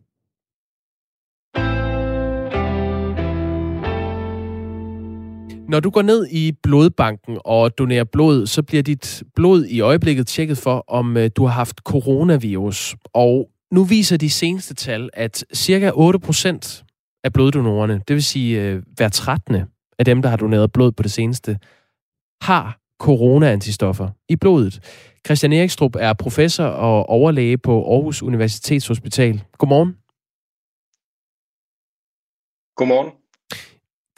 Når 5.69 5.81
du 5.81 5.91
går 5.91 6.03
ned 6.03 6.27
i 6.31 6.53
blodbanken 6.63 7.39
og 7.45 7.79
donerer 7.79 8.05
blod, 8.05 8.47
så 8.47 8.63
bliver 8.63 8.83
dit 8.83 9.23
blod 9.35 9.65
i 9.65 9.81
øjeblikket 9.81 10.27
tjekket 10.27 10.59
for, 10.59 10.85
om 10.89 11.17
øh, 11.17 11.31
du 11.37 11.45
har 11.45 11.53
haft 11.53 11.79
coronavirus. 11.79 12.97
Og 13.15 13.51
nu 13.73 13.85
viser 13.85 14.17
de 14.17 14.31
seneste 14.31 14.75
tal, 14.75 15.11
at 15.13 15.45
cirka 15.55 15.91
8% 15.91 16.85
af 17.25 17.33
bloddonorerne, 17.33 18.03
det 18.09 18.15
vil 18.15 18.23
sige 18.23 18.63
øh, 18.63 18.83
hver 18.97 19.09
13. 19.09 19.57
af 20.01 20.05
dem, 20.05 20.23
der 20.23 20.29
har 20.29 20.37
doneret 20.37 20.73
blod 20.73 20.93
på 20.93 21.03
det 21.03 21.13
seneste, 21.13 21.59
har 22.43 22.79
corona-antistoffer 23.07 24.09
i 24.29 24.37
blodet. 24.37 24.75
Christian 25.27 25.53
Erikstrup 25.53 25.97
er 25.97 26.13
professor 26.13 26.65
og 26.65 27.07
overlæge 27.07 27.59
på 27.59 27.75
Aarhus 27.93 28.23
Universitetshospital. 28.23 29.45
Godmorgen. 29.59 29.93
Godmorgen. 32.77 33.11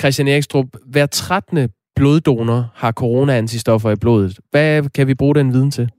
Christian 0.00 0.28
Erikstrup, 0.28 0.66
hver 0.86 1.06
13. 1.06 1.70
bloddonor 1.96 2.70
har 2.74 2.92
corona-antistoffer 2.92 3.90
i 3.90 3.96
blodet. 3.96 4.40
Hvad 4.50 4.88
kan 4.88 5.06
vi 5.06 5.14
bruge 5.14 5.34
den 5.34 5.52
viden 5.52 5.70
til? 5.70 5.90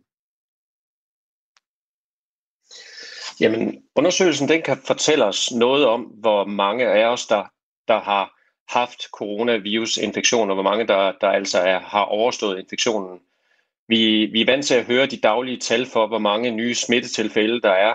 Jamen, 3.39 3.84
undersøgelsen 3.96 4.48
den 4.48 4.62
kan 4.62 4.78
fortælle 4.88 5.26
os 5.26 5.52
noget 5.52 5.86
om, 5.86 6.02
hvor 6.02 6.46
mange 6.46 6.86
af 6.88 7.06
os, 7.06 7.28
der, 7.28 7.43
der 7.88 8.00
har 8.00 8.42
haft 8.69 9.12
coronavirusinfektion, 9.12 10.49
og 10.49 10.56
hvor 10.56 10.63
mange, 10.63 10.88
der, 10.88 11.12
der 11.21 11.28
altså 11.28 11.60
er, 11.60 11.80
har 11.80 12.04
overstået 12.04 12.60
infektionen. 12.60 13.19
Vi, 13.88 14.26
vi 14.26 14.41
er 14.41 14.45
vant 14.45 14.65
til 14.65 14.76
at 14.76 14.86
høre 14.86 15.06
de 15.06 15.17
daglige 15.17 15.58
tal 15.58 15.86
for, 15.86 16.08
hvor 16.08 16.17
mange 16.17 16.52
nye 16.52 16.76
smittetilfælde 16.76 17.62
der 17.62 17.71
er, 17.71 17.93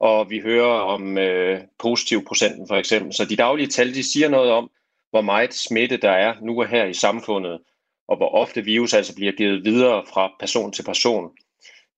og 0.00 0.30
vi 0.30 0.40
hører 0.40 0.80
om 0.80 1.18
øh, 1.18 1.60
positiv 1.78 2.24
procenten 2.24 2.68
for 2.68 2.76
eksempel. 2.76 3.14
Så 3.14 3.24
de 3.24 3.36
daglige 3.36 3.68
tal, 3.68 3.94
de 3.94 4.12
siger 4.12 4.28
noget 4.28 4.50
om, 4.50 4.70
hvor 5.10 5.20
meget 5.20 5.54
smitte 5.54 5.96
der 5.96 6.10
er 6.10 6.34
nu 6.42 6.60
og 6.60 6.68
her 6.68 6.84
i 6.84 6.94
samfundet, 6.94 7.60
og 8.08 8.16
hvor 8.16 8.34
ofte 8.34 8.62
virus 8.62 8.94
altså 8.94 9.14
bliver 9.14 9.32
givet 9.32 9.64
videre 9.64 10.04
fra 10.12 10.32
person 10.40 10.72
til 10.72 10.82
person. 10.82 11.30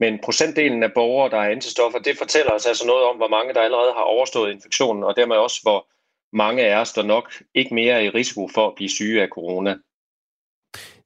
Men 0.00 0.18
procentdelen 0.24 0.83
af 0.83 0.92
borgere, 0.92 1.31
der 1.31 1.37
har 1.40 1.48
antistoffer, 1.48 1.98
det 1.98 2.18
fortæller 2.18 2.52
os 2.52 2.66
altså 2.66 2.87
noget 2.87 3.04
om, 3.04 3.16
hvor 3.16 3.28
mange 3.28 3.54
der 3.54 3.61
allerede 3.61 3.92
har 3.92 4.02
overstået 4.02 4.52
infektionen, 4.52 5.04
og 5.04 5.16
dermed 5.16 5.37
også, 5.37 5.61
hvor 5.62 5.87
mange 6.33 6.67
af 6.67 6.81
os, 6.81 6.93
der 6.93 7.03
nok 7.03 7.33
ikke 7.55 7.75
mere 7.75 7.95
er 7.95 8.01
i 8.01 8.09
risiko 8.09 8.49
for 8.55 8.67
at 8.67 8.73
blive 8.77 8.88
syge 8.88 9.23
af 9.23 9.29
corona. 9.29 9.75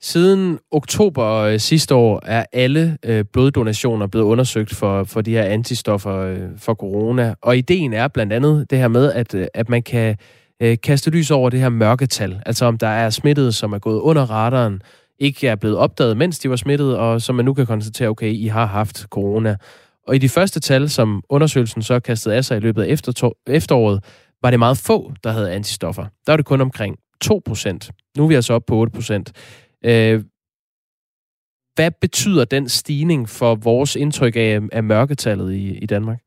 Siden 0.00 0.58
oktober 0.70 1.26
øh, 1.26 1.58
sidste 1.58 1.94
år 1.94 2.20
er 2.26 2.44
alle 2.52 2.98
øh, 3.04 3.24
bloddonationer 3.32 4.06
blevet 4.06 4.26
undersøgt 4.26 4.74
for, 4.74 5.04
for 5.04 5.20
de 5.20 5.30
her 5.30 5.44
antistoffer 5.44 6.16
øh, 6.16 6.38
for 6.58 6.74
corona. 6.74 7.34
Og 7.40 7.56
ideen 7.56 7.92
er 7.92 8.08
blandt 8.08 8.32
andet 8.32 8.70
det 8.70 8.78
her 8.78 8.88
med, 8.88 9.12
at, 9.12 9.34
øh, 9.34 9.46
at 9.54 9.68
man 9.68 9.82
kan 9.82 10.16
øh, 10.62 10.76
kaste 10.82 11.10
lys 11.10 11.30
over 11.30 11.50
det 11.50 11.60
her 11.60 11.68
mørketal. 11.68 12.42
Altså 12.46 12.66
om 12.66 12.78
der 12.78 12.86
er 12.86 13.10
smittede, 13.10 13.52
som 13.52 13.72
er 13.72 13.78
gået 13.78 14.00
under 14.00 14.30
radaren, 14.30 14.82
ikke 15.18 15.48
er 15.48 15.56
blevet 15.56 15.76
opdaget, 15.76 16.16
mens 16.16 16.38
de 16.38 16.50
var 16.50 16.56
smittet, 16.56 16.96
og 16.96 17.22
som 17.22 17.34
man 17.34 17.44
nu 17.44 17.54
kan 17.54 17.66
konstatere, 17.66 18.08
okay, 18.08 18.32
I 18.32 18.46
har 18.46 18.66
haft 18.66 18.98
corona. 18.98 19.56
Og 20.06 20.14
i 20.14 20.18
de 20.18 20.28
første 20.28 20.60
tal, 20.60 20.90
som 20.90 21.22
undersøgelsen 21.28 21.82
så 21.82 22.00
kastede 22.00 22.34
af 22.34 22.44
sig 22.44 22.56
i 22.56 22.60
løbet 22.60 22.82
af 22.82 22.98
efteråret, 23.46 24.04
var 24.42 24.50
det 24.50 24.58
meget 24.58 24.78
få, 24.78 25.12
der 25.24 25.30
havde 25.30 25.52
antistoffer. 25.52 26.02
Der 26.02 26.32
var 26.32 26.36
det 26.36 26.46
kun 26.46 26.60
omkring 26.60 26.98
2%. 27.24 27.30
Nu 28.16 28.24
er 28.24 28.28
vi 28.28 28.34
altså 28.34 28.54
oppe 28.54 28.66
på 28.66 28.86
8%. 28.96 29.22
Øh, 29.84 30.24
hvad 31.74 31.90
betyder 32.00 32.44
den 32.44 32.68
stigning 32.68 33.28
for 33.28 33.54
vores 33.54 33.96
indtryk 33.96 34.36
af, 34.36 34.60
af 34.72 34.82
mørketallet 34.82 35.52
i, 35.52 35.78
i 35.78 35.86
Danmark? 35.86 36.18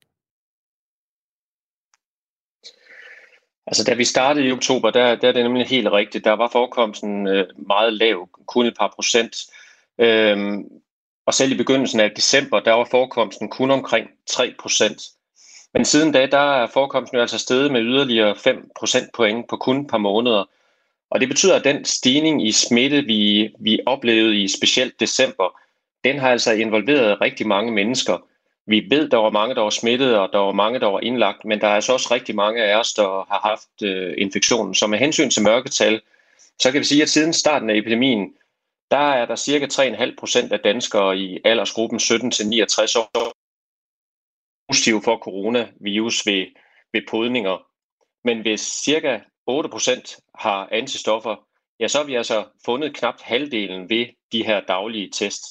Altså, 3.68 3.84
da 3.84 3.94
vi 3.94 4.04
startede 4.04 4.48
i 4.48 4.52
oktober, 4.52 4.92
der, 4.92 5.16
der 5.16 5.28
er 5.28 5.32
det 5.32 5.44
nemlig 5.44 5.68
helt 5.68 5.88
rigtigt. 5.92 6.26
Der 6.26 6.32
var 6.32 6.50
forekomsten 6.52 7.28
øh, 7.28 7.48
meget 7.68 7.94
lav, 7.94 8.30
kun 8.48 8.66
et 8.66 8.78
par 8.80 8.92
procent. 8.96 9.36
Øhm, 10.00 10.64
og 11.26 11.34
selv 11.34 11.52
i 11.52 11.58
begyndelsen 11.58 12.00
af 12.00 12.12
december, 12.16 12.60
der 12.60 12.74
var 12.74 12.88
forekomsten 12.92 13.50
kun 13.50 13.72
omkring 13.72 14.10
3 14.30 14.56
procent. 14.60 15.02
Men 15.76 15.86
siden 15.86 16.12
da, 16.12 16.26
der 16.26 16.62
er 16.62 16.68
forekomsten 16.68 17.16
jo 17.16 17.22
altså 17.22 17.40
steget 17.40 17.72
med 17.72 17.82
yderligere 17.82 18.36
5 18.36 18.72
procentpoint 18.76 19.50
på 19.50 19.58
kun 19.58 19.82
et 19.82 19.88
par 19.88 19.98
måneder. 19.98 20.44
Og 21.10 21.20
det 21.20 21.28
betyder, 21.28 21.56
at 21.56 21.64
den 21.64 21.86
stigning 21.86 22.48
i 22.48 22.52
smitte, 22.52 23.02
vi, 23.02 23.50
vi 23.60 23.80
oplevede 23.86 24.44
i 24.44 24.48
specielt 24.48 25.00
december, 25.00 25.60
den 26.04 26.20
har 26.20 26.30
altså 26.30 26.52
involveret 26.52 27.22
rigtig 27.22 27.48
mange 27.48 27.72
mennesker. 27.72 28.18
Vi 28.68 28.88
ved, 28.90 29.10
der 29.10 29.18
var 29.18 29.30
mange, 29.30 29.56
der 29.56 29.62
var 29.62 29.70
smittet, 29.70 30.18
og 30.18 30.30
der 30.34 30.40
var 30.40 30.52
mange, 30.52 30.80
der 30.80 30.88
var 30.88 31.00
indlagt, 31.00 31.46
men 31.46 31.62
der 31.62 31.68
er 31.68 31.76
altså 31.76 31.94
også 31.94 32.14
rigtig 32.14 32.36
mange 32.36 32.64
af 32.64 32.80
os, 32.80 32.94
der 32.94 33.04
har 33.04 33.40
haft 33.50 33.82
øh, 33.84 34.14
infektionen. 34.18 34.76
Så 34.76 34.88
med 34.88 35.00
hensyn 35.00 35.30
til 35.30 35.44
mørketal, 35.44 36.02
så 36.60 36.72
kan 36.72 36.80
vi 36.80 36.86
sige, 36.86 37.02
at 37.02 37.10
siden 37.10 37.34
starten 37.34 37.70
af 37.70 37.76
epidemien, 37.76 38.34
der 38.92 39.12
er 39.12 39.26
der 39.26 39.36
cirka 39.36 39.66
3,5 39.66 40.16
procent 40.20 40.54
af 40.54 40.60
danskere 40.60 41.18
i 41.18 41.40
aldersgruppen 41.46 42.00
17-69 42.00 43.00
år 43.00 43.45
positive 44.68 45.02
for 45.04 45.18
coronavirus 45.18 46.26
ved, 46.26 46.46
ved 46.94 47.02
podninger. 47.10 47.58
Men 48.24 48.42
hvis 48.42 48.62
cirka 48.62 49.20
8% 49.50 50.32
har 50.40 50.70
antistoffer, 50.72 51.36
ja, 51.80 51.88
så 51.88 51.98
har 51.98 52.06
vi 52.06 52.16
altså 52.16 52.46
fundet 52.66 52.96
knap 52.96 53.16
halvdelen 53.22 53.90
ved 53.90 54.06
de 54.32 54.46
her 54.46 54.62
daglige 54.68 55.10
tests. 55.14 55.48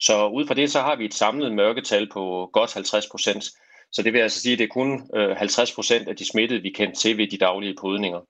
Så 0.00 0.28
ud 0.28 0.46
fra 0.46 0.54
det, 0.54 0.70
så 0.70 0.80
har 0.80 0.96
vi 0.96 1.04
et 1.04 1.14
samlet 1.14 1.52
mørketal 1.52 2.08
på 2.12 2.50
godt 2.52 2.76
50%. 2.76 3.60
Så 3.92 4.02
det 4.02 4.12
vil 4.12 4.18
altså 4.18 4.40
sige, 4.40 4.52
at 4.52 4.58
det 4.58 4.64
er 4.64 4.68
kun 4.68 5.10
øh, 5.14 5.36
50% 5.36 6.08
af 6.08 6.16
de 6.16 6.26
smittede, 6.26 6.62
vi 6.62 6.70
kendte 6.70 7.00
til 7.00 7.18
ved 7.18 7.26
de 7.26 7.38
daglige 7.38 7.74
podninger. 7.80 8.20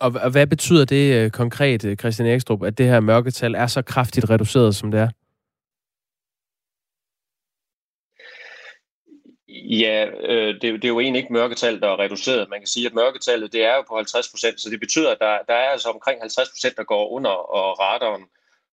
Og 0.00 0.30
hvad 0.30 0.46
betyder 0.46 0.84
det 0.84 1.14
øh, 1.14 1.30
konkret, 1.30 1.84
øh, 1.84 1.96
Christian 1.96 2.28
Ekstrup, 2.28 2.62
at 2.62 2.78
det 2.78 2.86
her 2.86 3.00
mørketal 3.00 3.54
er 3.54 3.66
så 3.66 3.82
kraftigt 3.82 4.30
reduceret, 4.30 4.76
som 4.76 4.90
det 4.90 5.00
er? 5.00 5.08
Ja, 9.66 10.06
øh, 10.06 10.54
det, 10.54 10.62
det 10.62 10.84
er 10.84 10.88
jo 10.88 11.00
egentlig 11.00 11.20
ikke 11.20 11.32
mørketal, 11.32 11.80
der 11.80 11.88
er 11.88 11.98
reduceret. 11.98 12.50
Man 12.50 12.60
kan 12.60 12.66
sige, 12.66 12.86
at 12.86 12.94
mørketallet 12.94 13.52
det 13.52 13.64
er 13.64 13.74
jo 13.76 13.82
på 13.82 13.96
50 13.96 14.28
procent, 14.30 14.60
så 14.60 14.70
det 14.70 14.80
betyder, 14.80 15.10
at 15.10 15.18
der, 15.20 15.38
der 15.48 15.54
er 15.54 15.68
altså 15.68 15.88
omkring 15.88 16.20
50 16.20 16.48
procent, 16.48 16.76
der 16.76 16.84
går 16.84 17.10
under 17.10 17.30
og 17.30 17.80
radaren. 17.80 18.24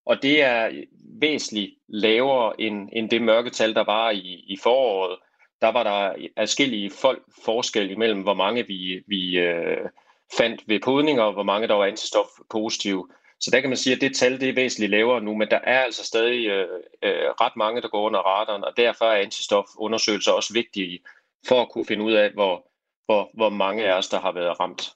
Og 0.05 0.23
det 0.23 0.43
er 0.43 0.71
væsentligt 1.19 1.71
lavere 1.87 2.61
end, 2.61 2.89
end 2.93 3.09
det 3.09 3.21
mørketal, 3.21 3.73
der 3.73 3.83
var 3.83 4.09
i, 4.09 4.45
i 4.47 4.57
foråret. 4.63 5.17
Der 5.61 5.67
var 5.67 5.83
der 5.83 6.27
adskillige 6.35 6.89
folk 6.89 7.23
forskel 7.45 7.91
imellem, 7.91 8.21
hvor 8.21 8.33
mange 8.33 8.67
vi, 8.67 9.03
vi 9.07 9.37
øh, 9.37 9.89
fandt 10.37 10.61
ved 10.67 10.79
podninger, 10.79 11.23
og 11.23 11.33
hvor 11.33 11.43
mange 11.43 11.67
der 11.67 11.73
var 11.73 11.85
antistofpositive. 11.85 12.45
positive. 12.49 13.07
Så 13.41 13.51
der 13.51 13.59
kan 13.59 13.69
man 13.69 13.77
sige, 13.77 13.95
at 13.95 14.01
det 14.01 14.15
tal 14.15 14.41
det 14.41 14.49
er 14.49 14.53
væsentligt 14.53 14.91
lavere 14.91 15.21
nu, 15.21 15.35
men 15.35 15.47
der 15.51 15.59
er 15.63 15.79
altså 15.79 16.05
stadig 16.05 16.47
øh, 16.47 16.67
øh, 17.03 17.29
ret 17.41 17.55
mange, 17.57 17.81
der 17.81 17.87
går 17.87 18.05
under 18.07 18.19
radaren, 18.19 18.63
og 18.63 18.73
derfor 18.77 19.05
er 19.05 19.21
antistofundersøgelser 19.21 20.31
også 20.31 20.53
vigtige 20.53 20.99
for 21.47 21.61
at 21.61 21.69
kunne 21.69 21.85
finde 21.85 22.03
ud 22.03 22.13
af, 22.13 22.31
hvor, 22.33 22.67
hvor, 23.05 23.29
hvor 23.33 23.49
mange 23.49 23.87
af 23.87 23.97
os, 23.97 24.09
der 24.09 24.19
har 24.19 24.31
været 24.31 24.59
ramt. 24.59 24.93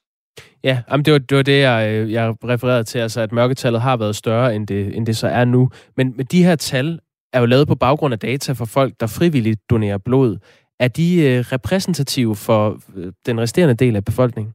Ja, 0.64 0.82
jamen 0.90 1.04
det, 1.04 1.12
var, 1.12 1.18
det 1.18 1.36
var 1.36 1.42
det, 1.42 1.60
jeg, 1.60 1.88
øh, 1.90 2.12
jeg 2.12 2.34
refererede 2.44 2.84
til, 2.84 2.98
altså 2.98 3.20
at 3.20 3.32
mørketallet 3.32 3.82
har 3.82 3.96
været 3.96 4.16
større, 4.16 4.54
end 4.54 4.66
det, 4.66 4.96
end 4.96 5.06
det 5.06 5.16
så 5.16 5.28
er 5.28 5.44
nu. 5.44 5.70
Men, 5.96 6.16
men 6.16 6.26
de 6.26 6.44
her 6.44 6.56
tal 6.56 7.00
er 7.32 7.40
jo 7.40 7.46
lavet 7.46 7.68
på 7.68 7.74
baggrund 7.74 8.12
af 8.14 8.18
data 8.18 8.52
for 8.52 8.64
folk, 8.64 8.94
der 9.00 9.06
frivilligt 9.06 9.70
donerer 9.70 9.98
blod. 9.98 10.38
Er 10.80 10.88
de 10.88 11.22
øh, 11.22 11.44
repræsentative 11.52 12.36
for 12.36 12.80
øh, 12.96 13.12
den 13.26 13.40
resterende 13.40 13.74
del 13.74 13.96
af 13.96 14.04
befolkningen? 14.04 14.54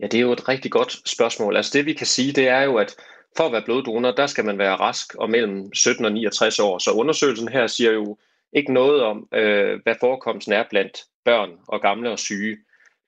Ja, 0.00 0.06
det 0.06 0.14
er 0.14 0.22
jo 0.22 0.32
et 0.32 0.48
rigtig 0.48 0.70
godt 0.70 1.08
spørgsmål. 1.08 1.56
Altså 1.56 1.78
det 1.78 1.86
vi 1.86 1.92
kan 1.92 2.06
sige, 2.06 2.32
det 2.32 2.48
er 2.48 2.62
jo, 2.62 2.76
at 2.76 2.96
for 3.36 3.44
at 3.44 3.52
være 3.52 3.64
bloddonor, 3.64 4.10
der 4.10 4.26
skal 4.26 4.44
man 4.44 4.58
være 4.58 4.76
rask 4.76 5.14
og 5.14 5.30
mellem 5.30 5.74
17 5.74 6.04
og 6.04 6.12
69 6.12 6.58
år. 6.58 6.78
Så 6.78 6.90
undersøgelsen 6.90 7.48
her 7.48 7.66
siger 7.66 7.92
jo 7.92 8.18
ikke 8.52 8.72
noget 8.72 9.02
om, 9.02 9.28
øh, 9.34 9.80
hvad 9.82 9.94
forekomsten 10.00 10.52
er 10.52 10.64
blandt 10.70 11.04
børn 11.24 11.50
og 11.68 11.80
gamle 11.80 12.10
og 12.10 12.18
syge. 12.18 12.56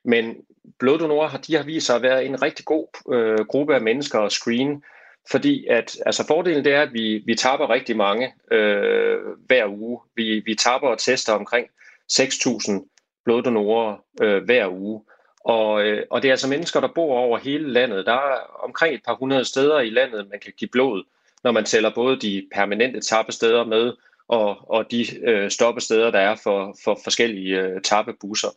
Men 0.04 0.36
bloddonorer 0.78 1.28
har, 1.28 1.38
de 1.38 1.54
har 1.56 1.62
vist 1.62 1.86
sig 1.86 1.96
at 1.96 2.02
være 2.02 2.24
en 2.24 2.42
rigtig 2.42 2.64
god 2.64 3.14
øh, 3.14 3.46
gruppe 3.46 3.74
af 3.74 3.80
mennesker 3.80 4.20
at 4.20 4.32
screen, 4.32 4.82
fordi 5.30 5.66
at, 5.66 5.96
altså 6.06 6.26
fordelen 6.26 6.64
det 6.64 6.74
er, 6.74 6.82
at 6.82 6.92
vi, 6.92 7.22
vi 7.26 7.34
taber 7.34 7.70
rigtig 7.70 7.96
mange 7.96 8.34
øh, 8.52 9.18
hver 9.46 9.66
uge. 9.68 10.00
Vi, 10.16 10.42
vi 10.46 10.54
taber 10.54 10.88
og 10.88 10.98
tester 10.98 11.32
omkring 11.32 11.66
6.000 12.12 13.22
bloddonorer 13.24 13.96
øh, 14.22 14.44
hver 14.44 14.68
uge. 14.68 15.02
Og, 15.46 15.82
øh, 15.82 16.02
og 16.10 16.22
det 16.22 16.28
er 16.28 16.32
altså 16.32 16.48
mennesker, 16.48 16.80
der 16.80 16.88
bor 16.94 17.18
over 17.18 17.38
hele 17.38 17.72
landet. 17.72 18.06
Der 18.06 18.12
er 18.12 18.64
omkring 18.64 18.94
et 18.94 19.00
par 19.06 19.14
hundrede 19.14 19.44
steder 19.44 19.80
i 19.80 19.90
landet, 19.90 20.28
man 20.30 20.40
kan 20.40 20.52
give 20.58 20.68
blod, 20.68 21.04
når 21.44 21.52
man 21.52 21.64
tæller 21.64 21.94
både 21.94 22.20
de 22.20 22.48
permanente 22.54 23.00
tappesteder 23.00 23.64
med, 23.64 23.92
og, 24.28 24.70
og 24.70 24.90
de 24.90 25.06
øh, 25.22 25.50
stoppesteder, 25.50 26.10
der 26.10 26.18
er 26.18 26.36
for, 26.42 26.76
for 26.84 27.00
forskellige 27.04 27.60
øh, 27.60 27.82
tappebusser. 27.82 28.48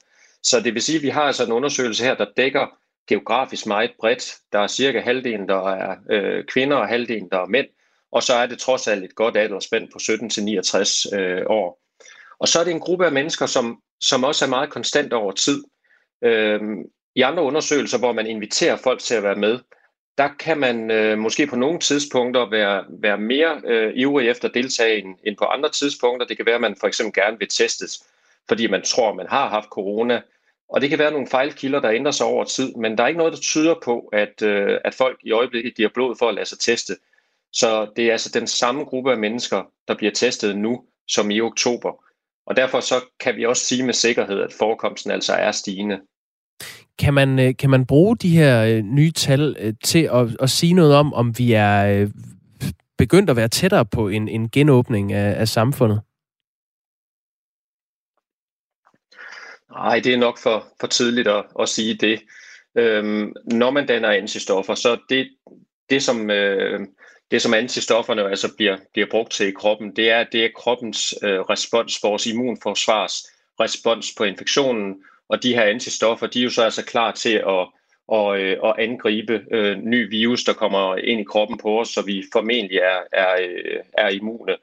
Så 0.43 0.59
det 0.59 0.73
vil 0.73 0.81
sige, 0.81 0.95
at 0.95 1.03
vi 1.03 1.09
har 1.09 1.21
altså 1.21 1.45
en 1.45 1.51
undersøgelse 1.51 2.03
her, 2.03 2.15
der 2.15 2.25
dækker 2.37 2.67
geografisk 3.07 3.65
meget 3.65 3.91
bredt. 3.99 4.35
Der 4.51 4.59
er 4.59 4.67
cirka 4.67 4.99
halvdelen, 4.99 5.47
der 5.47 5.69
er 5.69 5.95
øh, 6.09 6.43
kvinder, 6.45 6.77
og 6.77 6.87
halvdelen, 6.87 7.29
der 7.31 7.37
er 7.37 7.45
mænd. 7.45 7.67
Og 8.11 8.23
så 8.23 8.33
er 8.33 8.45
det 8.45 8.59
trods 8.59 8.87
alt 8.87 9.03
et 9.03 9.15
godt 9.15 9.37
aldersspænd 9.37 9.89
på 9.91 9.99
17-69 11.11 11.19
øh, 11.19 11.43
år. 11.47 11.81
Og 12.39 12.47
så 12.47 12.59
er 12.59 12.63
det 12.63 12.71
en 12.71 12.79
gruppe 12.79 13.05
af 13.05 13.11
mennesker, 13.11 13.45
som, 13.45 13.81
som 14.01 14.23
også 14.23 14.45
er 14.45 14.49
meget 14.49 14.69
konstant 14.69 15.13
over 15.13 15.31
tid. 15.31 15.63
Øh, 16.23 16.61
I 17.15 17.21
andre 17.21 17.43
undersøgelser, 17.43 17.99
hvor 17.99 18.13
man 18.13 18.27
inviterer 18.27 18.75
folk 18.75 18.99
til 18.99 19.15
at 19.15 19.23
være 19.23 19.35
med, 19.35 19.59
der 20.17 20.29
kan 20.39 20.57
man 20.57 20.91
øh, 20.91 21.17
måske 21.17 21.47
på 21.47 21.55
nogle 21.55 21.79
tidspunkter 21.79 22.49
være, 22.49 22.85
være 22.89 23.17
mere 23.17 23.61
øh, 23.65 23.93
ivrig 23.95 24.29
efter 24.29 24.47
at 24.47 24.53
deltage 24.53 25.01
end, 25.01 25.15
end 25.23 25.37
på 25.37 25.45
andre 25.45 25.69
tidspunkter. 25.69 26.27
Det 26.27 26.37
kan 26.37 26.45
være, 26.45 26.55
at 26.55 26.61
man 26.61 26.75
for 26.79 26.87
eksempel 26.87 27.23
gerne 27.23 27.39
vil 27.39 27.47
testes, 27.47 28.03
fordi 28.47 28.67
man 28.67 28.81
tror, 28.81 29.13
man 29.13 29.27
har 29.29 29.49
haft 29.49 29.69
corona. 29.69 30.21
Og 30.69 30.81
det 30.81 30.89
kan 30.89 30.99
være 30.99 31.11
nogle 31.11 31.27
fejlkilder, 31.27 31.79
der 31.79 31.91
ændrer 31.91 32.11
sig 32.11 32.25
over 32.25 32.43
tid, 32.43 32.75
men 32.75 32.97
der 32.97 33.03
er 33.03 33.07
ikke 33.07 33.17
noget, 33.17 33.33
der 33.33 33.39
tyder 33.39 33.75
på, 33.83 34.09
at, 34.13 34.41
øh, 34.41 34.77
at 34.85 34.93
folk 34.93 35.19
i 35.23 35.31
øjeblikket 35.31 35.75
giver 35.75 35.89
blod 35.89 36.15
for 36.19 36.29
at 36.29 36.35
lade 36.35 36.45
sig 36.45 36.59
teste. 36.59 36.95
Så 37.53 37.87
det 37.95 38.07
er 38.07 38.11
altså 38.11 38.39
den 38.39 38.47
samme 38.47 38.83
gruppe 38.83 39.11
af 39.11 39.17
mennesker, 39.17 39.63
der 39.87 39.95
bliver 39.95 40.11
testet 40.11 40.57
nu, 40.57 40.83
som 41.07 41.31
i 41.31 41.41
oktober. 41.41 42.03
Og 42.49 42.55
derfor 42.55 42.79
så 42.79 42.95
kan 43.19 43.35
vi 43.35 43.45
også 43.45 43.65
sige 43.65 43.85
med 43.85 43.93
sikkerhed, 43.93 44.41
at 44.41 44.53
forekomsten 44.53 45.11
altså 45.11 45.33
er 45.33 45.51
stigende. 45.51 45.99
Kan 46.99 47.13
man, 47.13 47.39
øh, 47.39 47.57
kan 47.59 47.69
man 47.69 47.85
bruge 47.85 48.17
de 48.17 48.29
her 48.29 48.63
øh, 48.63 48.83
nye 48.83 49.11
tal 49.11 49.55
øh, 49.59 49.73
til 49.83 50.09
at, 50.13 50.37
at 50.39 50.49
sige 50.49 50.73
noget 50.73 50.95
om, 50.95 51.13
om 51.13 51.37
vi 51.37 51.53
er 51.53 52.07
begyndt 52.97 53.29
at 53.29 53.35
være 53.35 53.47
tættere 53.47 53.85
på 53.85 54.07
en, 54.07 54.27
en 54.27 54.49
genåbning 54.49 55.13
af, 55.13 55.39
af 55.39 55.47
samfundet? 55.47 56.01
Nej, 59.71 59.99
det 60.03 60.13
er 60.13 60.17
nok 60.17 60.37
for, 60.37 60.65
for 60.79 60.87
tidligt 60.87 61.27
at, 61.27 61.45
at 61.59 61.69
sige 61.69 61.95
det. 61.95 62.21
Øhm, 62.75 63.33
når 63.45 63.71
man 63.71 63.87
danner 63.87 64.09
antistoffer, 64.09 64.75
så 64.75 64.97
det, 65.09 65.29
det 65.89 66.03
som, 66.03 66.29
øh, 66.29 66.79
det 67.31 67.41
som 67.41 67.53
antistofferne 67.53 68.29
altså 68.29 68.55
bliver, 68.55 68.77
bliver 68.93 69.07
brugt 69.11 69.31
til 69.31 69.47
i 69.47 69.51
kroppen, 69.51 69.95
det 69.95 70.09
er, 70.09 70.23
det 70.23 70.45
er 70.45 70.49
kroppens 70.55 71.15
øh, 71.23 71.39
respons, 71.39 72.03
vores 72.03 72.25
immunforsvars 72.25 73.13
respons 73.59 74.13
på 74.17 74.23
infektionen, 74.23 75.03
og 75.29 75.43
de 75.43 75.53
her 75.53 75.63
antistoffer, 75.63 76.27
de 76.27 76.39
er 76.39 76.43
jo 76.43 76.49
så 76.49 76.63
altså 76.63 76.85
klar 76.85 77.11
til 77.11 77.33
at, 77.33 77.67
at, 78.11 78.39
øh, 78.39 78.57
at 78.63 78.75
angribe 78.77 79.45
øh, 79.51 79.77
ny 79.77 80.09
virus, 80.09 80.43
der 80.43 80.53
kommer 80.53 80.95
ind 80.95 81.21
i 81.21 81.23
kroppen 81.23 81.57
på 81.57 81.79
os, 81.79 81.87
så 81.87 82.01
vi 82.01 82.23
formentlig 82.33 82.77
er, 82.77 82.99
er, 83.11 83.35
øh, 83.41 83.79
er 83.93 84.09
immune. 84.09 84.55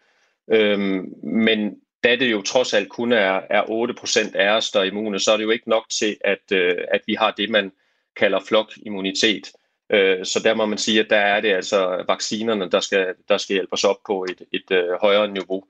Øhm, 0.50 1.14
men 1.22 1.80
da 2.04 2.16
det 2.16 2.30
jo 2.30 2.42
trods 2.42 2.74
alt 2.74 2.88
kun 2.88 3.12
er, 3.12 3.40
er 3.50 3.62
8% 3.62 4.36
af 4.36 4.56
os, 4.56 4.70
der 4.70 4.80
er 4.80 4.84
immune, 4.84 5.18
så 5.18 5.32
er 5.32 5.36
det 5.36 5.44
jo 5.44 5.50
ikke 5.50 5.70
nok 5.70 5.84
til, 5.90 6.16
at, 6.20 6.52
øh, 6.52 6.78
at 6.92 7.00
vi 7.06 7.14
har 7.14 7.30
det, 7.30 7.50
man 7.50 7.72
kalder 8.16 8.40
flokimmunitet. 8.48 9.52
Øh, 9.91 10.24
så 10.24 10.41
der 10.45 10.55
må 10.55 10.66
man 10.66 10.78
sige, 10.78 11.01
at 11.01 11.11
der 11.11 11.16
er 11.16 11.41
det 11.41 11.53
altså 11.53 12.05
vaccinerne, 12.09 12.70
der 12.70 12.80
skal, 12.80 13.14
der 13.28 13.39
skal 13.39 13.55
hjælpe 13.55 13.72
os 13.72 13.84
op 13.84 13.97
på 14.07 14.26
et, 14.30 14.43
et 14.53 14.70
øh, 14.70 15.01
højere 15.01 15.28
niveau. 15.28 15.64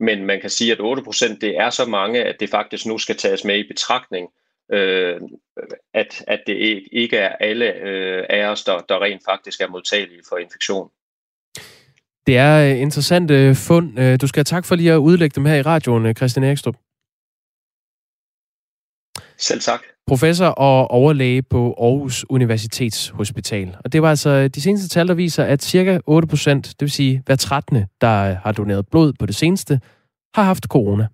Men 0.00 0.24
man 0.24 0.40
kan 0.40 0.50
sige, 0.50 0.72
at 0.72 0.78
8% 0.78 1.38
det 1.40 1.56
er 1.56 1.70
så 1.70 1.84
mange, 1.86 2.24
at 2.24 2.36
det 2.40 2.50
faktisk 2.50 2.86
nu 2.86 2.98
skal 2.98 3.16
tages 3.16 3.44
med 3.44 3.58
i 3.58 3.68
betragtning, 3.68 4.28
øh, 4.72 5.20
at, 5.94 6.24
at 6.26 6.40
det 6.46 6.82
ikke 6.92 7.16
er 7.16 7.28
alle 7.28 7.74
øh, 7.74 8.26
af 8.30 8.46
os, 8.46 8.64
der, 8.64 8.78
der 8.78 9.02
rent 9.02 9.22
faktisk 9.24 9.60
er 9.60 9.68
modtagelige 9.68 10.22
for 10.28 10.36
infektion. 10.36 10.88
Det 12.26 12.36
er 12.36 12.70
øh, 12.70 12.80
interessante 12.80 13.34
øh, 13.34 13.54
fund. 13.54 14.18
Du 14.18 14.26
skal 14.26 14.38
have 14.38 14.44
tak 14.44 14.64
for 14.64 14.74
lige 14.74 14.92
at 14.92 14.96
udlægge 14.96 15.34
dem 15.34 15.44
her 15.44 15.54
i 15.54 15.62
radioen, 15.62 16.16
Christian 16.16 16.44
Erikstrup. 16.44 16.76
Selv 19.40 19.60
tak. 19.60 19.80
Professor 20.06 20.46
og 20.46 20.90
overlæge 20.90 21.42
på 21.42 21.74
Aarhus 21.80 22.24
Universitetshospital. 22.28 23.76
Og 23.84 23.92
det 23.92 24.02
var 24.02 24.10
altså 24.10 24.48
de 24.48 24.60
seneste 24.60 24.88
tal, 24.88 25.08
der 25.08 25.14
viser, 25.14 25.44
at 25.44 25.62
cirka 25.62 25.98
8 26.06 26.28
procent, 26.28 26.66
det 26.66 26.80
vil 26.80 26.90
sige 26.90 27.22
hver 27.26 27.36
13. 27.36 27.84
der 28.00 28.34
har 28.34 28.52
doneret 28.52 28.88
blod 28.88 29.12
på 29.12 29.26
det 29.26 29.34
seneste, 29.34 29.80
har 30.34 30.42
haft 30.42 30.64
corona. 30.64 31.06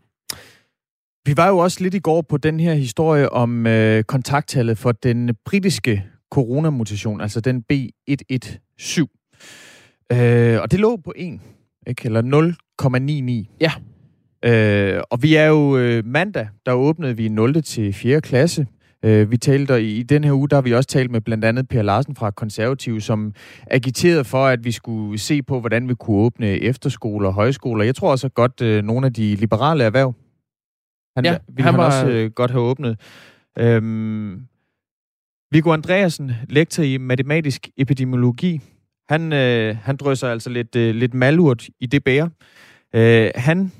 Vi 1.26 1.36
var 1.36 1.48
jo 1.48 1.58
også 1.58 1.82
lidt 1.82 1.94
i 1.94 1.98
går 1.98 2.22
på 2.22 2.36
den 2.36 2.60
her 2.60 2.74
historie 2.74 3.32
om 3.32 3.66
øh, 3.66 4.04
kontakttallet 4.04 4.78
for 4.78 4.92
den 4.92 5.36
britiske 5.44 6.04
coronamutation, 6.30 7.20
altså 7.20 7.40
den 7.40 7.64
B117. 7.72 9.04
Øh, 10.12 10.60
og 10.62 10.70
det 10.70 10.80
lå 10.80 10.96
på 10.96 11.12
1, 11.16 11.40
ikke? 11.86 12.02
eller 12.04 12.22
0,99. 13.48 13.56
Ja. 13.60 13.72
Øh, 14.44 15.00
og 15.10 15.22
vi 15.22 15.34
er 15.34 15.46
jo 15.46 15.76
øh, 15.76 16.06
mandag, 16.06 16.48
der 16.66 16.72
åbnede 16.72 17.16
vi 17.16 17.28
0. 17.28 17.62
til 17.62 17.92
4. 17.92 18.20
klasse. 18.20 18.66
Øh, 19.04 19.30
vi 19.30 19.36
talte 19.36 19.82
i, 19.82 19.96
i 19.96 20.02
den 20.02 20.24
her 20.24 20.32
uge, 20.32 20.48
der 20.48 20.56
har 20.56 20.62
vi 20.62 20.74
også 20.74 20.88
talt 20.88 21.10
med 21.10 21.20
blandt 21.20 21.44
andet 21.44 21.68
Per 21.68 21.82
Larsen 21.82 22.16
fra 22.16 22.30
Konservativ, 22.30 23.00
som 23.00 23.34
agiterede 23.70 24.24
for, 24.24 24.46
at 24.46 24.64
vi 24.64 24.72
skulle 24.72 25.18
se 25.18 25.42
på, 25.42 25.60
hvordan 25.60 25.88
vi 25.88 25.94
kunne 25.94 26.16
åbne 26.16 26.46
efterskoler 26.46 27.28
og 27.28 27.34
højskoler. 27.34 27.84
Jeg 27.84 27.94
tror 27.94 28.10
også 28.10 28.28
godt, 28.28 28.60
øh, 28.62 28.84
nogle 28.84 29.06
af 29.06 29.12
de 29.12 29.34
liberale 29.34 29.84
erhverv 29.84 30.14
han, 31.16 31.24
ja, 31.24 31.38
ville 31.48 31.64
han, 31.64 31.74
han 31.74 31.78
var... 31.78 31.86
også 31.86 32.08
øh, 32.08 32.30
godt 32.30 32.50
have 32.50 32.62
åbnet. 32.62 33.00
Øhm, 33.58 34.46
Viggo 35.50 35.72
Andreasen, 35.72 36.32
lektor 36.48 36.82
i 36.82 36.96
matematisk 36.96 37.68
epidemiologi, 37.76 38.60
han, 39.08 39.32
øh, 39.32 39.76
han 39.76 39.96
drøser 39.96 40.28
altså 40.28 40.50
lidt, 40.50 40.76
øh, 40.76 40.94
lidt 40.94 41.14
malurt 41.14 41.68
i 41.80 41.86
det 41.86 42.04
bære. 42.04 42.30
Øh, 42.94 43.30
han, 43.34 43.72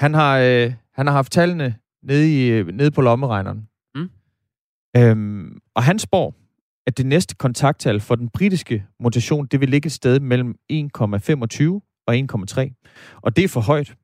han, 0.00 0.14
har, 0.14 0.38
øh, 0.38 0.72
han 0.94 1.06
har 1.06 1.14
haft 1.14 1.32
tallene 1.32 1.74
nede, 2.02 2.32
i, 2.34 2.48
øh, 2.50 2.66
nede 2.66 2.90
på 2.90 3.00
lommeregneren. 3.00 3.66
Mm. 3.94 4.10
Øhm, 4.96 5.58
og 5.74 5.82
han 5.82 5.98
spår, 5.98 6.34
at 6.86 6.98
det 6.98 7.06
næste 7.06 7.34
kontakttal 7.34 8.00
for 8.00 8.14
den 8.14 8.28
britiske 8.28 8.84
mutation, 9.00 9.46
det 9.46 9.60
vil 9.60 9.68
ligge 9.68 9.86
et 9.86 9.92
sted 9.92 10.20
mellem 10.20 10.54
1,25 10.72 11.80
og 12.06 12.16
1,3. 12.16 13.20
Og 13.22 13.36
det 13.36 13.44
er 13.44 13.48
for 13.48 13.60
højt. 13.60 13.94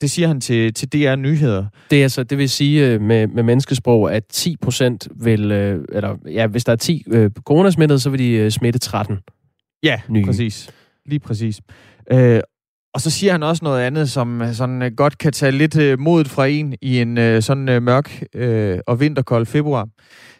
Det 0.00 0.10
siger 0.10 0.28
han 0.28 0.40
til, 0.40 0.74
til 0.74 0.88
DR 0.92 1.14
Nyheder. 1.16 1.66
Det, 1.90 1.98
er 1.98 2.02
altså, 2.02 2.22
det 2.24 2.38
vil 2.38 2.50
sige 2.50 2.86
øh, 2.86 3.00
med, 3.00 3.26
med 3.26 3.42
menneskesprog, 3.42 4.12
at 4.14 4.26
10 4.26 4.56
procent 4.56 5.08
vil, 5.16 5.52
øh, 5.52 5.84
eller 5.88 6.16
ja, 6.26 6.46
hvis 6.46 6.64
der 6.64 6.72
er 6.72 6.76
10 6.76 7.04
øh, 7.06 7.30
coronasmittede, 7.30 7.98
så 8.00 8.10
vil 8.10 8.18
de 8.18 8.30
øh, 8.30 8.50
smitte 8.50 8.78
13 8.78 9.18
Ja, 9.82 10.00
nye. 10.08 10.24
præcis. 10.24 10.70
Lige 11.06 11.20
præcis. 11.20 11.60
Øh, 12.12 12.40
og 12.96 13.00
så 13.00 13.10
siger 13.10 13.32
han 13.32 13.42
også 13.42 13.64
noget 13.64 13.82
andet, 13.82 14.10
som 14.10 14.42
sådan 14.52 14.82
øh, 14.82 14.92
godt 14.96 15.18
kan 15.18 15.32
tage 15.32 15.52
lidt 15.52 15.76
øh, 15.76 16.00
modet 16.00 16.28
fra 16.28 16.46
en 16.46 16.74
i 16.82 17.00
en 17.00 17.18
øh, 17.18 17.42
sådan 17.42 17.68
øh, 17.68 17.82
mørk 17.82 18.22
øh, 18.34 18.78
og 18.86 19.00
vinterkold 19.00 19.46
februar. 19.46 19.88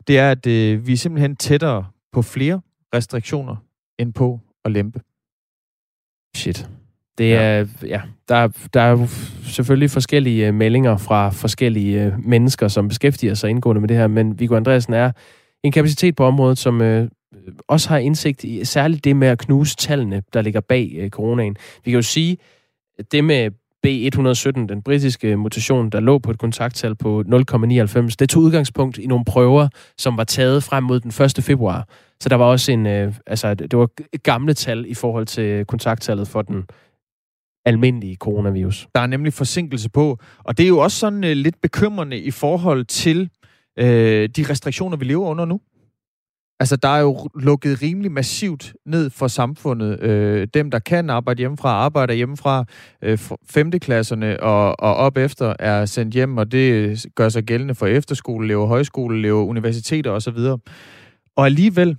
Det 0.07 0.19
er, 0.19 0.31
at 0.31 0.47
øh, 0.47 0.87
vi 0.87 0.93
er 0.93 0.97
simpelthen 0.97 1.37
tættere 1.37 1.87
på 2.13 2.23
flere 2.23 2.61
restriktioner 2.95 3.57
end 3.99 4.13
på 4.13 4.41
at 4.65 4.73
lempe. 4.73 5.01
Shit. 6.37 6.69
Det 7.19 7.35
er, 7.35 7.41
ja, 7.41 7.67
ja 7.83 8.01
der, 8.29 8.49
der 8.75 8.81
er 8.81 9.07
selvfølgelig 9.45 9.91
forskellige 9.91 10.47
øh, 10.47 10.55
meldinger 10.55 10.97
fra 10.97 11.31
forskellige 11.31 12.05
øh, 12.05 12.13
mennesker, 12.25 12.69
som 12.69 12.89
beskæftiger 12.89 13.35
sig 13.35 13.51
indgående 13.51 13.81
med 13.81 13.89
det 13.89 13.97
her, 13.97 14.07
men 14.07 14.41
Viggo 14.41 14.57
Andreasen 14.57 14.95
er 14.95 15.13
en 15.65 15.73
kapacitet 15.73 16.17
på 16.17 16.25
området, 16.25 16.59
som 16.59 16.83
øh, 16.83 17.09
Øh, 17.35 17.53
også 17.69 17.89
har 17.89 17.99
indsigt 17.99 18.45
i 18.45 18.65
særligt 18.65 19.05
det 19.05 19.17
med 19.17 19.29
at 19.29 19.39
knuse 19.39 19.77
tallene, 19.77 20.23
der 20.33 20.43
ligger 20.43 20.61
bag 20.61 20.93
øh, 20.99 21.11
coronaen. 21.11 21.57
Vi 21.85 21.91
kan 21.91 21.99
jo 21.99 22.03
sige, 22.03 22.39
at 22.99 23.13
det 23.13 23.25
med 23.25 23.51
B117, 23.87 24.67
den 24.67 24.83
britiske 24.83 25.37
mutation, 25.37 25.91
der 25.91 26.01
lå 26.01 26.19
på 26.19 26.31
et 26.31 26.39
kontakttal 26.39 26.95
på 26.95 27.25
0,99, 27.27 28.17
det 28.19 28.29
tog 28.29 28.43
udgangspunkt 28.43 28.99
i 28.99 29.07
nogle 29.07 29.25
prøver, 29.25 29.69
som 29.99 30.17
var 30.17 30.25
taget 30.25 30.63
frem 30.63 30.85
mod 30.85 31.01
den 31.01 31.25
1. 31.25 31.45
februar. 31.45 31.89
Så 32.21 32.29
der 32.29 32.37
var 32.37 32.45
også 32.45 32.73
en, 32.73 32.87
øh, 32.87 33.15
altså 33.27 33.55
det 33.55 33.79
var 33.79 34.19
gamle 34.19 34.55
tal 34.55 34.85
i 34.89 34.95
forhold 34.95 35.27
til 35.27 35.65
kontakttallet 35.65 36.29
for 36.29 36.43
den 36.43 36.65
almindelige 37.65 38.17
coronavirus. 38.17 38.89
Der 38.95 39.01
er 39.01 39.07
nemlig 39.07 39.33
forsinkelse 39.33 39.91
på, 39.91 40.19
og 40.39 40.59
det 40.59 40.65
er 40.65 40.69
jo 40.69 40.79
også 40.79 40.99
sådan 40.99 41.25
øh, 41.25 41.33
lidt 41.33 41.61
bekymrende 41.63 42.19
i 42.19 42.31
forhold 42.31 42.85
til 42.85 43.31
øh, 43.79 44.29
de 44.29 44.45
restriktioner, 44.51 44.97
vi 44.97 45.05
lever 45.05 45.27
under 45.27 45.45
nu. 45.45 45.61
Altså, 46.61 46.77
der 46.77 46.89
er 46.89 47.01
jo 47.01 47.29
lukket 47.35 47.83
rimelig 47.83 48.13
massivt 48.13 48.75
ned 48.87 49.11
for 49.11 49.29
samfundet. 49.29 50.01
Øh, 50.03 50.49
dem, 50.55 50.71
der 50.71 50.79
kan 50.79 51.11
arbejde 51.11 51.39
hjemmefra, 51.39 51.69
arbejder 51.69 52.15
hjemmefra. 52.15 52.65
Øh, 53.03 53.19
femteklasserne 53.51 54.43
og, 54.43 54.81
og 54.81 54.95
op 54.95 55.17
efter 55.17 55.55
er 55.59 55.85
sendt 55.85 56.15
hjem, 56.15 56.39
og 56.39 56.53
det 56.53 57.05
gør 57.15 57.29
sig 57.29 57.45
gældende 57.45 57.75
for 57.75 57.87
efterskoleelever, 57.87 58.67
højskoleelever, 58.67 59.45
universiteter 59.45 60.11
osv. 60.11 60.39
Og 61.37 61.47
alligevel, 61.47 61.97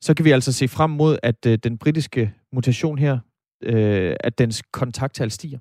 så 0.00 0.14
kan 0.14 0.24
vi 0.24 0.30
altså 0.30 0.52
se 0.52 0.68
frem 0.68 0.90
mod, 0.90 1.18
at 1.22 1.46
øh, 1.46 1.58
den 1.64 1.78
britiske 1.78 2.32
mutation 2.52 2.98
her, 2.98 3.18
øh, 3.62 4.14
at 4.20 4.38
dens 4.38 4.62
kontakttal 4.72 5.30
stiger. 5.30 5.58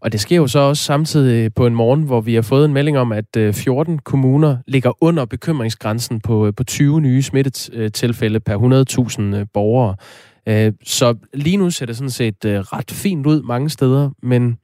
Og 0.00 0.12
det 0.12 0.20
sker 0.20 0.36
jo 0.36 0.46
så 0.46 0.58
også 0.58 0.82
samtidig 0.82 1.54
på 1.54 1.66
en 1.66 1.74
morgen, 1.74 2.02
hvor 2.02 2.20
vi 2.20 2.34
har 2.34 2.42
fået 2.42 2.64
en 2.64 2.72
melding 2.72 2.98
om, 2.98 3.12
at 3.12 3.54
14 3.54 3.94
øh, 3.94 3.98
kommuner 3.98 4.56
ligger 4.66 4.92
under 5.00 5.24
bekymringsgrænsen 5.24 6.20
på, 6.20 6.46
øh, 6.46 6.54
på 6.54 6.64
20 6.64 7.00
nye 7.00 7.22
smittetilfælde 7.22 8.40
per 8.40 8.56
100.000 9.34 9.36
øh, 9.36 9.46
borgere. 9.54 9.96
Så 10.84 11.16
lige 11.34 11.56
nu 11.56 11.70
ser 11.70 11.86
det 11.86 11.96
sådan 11.96 12.10
set 12.10 12.36
ret 12.44 12.90
fint 12.90 13.26
ud 13.26 13.42
mange 13.42 13.70
steder, 13.70 14.10
men 14.22 14.58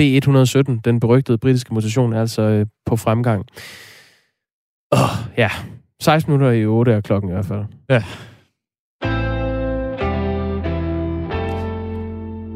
B117, 0.00 0.80
den 0.84 1.00
berygtede 1.00 1.38
britiske 1.38 1.74
mutation, 1.74 2.12
er 2.12 2.20
altså 2.20 2.66
på 2.86 2.96
fremgang. 2.96 3.46
Åh, 4.92 5.00
oh, 5.00 5.08
ja. 5.36 5.50
16 6.00 6.32
minutter 6.32 6.50
i 6.50 6.66
8 6.66 6.92
er 6.92 7.00
klokken 7.00 7.30
i 7.30 7.32
hvert 7.32 7.46
fald. 7.46 7.64
Ja. 7.90 8.02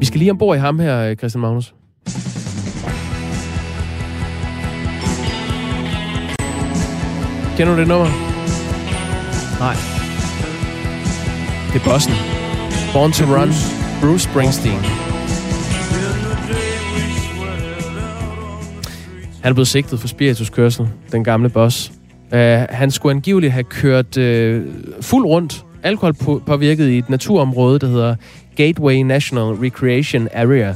Vi 0.03 0.07
skal 0.07 0.19
lige 0.19 0.31
ombord 0.31 0.57
i 0.57 0.59
ham 0.59 0.79
her, 0.79 1.15
Christian 1.15 1.41
Magnus. 1.41 1.73
Kender 7.57 7.73
du 7.73 7.79
det 7.79 7.87
nummer? 7.87 8.07
Nej. 9.59 9.75
Det 11.73 11.81
er 11.81 11.85
bossen. 11.91 12.13
Born 12.93 13.11
to 13.11 13.25
Run. 13.25 13.49
Bruce 14.01 14.23
Springsteen. 14.29 14.79
Han 19.41 19.49
er 19.49 19.53
blevet 19.53 19.67
sigtet 19.67 19.99
for 19.99 20.07
spirituskørsel, 20.07 20.89
den 21.11 21.23
gamle 21.23 21.49
boss. 21.49 21.91
Uh, 22.31 22.37
han 22.69 22.91
skulle 22.91 23.15
angiveligt 23.15 23.53
have 23.53 23.63
kørt 23.63 24.17
uh, 24.17 24.63
fuld 25.01 25.25
rundt, 25.25 25.65
alkoholpåvirket 25.83 26.89
i 26.89 26.97
et 26.97 27.09
naturområde, 27.09 27.79
der 27.79 27.87
hedder 27.87 28.15
Gateway 28.55 28.95
National 28.95 29.43
Recreation 29.43 30.27
Area, 30.33 30.69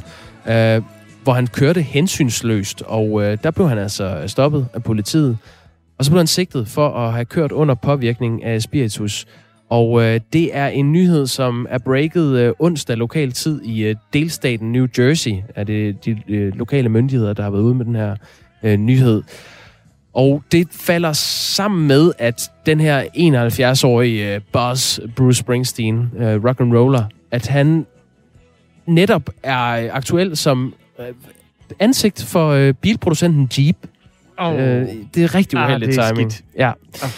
øh, 0.48 0.84
hvor 1.24 1.34
han 1.34 1.48
kørte 1.48 1.82
hensynsløst, 1.82 2.82
og 2.82 3.24
øh, 3.24 3.38
der 3.44 3.52
blev 3.52 3.70
han 3.70 3.78
altså 3.78 4.24
stoppet 4.28 4.68
af 4.74 4.84
politiet. 4.84 5.38
Og 6.00 6.06
så 6.06 6.12
blev 6.12 6.20
han 6.20 6.28
sigtet 6.28 6.68
for 6.68 6.90
at 6.90 7.14
have 7.14 7.26
kørt 7.26 7.52
under 7.52 7.76
påvirkning 7.76 8.44
af 8.44 8.62
spiritus. 8.62 9.26
Og 9.70 10.04
øh, 10.04 10.20
det 10.34 10.56
er 10.58 10.68
en 10.68 10.92
nyhed, 10.92 11.28
som 11.28 11.68
er 11.70 11.78
breaket 11.78 12.38
øh, 12.38 12.54
onsdag 12.60 12.98
lokal 12.98 13.32
tid 13.32 13.62
i 13.62 13.84
øh, 13.84 13.96
delstaten 14.14 14.72
New 14.72 14.88
Jersey. 14.98 15.34
Er 15.56 15.64
det 15.64 16.06
de 16.06 16.22
øh, 16.28 16.54
lokale 16.56 16.90
myndigheder, 16.90 17.34
der 17.34 17.44
har 17.44 17.50
været 17.50 17.62
ude 17.62 17.76
med 17.76 17.86
den 17.86 17.96
her 17.96 18.16
øh, 18.64 18.78
nyhed. 18.78 19.24
Og 20.14 20.44
det 20.52 20.68
falder 20.72 21.14
sammen 21.14 21.88
med, 21.88 22.12
at 22.18 22.52
den 22.66 22.80
her 22.80 23.04
71-årige 23.04 24.36
uh, 24.36 24.42
boss, 24.52 25.00
Bruce 25.16 25.40
Springsteen, 25.40 25.96
uh, 25.96 26.22
rock 26.22 26.60
and 26.60 26.78
roller, 26.78 27.04
at 27.32 27.48
han 27.48 27.86
netop 28.86 29.30
er 29.44 29.94
aktuel 29.94 30.38
som 30.38 30.74
uh, 31.00 31.06
ansigt 31.80 32.24
for 32.24 32.72
bilproducenten 32.82 33.50
Jeep. 33.58 33.78
Oh. 34.38 34.54
Det 35.16 35.24
er 35.24 35.36
rigtig 35.36 35.60
ah, 35.60 35.70
uheldigt 35.70 36.00
ah, 36.00 36.08
timing. 36.08 36.32
Skidt. 36.32 36.46
Ja. 36.58 36.72
Oh. 37.04 37.10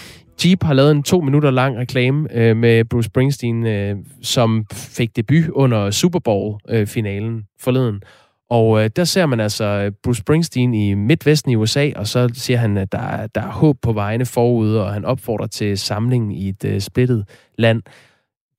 Jeep 0.45 0.63
har 0.63 0.73
lavet 0.73 0.91
en 0.91 1.03
to 1.03 1.21
minutter 1.21 1.51
lang 1.51 1.77
reklame 1.77 2.27
uh, 2.35 2.57
med 2.57 2.85
Bruce 2.85 3.05
Springsteen, 3.05 3.67
uh, 3.67 3.99
som 4.21 4.65
fik 4.71 5.15
debut 5.15 5.49
under 5.49 5.91
Super 5.91 6.19
Bowl-finalen 6.19 7.43
forleden. 7.59 8.01
Og 8.49 8.83
øh, 8.83 8.89
der 8.95 9.03
ser 9.03 9.25
man 9.25 9.39
altså 9.39 9.65
øh, 9.65 9.91
Bruce 10.03 10.19
Springsteen 10.19 10.73
i 10.73 10.93
midtvesten 10.93 11.51
i 11.51 11.55
USA, 11.55 11.91
og 11.95 12.07
så 12.07 12.29
siger 12.33 12.57
han, 12.57 12.77
at 12.77 12.91
der 12.91 12.97
er, 12.97 13.27
der 13.27 13.41
er 13.41 13.51
håb 13.51 13.77
på 13.81 13.93
vejene 13.93 14.25
forude, 14.25 14.83
og 14.83 14.93
han 14.93 15.05
opfordrer 15.05 15.47
til 15.47 15.77
samling 15.77 16.41
i 16.41 16.49
et 16.49 16.65
øh, 16.65 16.79
splittet 16.79 17.25
land. 17.57 17.81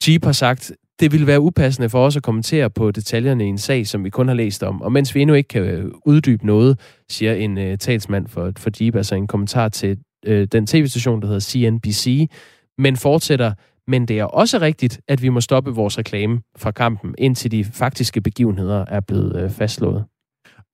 Jeep 0.08 0.24
har 0.24 0.32
sagt, 0.32 0.72
det 1.00 1.12
ville 1.12 1.26
være 1.26 1.40
upassende 1.40 1.88
for 1.88 2.06
os 2.06 2.16
at 2.16 2.22
kommentere 2.22 2.70
på 2.70 2.90
detaljerne 2.90 3.44
i 3.44 3.48
en 3.48 3.58
sag, 3.58 3.86
som 3.86 4.04
vi 4.04 4.10
kun 4.10 4.28
har 4.28 4.34
læst 4.34 4.62
om. 4.62 4.82
Og 4.82 4.92
mens 4.92 5.14
vi 5.14 5.20
endnu 5.20 5.34
ikke 5.34 5.48
kan 5.48 5.62
øh, 5.62 5.90
uddybe 6.06 6.46
noget, 6.46 6.80
siger 7.08 7.34
en 7.34 7.58
øh, 7.58 7.78
talsmand 7.78 8.28
for, 8.28 8.52
for 8.58 8.70
Jeep, 8.80 8.96
altså 8.96 9.14
en 9.14 9.26
kommentar 9.26 9.68
til 9.68 9.98
øh, 10.26 10.46
den 10.52 10.66
tv-station, 10.66 11.20
der 11.20 11.26
hedder 11.26 11.40
CNBC, 11.40 12.30
men 12.78 12.96
fortsætter, 12.96 13.52
men 13.90 14.06
det 14.06 14.18
er 14.18 14.24
også 14.24 14.58
rigtigt, 14.58 15.00
at 15.08 15.22
vi 15.22 15.28
må 15.28 15.40
stoppe 15.40 15.70
vores 15.70 15.98
reklame 15.98 16.40
fra 16.56 16.70
kampen, 16.70 17.14
indtil 17.18 17.50
de 17.50 17.64
faktiske 17.64 18.20
begivenheder 18.20 18.84
er 18.88 19.00
blevet 19.00 19.42
øh, 19.42 19.50
fastslået. 19.50 20.04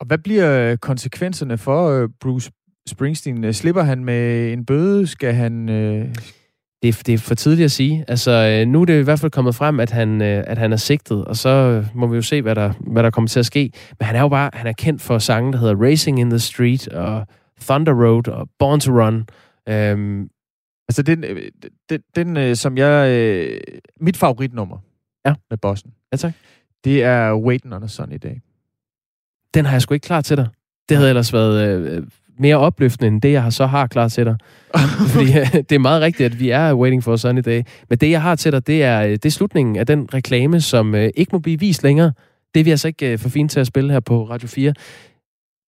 Og 0.01 0.07
hvad 0.07 0.19
bliver 0.19 0.71
øh, 0.71 0.77
konsekvenserne 0.79 1.59
for 1.59 1.91
øh, 1.91 2.09
Bruce 2.21 2.51
Springsteen? 2.89 3.53
Slipper 3.53 3.83
han 3.83 4.05
med 4.05 4.53
en 4.53 4.67
bøde? 4.67 5.07
Skal 5.07 5.35
han... 5.35 5.69
Øh... 5.69 6.15
Det, 6.83 6.89
er, 6.89 7.03
det 7.07 7.15
er 7.15 7.19
for 7.19 7.35
tidligt 7.35 7.65
at 7.65 7.71
sige. 7.71 8.05
Altså, 8.09 8.65
nu 8.67 8.81
er 8.81 8.85
det 8.85 9.01
i 9.01 9.03
hvert 9.03 9.21
fald 9.21 9.33
kommet 9.33 9.55
frem, 9.55 9.81
at 9.81 9.91
han, 9.91 10.21
at 10.23 10.59
han 10.59 10.73
er 10.73 10.77
sigtet, 10.77 11.25
og 11.25 11.37
så 11.37 11.85
må 11.95 12.07
vi 12.07 12.17
jo 12.17 12.23
se, 12.23 12.43
hvad 12.43 12.55
der, 12.55 12.73
hvad 12.81 13.03
der 13.03 13.11
kommer 13.11 13.29
til 13.29 13.39
at 13.39 13.47
ske. 13.47 13.71
Men 13.99 14.07
han 14.07 14.17
er 14.17 14.21
jo 14.21 14.29
bare 14.29 14.51
han 14.53 14.67
er 14.67 14.73
kendt 14.73 15.03
for 15.03 15.19
sangen, 15.19 15.53
der 15.53 15.59
hedder 15.59 15.83
Racing 15.85 16.21
in 16.21 16.31
the 16.31 16.39
Street, 16.39 16.89
og 16.89 17.27
Thunder 17.61 17.93
Road, 17.93 18.29
og 18.29 18.49
Born 18.59 18.81
to 18.81 18.93
Run. 18.93 19.27
Øhm, 19.69 20.29
Altså, 20.89 21.03
den, 21.03 21.25
øh, 21.25 21.51
den, 21.91 22.01
den 22.17 22.37
øh, 22.37 22.57
som 22.57 22.79
jeg... 22.79 23.11
Øh, 23.11 23.61
mit 24.01 24.17
favoritnummer 24.17 24.79
ja. 25.27 25.35
med 25.51 25.59
bossen, 25.59 25.91
ja, 26.13 26.17
tak. 26.17 26.33
det 26.85 27.03
er 27.03 27.35
Waiting 27.35 27.75
on 27.75 27.83
a 27.83 27.89
Sunny 27.89 28.19
Day. 28.23 28.35
Den 29.55 29.65
har 29.65 29.73
jeg 29.73 29.83
sgu 29.83 29.95
ikke 29.95 30.05
klar 30.05 30.21
til 30.21 30.37
dig. 30.37 30.49
Det 30.89 30.97
havde 30.97 31.09
ellers 31.09 31.33
været 31.33 31.69
øh, 31.69 32.07
mere 32.39 32.57
opløftende, 32.57 33.09
end 33.09 33.23
det, 33.23 33.33
jeg 33.33 33.43
har 33.43 33.51
så 33.51 33.67
har 33.67 33.87
klar 33.87 34.09
til 34.09 34.25
dig. 34.25 34.37
Fordi 35.13 35.39
øh, 35.39 35.53
det 35.53 35.73
er 35.73 35.79
meget 35.79 36.03
rigtigt, 36.03 36.33
at 36.33 36.41
vi 36.41 36.51
er 36.51 36.75
waiting 36.75 37.05
for 37.05 37.13
a 37.13 37.17
sunny 37.17 37.43
day. 37.45 37.63
Men 37.89 37.99
det, 37.99 38.11
jeg 38.11 38.23
har 38.23 38.35
til 38.35 38.53
dig, 38.53 38.67
det 38.67 38.83
er, 38.83 39.03
det 39.03 39.25
er 39.25 39.31
slutningen 39.31 39.77
af 39.77 39.87
den 39.87 40.15
reklame, 40.15 40.61
som 40.61 40.95
øh, 40.95 41.11
ikke 41.17 41.31
må 41.33 41.39
blive 41.39 41.61
vist 41.61 41.83
længere. 41.83 42.13
Det 42.55 42.61
er 42.61 42.65
vi 42.65 42.71
altså 42.71 42.89
ikke 42.89 43.13
øh, 43.13 43.19
for 43.19 43.29
fint 43.29 43.51
til 43.51 43.61
at 43.61 43.67
spille 43.67 43.93
her 43.93 44.01
på 44.01 44.25
Radio 44.25 44.49
4. 44.49 44.75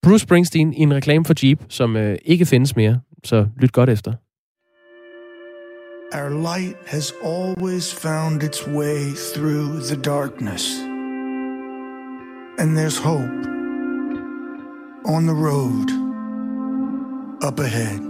Bruce 0.02 0.22
Springsteen 0.22 0.74
i 0.74 0.80
en 0.80 0.94
reklame 0.94 1.24
for 1.24 1.34
Jeep, 1.46 1.62
som 1.68 1.96
øh, 1.96 2.16
ikke 2.24 2.46
findes 2.46 2.76
mere. 2.76 3.00
Så 3.24 3.46
lyt 3.56 3.72
godt 3.72 3.90
efter. 3.90 4.12
Our 6.10 6.30
light 6.30 6.76
has 6.86 7.12
always 7.22 7.92
found 7.92 8.42
its 8.42 8.66
way 8.66 9.12
through 9.34 9.80
the 9.80 9.96
darkness. 9.96 10.78
And 12.58 12.74
there's 12.74 12.96
hope 12.96 13.46
on 15.04 15.26
the 15.26 15.34
road 15.34 15.90
up 17.42 17.58
ahead. 17.60 18.00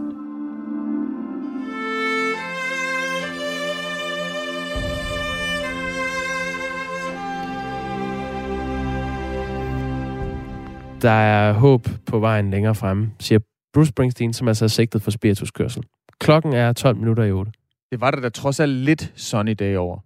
Der 11.03 11.11
er 11.11 11.53
håb 11.53 11.88
på 12.07 12.18
vejen 12.18 12.51
længere 12.51 12.74
fremme, 12.74 13.11
siger 13.20 13.38
Bruce 13.72 13.88
Springsteen, 13.88 14.32
som 14.32 14.49
altså 14.49 14.64
er 14.64 14.68
sigtet 14.68 15.03
for 15.03 15.11
spirituskørsel. 15.11 15.82
Klokken 16.20 16.53
er 16.53 16.72
12 16.72 16.96
minutter 16.96 17.24
i 17.24 17.32
8. 17.32 17.53
Det 17.91 18.01
var 18.01 18.11
der 18.11 18.20
da 18.20 18.28
trods 18.28 18.61
alt 18.61 18.72
lidt 18.72 19.12
sunny 19.16 19.55
day 19.59 19.76
over. 19.76 19.99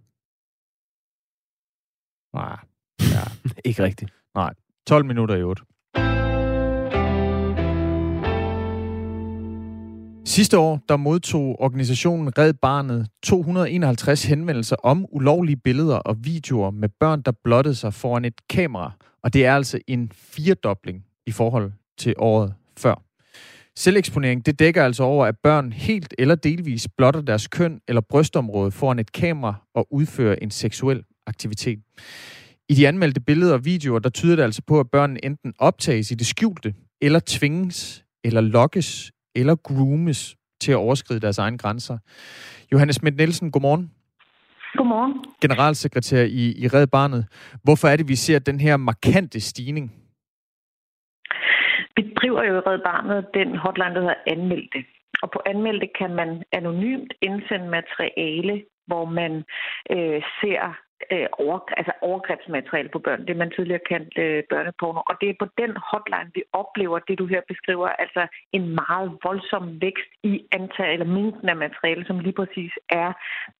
Nej. 2.37 2.57
Ja. 3.15 3.23
ikke 3.69 3.83
rigtigt. 3.83 4.11
Nej. 4.35 4.53
12 4.87 5.05
minutter 5.05 5.35
i 5.35 5.43
8. 5.43 5.63
Sidste 10.25 10.57
år 10.57 10.79
der 10.89 10.97
modtog 10.97 11.61
organisationen 11.61 12.37
Red 12.37 12.53
Barnet 12.53 13.07
251 13.23 14.23
henvendelser 14.25 14.75
om 14.75 15.05
ulovlige 15.11 15.55
billeder 15.55 15.95
og 15.95 16.25
videoer 16.25 16.71
med 16.71 16.89
børn, 16.89 17.21
der 17.21 17.31
blottede 17.43 17.75
sig 17.75 17.93
foran 17.93 18.25
et 18.25 18.47
kamera. 18.49 18.91
Og 19.23 19.33
det 19.33 19.45
er 19.45 19.55
altså 19.55 19.79
en 19.87 20.11
firedobling 20.11 21.05
i 21.25 21.31
forhold 21.31 21.71
til 21.97 22.15
året 22.17 22.53
før. 22.77 22.95
Selveksponering, 23.77 24.45
det 24.45 24.59
dækker 24.59 24.85
altså 24.85 25.03
over, 25.03 25.25
at 25.25 25.35
børn 25.43 25.71
helt 25.71 26.13
eller 26.17 26.35
delvis 26.35 26.87
blotter 26.97 27.21
deres 27.21 27.47
køn 27.47 27.81
eller 27.87 28.01
brystområde 28.01 28.71
foran 28.71 28.99
et 28.99 29.11
kamera 29.11 29.53
og 29.75 29.87
udfører 29.91 30.35
en 30.41 30.51
seksuel 30.51 31.03
aktivitet. 31.27 31.79
I 32.69 32.73
de 32.73 32.87
anmeldte 32.87 33.21
billeder 33.21 33.53
og 33.53 33.65
videoer, 33.65 33.99
der 33.99 34.09
tyder 34.09 34.35
det 34.35 34.43
altså 34.43 34.61
på, 34.67 34.79
at 34.79 34.91
børnene 34.91 35.25
enten 35.25 35.53
optages 35.59 36.11
i 36.11 36.13
det 36.13 36.27
skjulte, 36.27 36.73
eller 37.01 37.19
tvinges, 37.25 38.05
eller 38.23 38.41
lokkes, 38.41 39.11
eller 39.35 39.55
groomes 39.55 40.35
til 40.61 40.71
at 40.71 40.75
overskride 40.75 41.19
deres 41.19 41.37
egne 41.37 41.57
grænser. 41.57 41.97
Johannes 42.71 42.95
Schmidt 42.95 43.17
Nielsen, 43.17 43.51
godmorgen. 43.51 43.91
Godmorgen. 44.77 45.13
Generalsekretær 45.41 46.23
i, 46.23 46.51
i 46.57 46.67
Red 46.67 46.87
Barnet. 46.87 47.25
Hvorfor 47.63 47.87
er 47.87 47.95
det, 47.95 48.07
vi 48.07 48.15
ser 48.15 48.39
den 48.39 48.59
her 48.59 48.77
markante 48.77 49.39
stigning 49.39 49.91
driver 52.33 52.53
jo 52.53 52.61
Red 52.67 52.79
Barnet 52.79 53.27
den 53.33 53.55
hotline, 53.55 53.95
der 53.95 54.01
hedder 54.01 54.23
Anmeldte. 54.27 54.79
Og 55.21 55.31
på 55.31 55.41
Anmeldte 55.45 55.87
kan 55.99 56.15
man 56.15 56.43
anonymt 56.51 57.13
indsende 57.21 57.67
materiale 57.67 58.63
hvor 58.87 59.05
man 59.05 59.33
øh, 59.95 60.21
ser 60.41 60.61
øh, 61.11 61.27
over, 61.43 61.59
altså 61.77 61.93
overgrebsmateriale 62.01 62.89
på 62.89 62.99
børn, 62.99 63.27
det 63.27 63.37
man 63.37 63.51
tidligere 63.55 63.87
kaldte 63.89 64.21
øh, 64.21 64.43
børneporno. 64.49 65.01
Og 65.09 65.15
det 65.21 65.29
er 65.29 65.33
på 65.39 65.47
den 65.61 65.71
hotline, 65.91 66.31
vi 66.35 66.43
oplever 66.53 66.99
det, 66.99 67.19
du 67.19 67.25
her 67.25 67.41
beskriver, 67.47 67.87
altså 67.87 68.27
en 68.51 68.65
meget 68.81 69.09
voldsom 69.23 69.81
vækst 69.81 70.11
i 70.23 70.33
antal 70.51 70.93
eller 70.93 71.05
mængden 71.05 71.49
af 71.49 71.55
materiale, 71.55 72.05
som 72.05 72.19
lige 72.19 72.39
præcis 72.41 72.73
er 72.89 73.09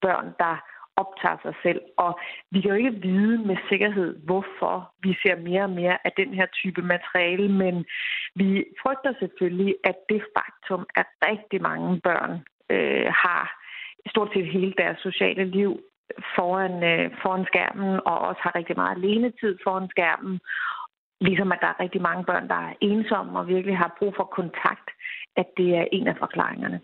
børn, 0.02 0.28
der 0.40 0.56
optager 0.98 1.38
sig 1.42 1.54
selv. 1.64 1.82
Og 1.98 2.20
vi 2.52 2.62
kan 2.62 2.72
jo 2.72 2.78
ikke 2.78 3.02
vide 3.08 3.38
med 3.38 3.58
sikkerhed, 3.70 4.20
hvorfor 4.26 4.94
vi 5.04 5.18
ser 5.24 5.36
mere 5.36 5.64
og 5.64 5.70
mere 5.70 5.98
af 6.08 6.12
den 6.18 6.34
her 6.34 6.46
type 6.46 6.82
materiale, 6.82 7.48
men 7.52 7.86
vi 8.36 8.66
frygter 8.82 9.14
selvfølgelig, 9.20 9.76
at 9.84 9.96
det 10.10 10.22
faktum, 10.38 10.86
at 10.96 11.08
rigtig 11.30 11.62
mange 11.62 12.02
børn 12.02 12.32
øh, 12.70 13.08
har 13.24 13.44
stort 14.10 14.30
set 14.34 14.48
hele 14.48 14.74
deres 14.78 15.00
sociale 15.00 15.46
liv 15.46 15.80
foran, 16.36 16.84
øh, 16.84 17.12
foran 17.22 17.46
skærmen, 17.46 18.00
og 18.06 18.18
også 18.20 18.42
har 18.44 18.56
rigtig 18.56 18.76
meget 18.76 18.98
alenetid 18.98 19.58
foran 19.64 19.90
skærmen, 19.90 20.40
ligesom 21.22 21.52
at 21.52 21.60
der 21.62 21.68
er 21.68 21.80
rigtig 21.80 22.02
mange 22.02 22.24
børn, 22.26 22.48
der 22.48 22.56
er 22.56 22.74
ensomme 22.82 23.40
og 23.40 23.48
virkelig 23.48 23.78
har 23.78 23.96
brug 24.00 24.14
for 24.16 24.24
kontakt, 24.24 24.88
at 25.36 25.48
det 25.58 25.70
er 25.76 25.86
en 25.92 26.08
af 26.08 26.18
forklaringerne. 26.18 26.82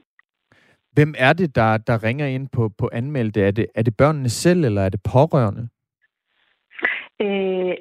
Hvem 0.91 1.13
er 1.17 1.33
det, 1.33 1.55
der, 1.55 1.77
der 1.77 2.03
ringer 2.03 2.25
ind 2.25 2.49
på, 2.51 2.69
på 2.77 2.89
anmeldte? 2.93 3.41
Er 3.41 3.51
det, 3.51 3.65
er 3.75 3.83
det 3.83 3.97
børnene 3.97 4.29
selv, 4.29 4.65
eller 4.65 4.81
er 4.81 4.89
det 4.89 5.01
pårørende? 5.13 5.69
Øh, 7.21 7.75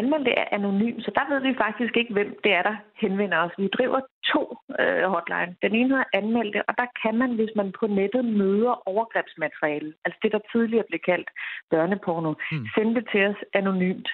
anmeldte 0.00 0.30
er 0.30 0.46
anonym, 0.52 1.00
så 1.00 1.10
der 1.14 1.24
ved 1.32 1.40
vi 1.40 1.54
faktisk 1.64 1.96
ikke, 1.96 2.12
hvem 2.12 2.30
det 2.44 2.52
er, 2.52 2.62
der 2.62 2.76
henvender 3.00 3.38
os. 3.38 3.52
Vi 3.58 3.68
driver 3.68 4.00
to 4.32 4.42
øh, 4.80 5.04
hotline. 5.14 5.56
Den 5.62 5.74
ene 5.74 5.88
hedder 5.88 6.12
anmeldte, 6.20 6.60
og 6.68 6.74
der 6.78 6.86
kan 7.02 7.14
man, 7.18 7.30
hvis 7.34 7.52
man 7.56 7.72
på 7.80 7.86
nettet 7.86 8.24
møder 8.24 8.88
overgrebsmateriale, 8.88 9.94
altså 10.04 10.18
det, 10.22 10.32
der 10.32 10.48
tidligere 10.52 10.88
blev 10.88 11.00
kaldt 11.10 11.30
børneporno, 11.70 12.34
hmm. 12.50 12.66
sende 12.74 12.94
det 12.94 13.04
til 13.12 13.22
os 13.30 13.40
anonymt. 13.54 14.08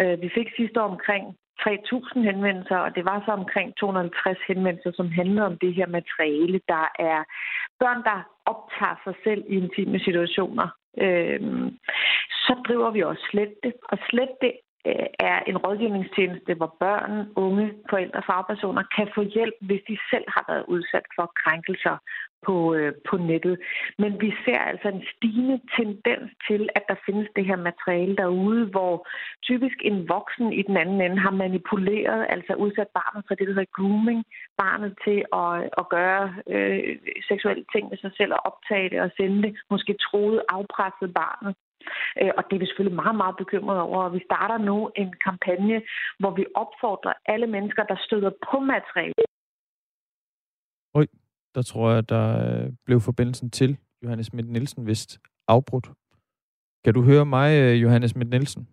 Øh, 0.00 0.22
vi 0.22 0.28
fik 0.36 0.48
sidste 0.56 0.82
år 0.82 0.88
omkring 0.94 1.24
3.000 1.60 2.20
henvendelser, 2.30 2.76
og 2.76 2.94
det 2.94 3.04
var 3.04 3.22
så 3.26 3.32
omkring 3.32 3.76
250 3.76 4.38
henvendelser, 4.48 4.92
som 4.94 5.10
handlede 5.10 5.46
om 5.46 5.58
det 5.58 5.74
her 5.74 5.86
materiale. 5.86 6.60
Der 6.68 6.86
er 6.98 7.20
børn, 7.80 8.02
der 8.08 8.18
optager 8.52 8.96
sig 9.04 9.14
selv 9.24 9.44
i 9.48 9.56
intime 9.56 9.98
situationer. 9.98 10.68
Øhm, 11.04 11.78
så 12.44 12.52
driver 12.66 12.90
vi 12.90 13.02
også 13.02 13.24
slet 13.30 13.54
det. 13.62 13.72
Og 13.82 13.98
slet 14.10 14.34
det 14.40 14.52
Øh, 14.88 15.06
er 15.18 15.38
en 15.50 15.58
rådgivningstjeneste, 15.58 16.54
hvor 16.54 16.76
børn, 16.80 17.12
unge, 17.36 17.66
forældre, 17.90 18.18
og 18.18 18.24
fagpersoner 18.30 18.82
kan 18.96 19.08
få 19.14 19.22
hjælp, 19.22 19.54
hvis 19.60 19.82
de 19.88 19.96
selv 20.12 20.26
har 20.28 20.44
været 20.48 20.64
udsat 20.68 21.06
for 21.16 21.32
krænkelser 21.42 21.96
på, 22.46 22.74
øh, 22.74 22.92
på 23.08 23.16
nettet. 23.16 23.58
Men 23.98 24.20
vi 24.20 24.30
ser 24.44 24.58
altså 24.58 24.88
en 24.88 25.02
stigende 25.14 25.60
tendens 25.78 26.30
til, 26.48 26.68
at 26.76 26.84
der 26.88 26.94
findes 27.06 27.28
det 27.36 27.44
her 27.46 27.56
materiale 27.56 28.16
derude, 28.16 28.64
hvor 28.66 29.08
typisk 29.42 29.76
en 29.80 30.08
voksen 30.08 30.52
i 30.52 30.62
den 30.62 30.76
anden 30.76 31.00
ende 31.00 31.18
har 31.18 31.30
manipuleret, 31.44 32.26
altså 32.28 32.52
udsat 32.54 32.90
barnet 32.98 33.24
for 33.26 33.34
det, 33.34 33.46
der 33.46 33.54
hedder 33.54 33.76
grooming, 33.76 34.24
barnet 34.58 34.92
til 35.04 35.18
at, 35.42 35.54
at 35.80 35.88
gøre 35.96 36.34
øh, 36.54 36.96
seksuelle 37.28 37.64
ting 37.72 37.88
med 37.88 37.98
sig 37.98 38.12
selv 38.16 38.32
og 38.32 38.40
optage 38.50 38.90
det 38.90 39.00
og 39.00 39.10
sende 39.16 39.42
det, 39.42 39.52
måske 39.70 39.94
troet 40.06 40.42
afpresset 40.48 41.14
barnet. 41.14 41.54
Øh, 42.20 42.30
og 42.36 42.42
det 42.46 42.54
er 42.56 42.60
vi 42.60 42.66
selvfølgelig 42.66 43.00
meget, 43.02 43.16
meget 43.16 43.36
bekymrede 43.42 43.82
over. 43.82 44.08
Vi 44.08 44.20
starter 44.28 44.58
nu 44.58 44.76
en 44.96 45.14
kampagne, 45.26 45.82
hvor 46.18 46.30
vi 46.38 46.44
opfordrer 46.54 47.14
alle 47.26 47.46
mennesker, 47.46 47.82
der 47.84 47.96
støder 48.06 48.30
på 48.50 48.56
materiale. 48.60 49.24
Oj 50.94 51.06
der 51.54 51.62
tror 51.62 51.90
jeg, 51.90 52.08
der 52.08 52.26
øh, 52.46 52.72
blev 52.86 53.00
forbindelsen 53.00 53.50
til 53.50 53.78
Johannes 54.02 54.26
Schmidt 54.26 54.48
Nielsen 54.48 54.86
vist 54.86 55.18
afbrudt. 55.48 55.90
Kan 56.84 56.94
du 56.94 57.02
høre 57.02 57.26
mig, 57.26 57.50
øh, 57.62 57.82
Johannes 57.82 58.10
Schmidt 58.10 58.30
Nielsen? 58.30 58.68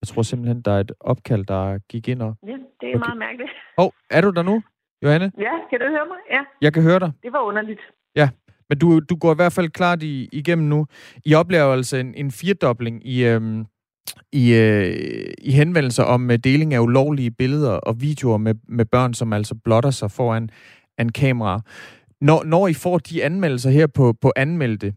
Jeg 0.00 0.08
tror 0.08 0.22
simpelthen, 0.22 0.62
der 0.62 0.72
er 0.72 0.80
et 0.80 0.92
opkald, 1.00 1.44
der 1.46 1.78
gik 1.88 2.08
ind 2.08 2.22
og... 2.22 2.36
Ja, 2.46 2.56
det 2.80 2.86
er 2.90 2.96
okay. 2.96 2.98
meget 2.98 3.18
mærkeligt. 3.18 3.50
Åh, 3.78 3.84
oh, 3.84 3.90
er 4.10 4.20
du 4.20 4.30
der 4.30 4.42
nu, 4.42 4.62
Johanne? 5.02 5.32
Ja, 5.38 5.52
kan 5.70 5.80
du 5.80 5.86
høre 5.86 6.06
mig? 6.06 6.18
Ja. 6.30 6.44
Jeg 6.60 6.72
kan 6.74 6.82
høre 6.82 6.98
dig. 6.98 7.12
Det 7.22 7.32
var 7.32 7.40
underligt. 7.40 7.80
Ja, 8.16 8.28
men 8.68 8.78
du, 8.78 9.00
du 9.00 9.16
går 9.16 9.32
i 9.32 9.34
hvert 9.34 9.52
fald 9.52 9.68
klart 9.68 10.02
i, 10.02 10.28
igennem 10.32 10.68
nu. 10.68 10.86
I 11.24 11.34
oplever 11.34 11.72
altså 11.72 11.96
en, 11.96 12.14
en 12.14 12.30
firedobling 12.30 13.06
i, 13.06 13.24
øhm, 13.24 13.66
i, 14.32 14.54
øh, 14.54 15.32
i 15.38 15.52
henvendelser 15.52 16.02
om 16.02 16.30
øh, 16.30 16.38
deling 16.38 16.74
af 16.74 16.78
ulovlige 16.78 17.30
billeder 17.30 17.70
og 17.70 18.00
videoer 18.00 18.38
med, 18.38 18.54
med 18.68 18.84
børn, 18.84 19.14
som 19.14 19.32
altså 19.32 19.54
blotter 19.64 19.90
sig 19.90 20.10
foran 20.10 20.50
en 20.98 21.12
kamera. 21.12 21.60
Når, 22.20 22.44
når 22.44 22.68
I 22.68 22.74
får 22.74 22.98
de 22.98 23.24
anmeldelser 23.24 23.70
her 23.70 23.86
på, 23.86 24.14
på 24.20 24.32
anmeldte, 24.36 24.94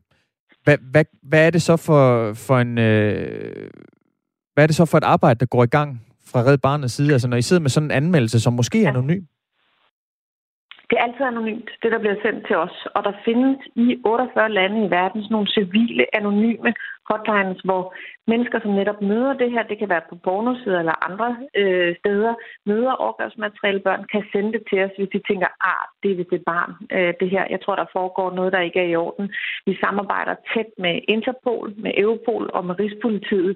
hvad, 0.64 0.78
hvad, 0.92 1.06
hvad 1.24 1.46
er 1.46 1.50
det 1.50 1.62
så 1.62 1.78
for, 1.78 2.34
for 2.34 2.60
en... 2.60 2.78
Øh, 2.78 3.70
hvad 4.54 4.64
er 4.64 4.68
det 4.68 4.76
så 4.76 4.86
for 4.86 4.98
et 4.98 5.04
arbejde, 5.04 5.40
der 5.40 5.46
går 5.46 5.64
i 5.64 5.68
gang 5.68 6.02
fra 6.26 6.44
Red 6.44 6.58
Barnets 6.58 6.94
side? 6.94 7.14
Altså 7.14 7.28
når 7.28 7.38
I 7.38 7.42
sidder 7.42 7.62
med 7.62 7.70
sådan 7.70 7.88
en 7.88 7.92
anmeldelse, 7.92 8.40
som 8.40 8.54
måske 8.54 8.84
er 8.84 8.90
anonym? 8.90 9.24
Det 10.92 11.00
er 11.00 11.04
altid 11.04 11.26
anonymt, 11.26 11.70
det 11.84 11.92
der 11.92 12.00
bliver 12.00 12.16
sendt 12.22 12.48
til 12.48 12.56
os. 12.56 12.88
Og 12.96 13.04
der 13.04 13.14
findes 13.26 13.58
i 13.76 14.02
48 14.06 14.50
lande 14.50 14.86
i 14.86 14.90
verden 14.90 15.24
sådan 15.24 15.34
nogle 15.34 15.48
civile, 15.48 16.16
anonyme 16.16 16.74
hotlines, 17.12 17.60
hvor 17.68 17.84
mennesker, 18.32 18.60
som 18.62 18.72
netop 18.80 19.02
møder 19.12 19.34
det 19.42 19.50
her, 19.52 19.64
det 19.64 19.78
kan 19.78 19.90
være 19.90 20.10
på 20.10 20.16
pornosider 20.26 20.80
eller 20.80 21.06
andre 21.10 21.30
øh, 21.62 21.96
steder, 22.00 22.34
møder 22.70 22.92
overgrebsmateriale 23.04 23.82
børn, 23.88 24.04
kan 24.14 24.24
sende 24.32 24.52
det 24.56 24.64
til 24.70 24.80
os, 24.86 24.94
hvis 24.98 25.14
de 25.14 25.22
tænker, 25.30 25.50
ah, 25.72 25.86
det 26.02 26.12
er 26.12 26.16
vist 26.20 26.34
et 26.34 26.46
barn, 26.54 26.72
øh, 26.96 27.14
det 27.20 27.30
her. 27.36 27.44
Jeg 27.54 27.60
tror, 27.62 27.76
der 27.76 27.94
foregår 27.98 28.30
noget, 28.38 28.54
der 28.54 28.68
ikke 28.68 28.80
er 28.80 28.90
i 28.90 28.96
orden. 28.96 29.28
Vi 29.66 29.74
samarbejder 29.84 30.36
tæt 30.54 30.70
med 30.78 30.96
Interpol, 31.16 31.68
med 31.86 31.92
Europol 32.04 32.46
og 32.54 32.66
med 32.66 32.80
Rigspolitiet, 32.80 33.54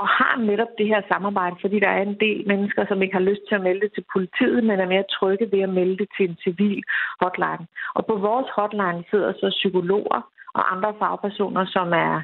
og 0.00 0.06
har 0.18 0.34
netop 0.50 0.72
det 0.78 0.86
her 0.86 1.00
samarbejde, 1.12 1.56
fordi 1.60 1.76
der 1.80 1.92
er 1.98 2.02
en 2.02 2.18
del 2.26 2.40
mennesker, 2.52 2.82
som 2.88 3.02
ikke 3.02 3.18
har 3.18 3.28
lyst 3.30 3.44
til 3.48 3.54
at 3.54 3.66
melde 3.66 3.80
det 3.80 3.92
til 3.94 4.04
politiet, 4.14 4.64
men 4.64 4.80
er 4.80 4.92
mere 4.94 5.10
trygge 5.16 5.46
ved 5.52 5.60
at 5.60 5.74
melde 5.78 5.96
det 5.98 6.08
til 6.16 6.24
en 6.28 6.36
civil 6.46 6.82
hotline. 7.22 7.64
Og 7.96 8.02
på 8.06 8.14
vores 8.28 8.48
hotline 8.58 9.04
sidder 9.10 9.32
så 9.32 9.48
psykologer, 9.60 10.20
og 10.54 10.72
andre 10.72 10.94
fagpersoner, 10.98 11.64
som 11.66 11.88
er 11.92 12.22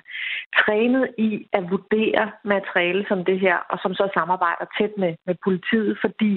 trænet 0.61 1.07
i 1.19 1.47
at 1.53 1.71
vurdere 1.71 2.31
materiale 2.45 3.05
som 3.09 3.25
det 3.25 3.41
her, 3.41 3.57
og 3.71 3.79
som 3.83 3.95
så 3.95 4.09
samarbejder 4.15 4.67
tæt 4.79 4.93
med, 4.99 5.15
med 5.27 5.35
politiet, 5.45 5.99
fordi 6.01 6.33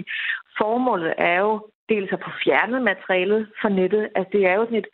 formålet 0.58 1.14
er 1.18 1.40
jo 1.40 1.68
dels 1.90 2.12
at 2.12 2.24
få 2.26 2.32
fjernet 2.44 2.82
materialet 2.82 3.48
fra 3.62 3.70
nettet. 3.70 4.10
Altså 4.16 4.30
det 4.34 4.46
er 4.46 4.54
jo 4.54 4.66
sådan 4.66 4.78
et 4.78 4.88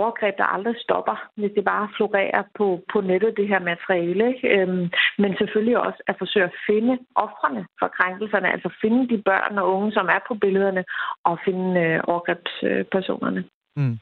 overgreb, 0.00 0.34
der 0.38 0.44
aldrig 0.44 0.74
stopper, 0.86 1.16
hvis 1.36 1.52
det 1.56 1.64
bare 1.64 1.88
florerer 1.96 2.42
på, 2.58 2.66
på 2.92 3.00
nettet, 3.00 3.36
det 3.36 3.48
her 3.48 3.60
materiale. 3.72 4.28
Ikke? 4.34 4.48
Øhm, 4.48 4.90
men 5.18 5.30
selvfølgelig 5.38 5.78
også 5.78 6.00
at 6.06 6.16
forsøge 6.18 6.44
at 6.44 6.58
finde 6.68 6.98
offrene 7.14 7.66
for 7.78 7.88
krænkelserne, 7.88 8.52
altså 8.52 8.70
finde 8.80 9.08
de 9.08 9.22
børn 9.22 9.58
og 9.58 9.72
unge, 9.74 9.92
som 9.92 10.06
er 10.06 10.20
på 10.28 10.34
billederne, 10.34 10.84
og 11.24 11.38
finde 11.44 11.80
øh, 11.80 12.00
overgrebspersonerne. 12.04 13.44
Mm. 13.76 13.98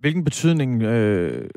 Hvilken 0.00 0.24
betydning 0.24 0.82
øh, 0.82 1.50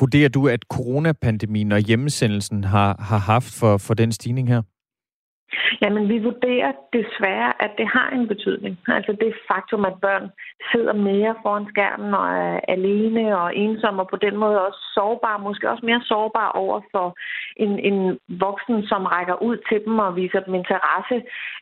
vurderer 0.00 0.28
du, 0.28 0.48
at 0.48 0.62
coronapandemien 0.62 1.72
og 1.72 1.78
hjemmesendelsen 1.78 2.64
har, 2.64 2.96
har 3.02 3.18
haft 3.18 3.52
for, 3.52 3.76
for 3.76 3.94
den 3.94 4.12
stigning 4.12 4.48
her? 4.48 4.62
Jamen, 5.82 6.08
vi 6.08 6.18
vurderer 6.18 6.72
desværre, 6.92 7.62
at 7.64 7.70
det 7.78 7.86
har 7.86 8.10
en 8.10 8.28
betydning. 8.28 8.78
Altså 8.88 9.12
det 9.12 9.34
faktum, 9.50 9.84
at 9.84 10.00
børn 10.00 10.30
sidder 10.72 10.92
mere 10.92 11.34
foran 11.42 11.66
skærmen 11.68 12.14
og 12.14 12.28
er 12.28 12.60
alene 12.68 13.38
og 13.38 13.56
ensomme, 13.56 14.02
og 14.02 14.08
på 14.08 14.16
den 14.16 14.36
måde 14.36 14.66
også 14.66 14.80
sårbare, 14.94 15.38
måske 15.38 15.70
også 15.70 15.86
mere 15.86 16.02
sårbare 16.04 16.52
over 16.52 16.80
for 16.92 17.16
en, 17.56 17.78
en 17.78 18.18
voksen, 18.28 18.86
som 18.86 19.04
rækker 19.04 19.42
ud 19.42 19.56
til 19.68 19.84
dem 19.84 19.98
og 19.98 20.16
viser 20.16 20.40
dem 20.40 20.54
interesse, 20.54 21.16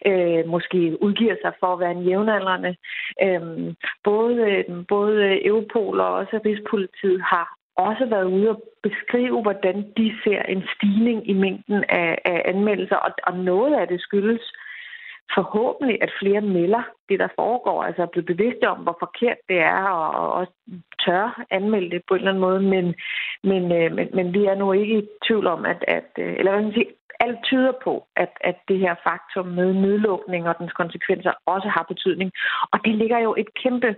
øh, 0.07 0.47
måske 0.47 0.99
udgiver 1.03 1.37
sig 1.43 1.53
for 1.61 1.67
at 1.73 1.81
være 1.81 1.91
en 1.91 2.07
jævnaldrende. 2.09 2.77
Øhm, 3.23 3.67
øh, 3.67 3.75
både, 4.05 4.65
både 4.89 5.47
Europol 5.47 6.01
og 6.01 6.13
også 6.13 6.41
Rigspolitiet 6.45 7.23
har 7.23 7.57
også 7.77 8.05
været 8.07 8.25
ude 8.25 8.51
og 8.51 8.63
beskrive, 8.83 9.43
hvordan 9.43 9.93
de 9.97 10.15
ser 10.25 10.43
en 10.43 10.63
stigning 10.77 11.29
i 11.29 11.33
mængden 11.33 11.85
af, 11.89 12.19
af 12.25 12.43
anmeldelser, 12.45 12.97
og, 12.97 13.11
og 13.23 13.39
noget 13.39 13.75
af 13.75 13.89
det 13.89 14.01
skyldes 14.01 14.53
forhåbentlig, 15.35 16.03
at 16.03 16.13
flere 16.21 16.41
melder 16.41 16.83
det, 17.09 17.19
der 17.19 17.29
foregår, 17.37 17.83
altså 17.83 18.03
er 18.03 18.07
blevet 18.07 18.27
bevidste 18.27 18.69
om, 18.69 18.79
hvor 18.79 18.97
forkert 19.01 19.37
det 19.49 19.59
er, 19.59 19.83
og 19.83 20.33
også 20.33 20.53
tør 21.05 21.45
anmelde 21.51 21.91
det 21.91 22.03
på 22.09 22.15
en 22.15 22.19
eller 22.21 22.31
anden 22.31 22.47
måde, 22.49 22.61
men, 22.61 22.95
men, 23.51 23.63
øh, 23.79 23.93
men, 23.93 24.09
men 24.15 24.35
vi 24.35 24.45
er 24.45 24.55
nu 24.55 24.73
ikke 24.73 24.99
i 24.99 25.09
tvivl 25.27 25.47
om, 25.47 25.65
at, 25.65 25.85
at 25.89 26.11
øh, 26.19 26.35
eller 26.39 26.51
hvad 26.53 26.63
man 26.63 26.73
sige, 26.73 26.91
alt 27.21 27.39
tyder 27.45 27.73
på, 27.85 28.07
at, 28.17 28.33
at 28.41 28.57
det 28.69 28.79
her 28.79 28.95
faktum 29.09 29.47
med 29.47 29.73
nedlukning 29.75 30.49
og 30.49 30.59
dens 30.59 30.73
konsekvenser 30.73 31.33
også 31.47 31.69
har 31.69 31.85
betydning. 31.89 32.33
Og 32.73 32.79
det 32.85 32.95
ligger 32.95 33.19
jo 33.19 33.35
et 33.39 33.55
kæmpe 33.63 33.97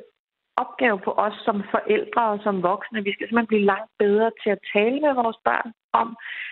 opgave 0.63 0.99
på 1.07 1.11
os 1.27 1.37
som 1.47 1.57
forældre 1.75 2.23
og 2.33 2.39
som 2.47 2.63
voksne. 2.63 3.05
Vi 3.05 3.13
skal 3.13 3.27
simpelthen 3.27 3.53
blive 3.53 3.71
langt 3.73 3.91
bedre 3.99 4.31
til 4.43 4.51
at 4.51 4.65
tale 4.75 5.01
med 5.01 5.13
vores 5.23 5.39
børn 5.49 5.69
om, 5.93 6.09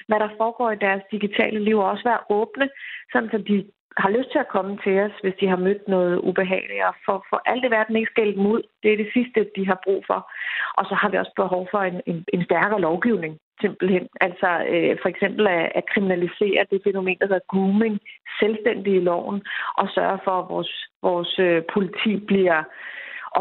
hvad 0.09 0.19
der 0.21 0.37
foregår 0.41 0.71
i 0.71 0.83
deres 0.87 1.03
digitale 1.15 1.61
liv, 1.65 1.79
og 1.79 1.91
også 1.91 2.05
være 2.05 2.27
åbne, 2.39 2.69
sådan 3.13 3.31
så 3.31 3.39
de 3.39 3.57
har 4.03 4.11
lyst 4.11 4.31
til 4.33 4.39
at 4.39 4.53
komme 4.57 4.79
til 4.85 4.95
os, 5.07 5.15
hvis 5.23 5.37
de 5.41 5.49
har 5.49 5.57
mødt 5.57 5.89
noget 5.89 6.19
ubehageligt, 6.19 6.85
og 6.89 6.95
for, 7.07 7.27
for 7.31 7.39
alt 7.47 7.65
i 7.65 7.71
verden 7.71 7.97
ikke 7.97 8.11
skælde 8.15 8.35
dem 8.37 8.47
ud. 8.47 8.63
Det 8.83 8.93
er 8.93 8.97
det 8.97 9.11
sidste, 9.17 9.51
de 9.57 9.67
har 9.67 9.79
brug 9.85 10.05
for. 10.07 10.31
Og 10.79 10.85
så 10.89 10.95
har 10.95 11.09
vi 11.09 11.17
også 11.19 11.35
behov 11.37 11.69
for 11.71 11.81
en, 11.91 12.01
en, 12.07 12.25
en 12.35 12.45
stærkere 12.45 12.81
lovgivning, 12.81 13.39
simpelthen. 13.61 14.09
Altså 14.21 14.49
øh, 14.73 14.97
for 15.03 15.09
eksempel 15.09 15.47
at, 15.47 15.73
at 15.75 15.89
kriminalisere 15.93 16.67
det 16.71 16.81
fænomen, 16.85 17.19
der 17.21 17.27
hedder 17.27 17.49
grooming, 17.53 18.01
selvstændig 18.41 18.95
i 18.95 19.07
loven, 19.11 19.43
og 19.81 19.89
sørge 19.89 20.19
for, 20.25 20.35
at 20.43 20.49
vores, 20.49 20.73
vores 21.03 21.39
øh, 21.39 21.63
politi 21.75 22.17
bliver 22.17 22.63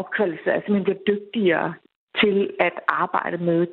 opkvalificeret, 0.00 0.54
altså 0.54 0.72
man 0.72 0.84
bliver 0.84 1.00
dygtigere 1.12 1.74
til 2.22 2.50
at 2.60 2.76
arbejde 2.88 3.36
med 3.48 3.66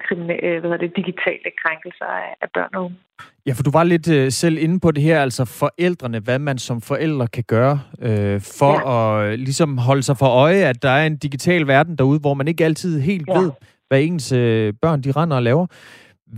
øh, 0.44 0.66
hvad 0.66 0.80
det, 0.80 0.96
digitale 0.96 1.50
krænkelser 1.62 2.06
af 2.44 2.48
børn 2.54 2.70
og 2.76 2.84
unge. 2.84 2.98
Ja, 3.46 3.52
for 3.52 3.64
du 3.64 3.72
var 3.72 3.84
lidt 3.84 4.08
øh, 4.18 4.32
selv 4.32 4.58
inde 4.58 4.80
på 4.80 4.92
det 4.92 5.04
her, 5.04 5.22
altså 5.22 5.44
forældrene, 5.62 6.20
hvad 6.20 6.40
man 6.40 6.58
som 6.58 6.82
forældre 6.82 7.28
kan 7.28 7.44
gøre 7.48 7.80
øh, 8.02 8.42
for 8.60 8.76
ja. 8.76 8.94
at 8.94 9.32
øh, 9.32 9.34
ligesom 9.34 9.78
holde 9.78 10.04
sig 10.04 10.18
for 10.18 10.30
øje, 10.46 10.62
at 10.72 10.84
der 10.84 10.90
er 10.90 11.06
en 11.06 11.18
digital 11.18 11.68
verden 11.68 11.96
derude, 11.98 12.20
hvor 12.20 12.34
man 12.34 12.48
ikke 12.48 12.66
altid 12.66 13.02
helt 13.02 13.28
ja. 13.28 13.40
ved, 13.40 13.52
hvad 13.88 14.02
ens 14.02 14.32
øh, 14.32 14.74
børn 14.82 15.02
de 15.02 15.12
render 15.12 15.38
og 15.38 15.44
laver. 15.44 15.68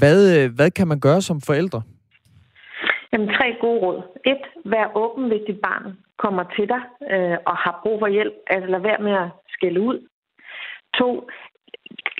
Hvad, 0.01 0.19
øh, 0.37 0.55
hvad 0.55 0.71
kan 0.71 0.87
man 0.87 0.99
gøre 0.99 1.21
som 1.21 1.41
forældre? 1.41 1.81
Jamen, 3.11 3.27
tre 3.27 3.47
gode 3.61 3.79
råd. 3.85 3.99
Et, 4.25 4.43
vær 4.65 4.91
åben, 4.95 5.27
hvis 5.27 5.41
dit 5.47 5.59
barn 5.67 5.85
kommer 6.23 6.43
til 6.55 6.67
dig 6.73 6.81
øh, 7.13 7.37
og 7.49 7.55
har 7.63 7.79
brug 7.83 7.99
for 7.99 8.07
hjælp. 8.07 8.33
Altså, 8.47 8.67
lad 8.69 8.79
være 8.79 9.01
med 9.07 9.13
at 9.23 9.29
skælde 9.57 9.81
ud. 9.81 10.07
To, 10.99 11.09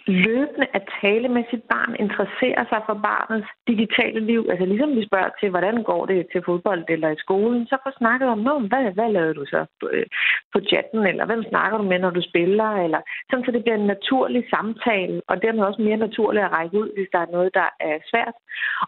løbende 0.08 0.68
at 0.74 0.84
tale 1.02 1.28
med 1.28 1.44
sit 1.52 1.64
barn, 1.74 1.96
interessere 2.00 2.62
sig 2.72 2.82
for 2.88 2.98
barnets 3.10 3.50
digitale 3.68 4.20
liv. 4.20 4.42
Altså 4.52 4.66
ligesom 4.66 4.96
vi 4.96 5.06
spørger 5.06 5.30
til, 5.40 5.50
hvordan 5.50 5.84
går 5.84 6.06
det 6.06 6.28
til 6.32 6.42
fodbold 6.46 6.84
eller 6.90 7.10
i 7.10 7.22
skolen, 7.26 7.68
så 7.68 7.78
få 7.84 7.92
snakket 7.98 8.28
om, 8.30 8.40
hvad, 8.40 8.94
hvad 8.98 9.10
lavede 9.12 9.34
du 9.34 9.46
så 9.46 9.66
øh, 9.92 10.06
på 10.54 10.60
chatten, 10.70 11.02
eller 11.08 11.26
hvem 11.26 11.44
snakker 11.50 11.78
du 11.78 11.84
med, 11.84 12.00
når 12.00 12.10
du 12.10 12.22
spiller, 12.22 12.70
eller 12.86 13.02
sådan, 13.30 13.46
så 13.46 13.52
det 13.52 13.64
bliver 13.64 13.78
en 13.78 13.92
naturlig 13.96 14.44
samtale, 14.50 15.22
og 15.28 15.42
dermed 15.42 15.64
også 15.64 15.82
mere 15.82 15.98
naturligt 15.98 16.46
at 16.46 16.52
række 16.58 16.78
ud, 16.82 16.90
hvis 16.96 17.10
der 17.14 17.20
er 17.20 17.34
noget, 17.36 17.54
der 17.54 17.70
er 17.80 17.96
svært. 18.12 18.36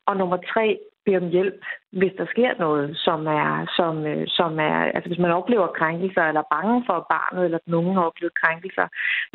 Og 0.07 0.17
nummer 0.17 0.37
tre, 0.53 0.79
bede 1.07 1.23
om 1.23 1.29
hjælp, 1.35 1.59
hvis 1.99 2.13
der 2.19 2.25
sker 2.33 2.51
noget, 2.65 2.85
som 3.05 3.19
er, 3.27 3.49
som, 3.77 3.93
øh, 4.11 4.25
som 4.39 4.51
er, 4.69 4.77
altså 4.95 5.07
hvis 5.09 5.23
man 5.25 5.37
oplever 5.39 5.67
krænkelser, 5.79 6.23
eller 6.23 6.41
er 6.41 6.53
bange 6.57 6.77
for 6.87 6.97
barnet, 7.15 7.45
eller 7.45 7.59
at 7.61 7.71
nogen 7.75 7.93
har 7.95 8.03
oplevet 8.09 8.39
krænkelser. 8.41 8.87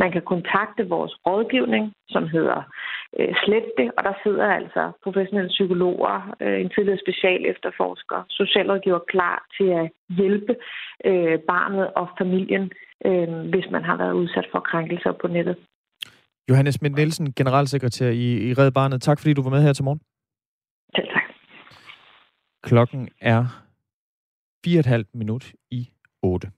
Man 0.02 0.10
kan 0.14 0.24
kontakte 0.32 0.82
vores 0.94 1.12
rådgivning, 1.26 1.84
som 2.14 2.24
hedder 2.36 2.60
øh, 3.18 3.32
Slet 3.44 3.68
det, 3.78 3.88
og 3.96 4.02
der 4.08 4.14
sidder 4.24 4.46
altså 4.60 4.82
professionelle 5.04 5.52
psykologer, 5.56 6.16
øh, 6.44 6.60
en 6.62 6.70
tidligere 6.74 7.04
special 7.04 7.40
efterforsker, 7.52 8.18
socialrådgiver 8.40 9.02
klar 9.12 9.36
til 9.56 9.68
at 9.80 9.86
hjælpe 10.18 10.52
øh, 11.08 11.38
barnet 11.52 11.86
og 12.00 12.06
familien, 12.20 12.64
øh, 13.06 13.28
hvis 13.52 13.66
man 13.74 13.84
har 13.88 13.96
været 14.02 14.18
udsat 14.22 14.46
for 14.52 14.60
krænkelser 14.70 15.12
på 15.22 15.28
nettet. 15.28 15.56
Johannes 16.50 16.74
Schmidt 16.74 16.94
Nielsen, 16.96 17.32
generalsekretær 17.32 18.10
i, 18.10 18.28
i 18.48 18.54
Red 18.54 18.70
Barnet. 18.70 19.02
Tak 19.02 19.18
fordi 19.20 19.32
du 19.34 19.42
var 19.42 19.50
med 19.50 19.62
her 19.62 19.72
til 19.72 19.84
morgen. 19.84 20.00
Selv 20.96 21.08
tak. 21.14 21.21
Klokken 22.62 23.08
er 23.20 23.64
4,5 24.66 25.04
minut 25.14 25.52
i 25.70 25.90
8. 26.22 26.50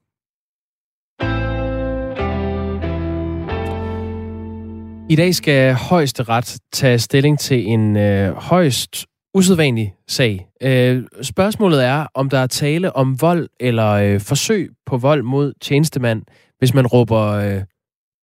I 5.09 5.15
dag 5.15 5.35
skal 5.35 5.73
højesteret 5.73 6.57
tage 6.71 6.99
stilling 6.99 7.39
til 7.39 7.67
en 7.67 7.97
øh, 7.97 8.33
højst 8.33 9.05
usædvanlig 9.33 9.95
sag. 10.07 10.47
Øh, 10.61 11.03
spørgsmålet 11.21 11.85
er, 11.85 12.07
om 12.13 12.29
der 12.29 12.37
er 12.37 12.47
tale 12.47 12.95
om 12.95 13.21
vold 13.21 13.49
eller 13.59 13.91
øh, 13.91 14.21
forsøg 14.21 14.71
på 14.85 14.97
vold 14.97 15.23
mod 15.23 15.53
tjenestemand, 15.61 16.23
hvis 16.59 16.73
man 16.73 16.87
råber 16.87 17.21
øh, 17.21 17.63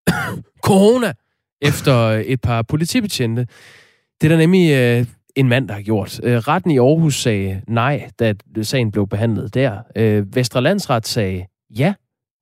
corona 0.67 1.13
efter 1.61 1.97
øh, 1.99 2.21
et 2.21 2.41
par 2.41 2.61
politibetjente. 2.61 3.47
Det 4.21 4.27
er 4.27 4.29
der 4.29 4.37
nemlig 4.37 4.71
øh, 4.71 5.05
en 5.35 5.49
mand, 5.49 5.67
der 5.67 5.73
har 5.73 5.81
gjort. 5.81 6.19
Øh, 6.23 6.37
retten 6.37 6.71
i 6.71 6.77
Aarhus 6.77 7.21
sagde 7.21 7.61
nej, 7.67 8.09
da 8.19 8.33
sagen 8.61 8.91
blev 8.91 9.07
behandlet 9.07 9.53
der. 9.53 9.77
Øh, 9.95 10.35
Vestre 10.35 10.61
Landsret 10.61 11.07
sagde 11.07 11.45
ja, 11.77 11.93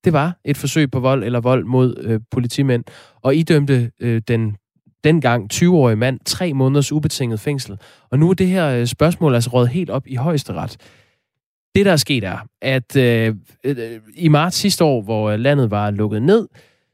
det 0.04 0.12
var 0.12 0.38
et 0.44 0.56
forsøg 0.56 0.90
på 0.90 1.00
vold 1.00 1.24
eller 1.24 1.40
vold 1.40 1.64
mod 1.64 1.96
øh, 2.00 2.20
politimænd, 2.30 2.84
og 3.22 3.34
idømte 3.36 3.90
øh, 4.00 4.22
den 4.28 4.56
dengang 5.04 5.52
20-årige 5.52 5.96
mand 5.96 6.20
tre 6.24 6.52
måneders 6.52 6.92
ubetinget 6.92 7.40
fængsel. 7.40 7.78
Og 8.10 8.18
nu 8.18 8.30
er 8.30 8.34
det 8.34 8.46
her 8.46 8.68
øh, 8.68 8.86
spørgsmål 8.86 9.34
altså 9.34 9.50
rådet 9.50 9.68
helt 9.68 9.90
op 9.90 10.06
i 10.06 10.14
højesteret. 10.14 10.76
Det, 11.74 11.86
der 11.86 11.92
er 11.92 11.96
sket, 11.96 12.24
er, 12.24 12.38
at 12.62 12.96
øh, 12.96 13.34
øh, 13.64 14.00
i 14.14 14.28
marts 14.28 14.56
sidste 14.56 14.84
år, 14.84 15.02
hvor 15.02 15.30
øh, 15.30 15.38
landet 15.38 15.70
var 15.70 15.90
lukket 15.90 16.22
ned, 16.22 16.48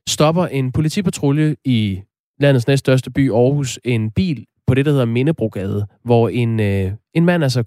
stopper 0.09 0.47
en 0.47 0.73
politipatrulje 0.73 1.57
i 1.65 2.01
landets 2.41 2.67
næststørste 2.67 3.11
by, 3.11 3.33
Aarhus, 3.33 3.79
en 3.85 4.11
bil 4.11 4.47
på 4.69 4.75
det, 4.75 4.87
der 4.87 4.91
hedder 4.93 5.07
Mindebrogade, 5.07 5.87
hvor 6.05 6.29
en, 6.29 6.61
øh, 6.61 6.93
en 7.15 7.25
mand 7.25 7.43
altså 7.43 7.65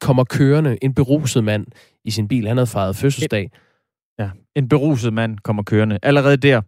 kommer 0.00 0.24
kørende, 0.24 0.78
en 0.82 0.94
beruset 0.94 1.44
mand 1.44 1.66
i 2.04 2.10
sin 2.10 2.28
bil. 2.28 2.46
Han 2.46 2.56
havde 2.56 2.66
fejret 2.66 2.96
fødselsdag. 2.96 3.50
Ja, 4.18 4.30
en 4.56 4.68
beruset 4.68 5.12
mand 5.12 5.38
kommer 5.38 5.62
kørende. 5.62 5.98
Allerede 6.02 6.36
der, 6.36 6.60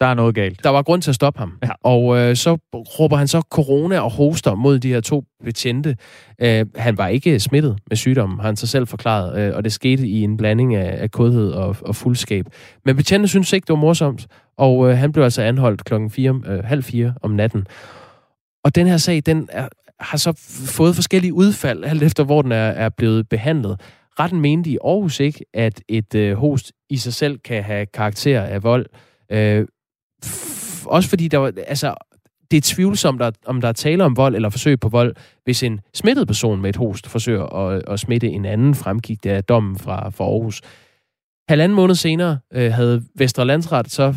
der 0.00 0.06
er 0.06 0.14
noget 0.14 0.34
galt. 0.34 0.64
Der 0.64 0.70
var 0.70 0.82
grund 0.82 1.02
til 1.02 1.10
at 1.10 1.14
stoppe 1.14 1.38
ham. 1.38 1.58
Ja. 1.62 1.68
Og 1.82 2.18
øh, 2.18 2.36
så 2.36 2.58
råber 2.74 3.16
han 3.16 3.28
så 3.28 3.40
corona 3.40 4.00
og 4.00 4.10
hoster 4.10 4.54
mod 4.54 4.78
de 4.78 4.88
her 4.88 5.00
to 5.00 5.24
betjente. 5.44 5.96
Øh, 6.40 6.66
han 6.76 6.98
var 6.98 7.08
ikke 7.08 7.40
smittet 7.40 7.78
med 7.88 7.96
sygdommen, 7.96 8.38
har 8.38 8.46
han 8.46 8.56
så 8.56 8.66
selv 8.66 8.86
forklaret, 8.86 9.40
øh, 9.40 9.56
og 9.56 9.64
det 9.64 9.72
skete 9.72 10.08
i 10.08 10.22
en 10.22 10.36
blanding 10.36 10.74
af, 10.74 11.02
af 11.02 11.10
kodhed 11.10 11.50
og, 11.50 11.76
og 11.80 11.96
fuldskab. 11.96 12.46
Men 12.84 12.96
betjente 12.96 13.28
synes 13.28 13.52
ikke, 13.52 13.64
det 13.64 13.72
var 13.72 13.80
morsomt, 13.80 14.26
og 14.58 14.90
øh, 14.90 14.98
han 14.98 15.12
blev 15.12 15.24
altså 15.24 15.42
anholdt 15.42 15.84
klokken 15.84 16.10
4, 16.10 16.40
øh, 16.46 16.64
halv 16.64 16.82
fire 16.82 17.14
om 17.22 17.30
natten. 17.30 17.66
Og 18.64 18.74
den 18.74 18.86
her 18.86 18.96
sag, 18.96 19.22
den 19.26 19.48
er, 19.52 19.68
har 20.00 20.18
så 20.18 20.32
fået 20.66 20.94
forskellige 20.94 21.34
udfald, 21.34 21.84
alt 21.84 22.02
efter 22.02 22.24
hvor 22.24 22.42
den 22.42 22.52
er, 22.52 22.56
er 22.68 22.88
blevet 22.88 23.28
behandlet. 23.28 23.80
Retten 24.20 24.40
mente 24.40 24.70
i 24.70 24.78
Aarhus 24.84 25.20
ikke, 25.20 25.44
at 25.54 25.82
et 25.88 26.14
øh, 26.14 26.36
host 26.36 26.72
i 26.90 26.96
sig 26.96 27.14
selv 27.14 27.38
kan 27.38 27.62
have 27.62 27.86
karakter 27.86 28.40
af 28.40 28.62
vold. 28.62 28.86
Øh, 29.32 29.66
f- 30.24 30.86
også 30.86 31.08
fordi 31.08 31.28
der 31.28 31.38
var, 31.38 31.52
altså, 31.66 31.94
det 32.50 32.56
er 32.56 32.60
tvivlsomt, 32.64 33.20
der, 33.20 33.30
om 33.46 33.60
der 33.60 33.68
er 33.68 33.72
tale 33.72 34.04
om 34.04 34.16
vold 34.16 34.34
eller 34.34 34.48
forsøg 34.48 34.80
på 34.80 34.88
vold, 34.88 35.14
hvis 35.44 35.62
en 35.62 35.80
smittet 35.94 36.26
person 36.26 36.60
med 36.60 36.70
et 36.70 36.76
host 36.76 37.08
forsøger 37.08 37.44
at, 37.44 37.82
at 37.88 38.00
smitte 38.00 38.28
en 38.28 38.44
anden, 38.44 38.74
fremgik 38.74 39.24
det 39.24 39.30
af 39.30 39.44
dommen 39.44 39.78
fra, 39.78 40.10
fra 40.10 40.24
Aarhus. 40.24 40.60
Halvanden 41.48 41.76
måned 41.76 41.94
senere 41.94 42.38
øh, 42.52 42.72
havde 42.72 43.02
Vestre 43.14 43.44
Landsret 43.44 43.90
så 43.90 44.14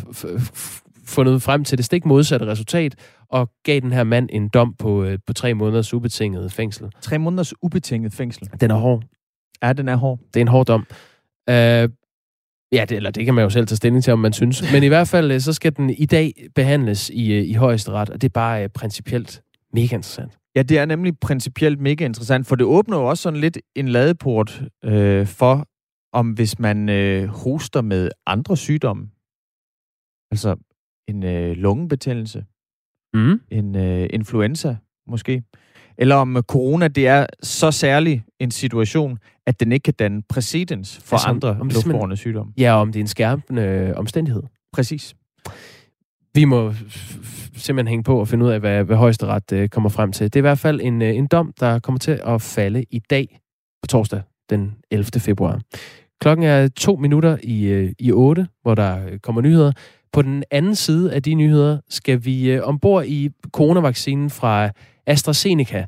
fundet 1.06 1.42
frem 1.42 1.64
til 1.64 1.78
det 1.78 1.84
stik 1.84 2.06
modsatte 2.06 2.46
resultat, 2.46 2.94
og 3.28 3.50
gav 3.64 3.80
den 3.80 3.92
her 3.92 4.04
mand 4.04 4.28
en 4.32 4.48
dom 4.48 4.74
på, 4.78 5.04
øh, 5.04 5.18
på 5.26 5.32
tre 5.32 5.54
måneders 5.54 5.94
ubetinget 5.94 6.52
fængsel. 6.52 6.90
Tre 7.00 7.18
måneders 7.18 7.54
ubetinget 7.62 8.12
fængsel? 8.12 8.48
Den 8.60 8.70
er 8.70 8.74
hård. 8.74 9.02
Ja, 9.62 9.72
den 9.72 9.88
er 9.88 9.96
hård. 9.96 10.18
Det 10.34 10.36
er 10.36 10.40
en 10.40 10.48
hård 10.48 10.66
dom. 10.66 10.86
Uh, 11.50 11.54
ja, 12.72 12.84
det, 12.88 12.92
eller 12.92 13.10
det 13.10 13.24
kan 13.24 13.34
man 13.34 13.44
jo 13.44 13.50
selv 13.50 13.66
tage 13.66 13.76
stilling 13.76 14.04
til, 14.04 14.12
om 14.12 14.18
man 14.18 14.32
synes. 14.32 14.72
Men 14.72 14.82
i 14.82 14.86
hvert 14.86 15.08
fald, 15.08 15.32
øh, 15.32 15.40
så 15.40 15.52
skal 15.52 15.76
den 15.76 15.90
i 15.90 16.06
dag 16.06 16.32
behandles 16.54 17.10
i, 17.10 17.32
øh, 17.32 17.44
i 17.44 17.52
højesteret, 17.52 18.10
og 18.10 18.22
det 18.22 18.28
er 18.28 18.32
bare 18.32 18.64
uh, 18.64 18.70
principielt 18.74 19.42
mega 19.72 19.94
interessant. 19.94 20.32
Ja, 20.56 20.62
det 20.62 20.78
er 20.78 20.84
nemlig 20.84 21.18
principielt 21.18 21.80
mega 21.80 22.04
interessant, 22.04 22.46
for 22.46 22.56
det 22.56 22.66
åbner 22.66 22.96
jo 22.98 23.06
også 23.06 23.22
sådan 23.22 23.40
lidt 23.40 23.58
en 23.74 23.88
ladeport 23.88 24.62
øh, 24.84 25.26
for, 25.26 25.68
om 26.12 26.30
hvis 26.30 26.58
man 26.58 26.88
øh, 26.88 27.28
hoster 27.28 27.82
med 27.82 28.10
andre 28.26 28.56
sygdomme, 28.56 29.08
altså 30.30 30.56
en 31.08 31.24
øh, 31.24 31.56
lungebetændelse, 31.56 32.44
mm. 33.14 33.40
en 33.50 33.76
øh, 33.76 34.06
influenza 34.10 34.76
måske, 35.06 35.42
eller 35.98 36.16
om 36.16 36.42
corona 36.42 36.88
det 36.88 37.06
er 37.06 37.26
så 37.42 37.70
særlig 37.70 38.24
en 38.40 38.50
situation, 38.50 39.18
at 39.46 39.60
den 39.60 39.72
ikke 39.72 39.82
kan 39.82 39.94
danne 39.94 40.22
præcedens 40.28 41.00
for 41.04 41.16
altså, 41.16 41.28
andre 41.28 41.56
om 41.60 41.68
luftbårne 41.68 42.16
sygdomme. 42.16 42.52
Ja, 42.58 42.80
om 42.80 42.92
det 42.92 42.98
er 42.98 43.02
en 43.02 43.08
skærpende 43.08 43.62
øh, 43.62 43.96
omstændighed. 43.96 44.42
Præcis. 44.72 45.16
Vi 46.34 46.44
må 46.44 46.72
simpelthen 47.56 47.88
hænge 47.88 48.02
på 48.02 48.20
og 48.20 48.28
finde 48.28 48.44
ud 48.44 48.50
af, 48.50 48.60
hvad, 48.60 48.84
hvad 48.84 48.96
højesteret 48.96 49.52
øh, 49.52 49.68
kommer 49.68 49.88
frem 49.88 50.12
til. 50.12 50.24
Det 50.24 50.36
er 50.36 50.40
i 50.40 50.48
hvert 50.48 50.58
fald 50.58 50.80
en, 50.80 51.02
øh, 51.02 51.16
en 51.16 51.26
dom, 51.26 51.52
der 51.60 51.78
kommer 51.78 51.98
til 51.98 52.20
at 52.26 52.42
falde 52.42 52.84
i 52.90 52.98
dag 53.10 53.40
på 53.82 53.86
torsdag 53.86 54.22
den 54.50 54.74
11. 54.90 55.20
februar. 55.20 55.60
Klokken 56.20 56.46
er 56.46 56.68
to 56.68 56.96
minutter 56.96 57.36
i, 57.42 57.64
øh, 57.64 57.92
i 57.98 58.12
8, 58.12 58.46
hvor 58.62 58.74
der 58.74 59.18
kommer 59.22 59.42
nyheder. 59.42 59.72
På 60.16 60.22
den 60.22 60.44
anden 60.50 60.74
side 60.74 61.12
af 61.12 61.22
de 61.22 61.34
nyheder 61.34 61.78
skal 61.88 62.24
vi 62.24 62.50
øh, 62.50 62.62
ombord 62.62 63.04
i 63.04 63.30
coronavaccinen 63.52 64.30
fra 64.30 64.70
AstraZeneca. 65.06 65.86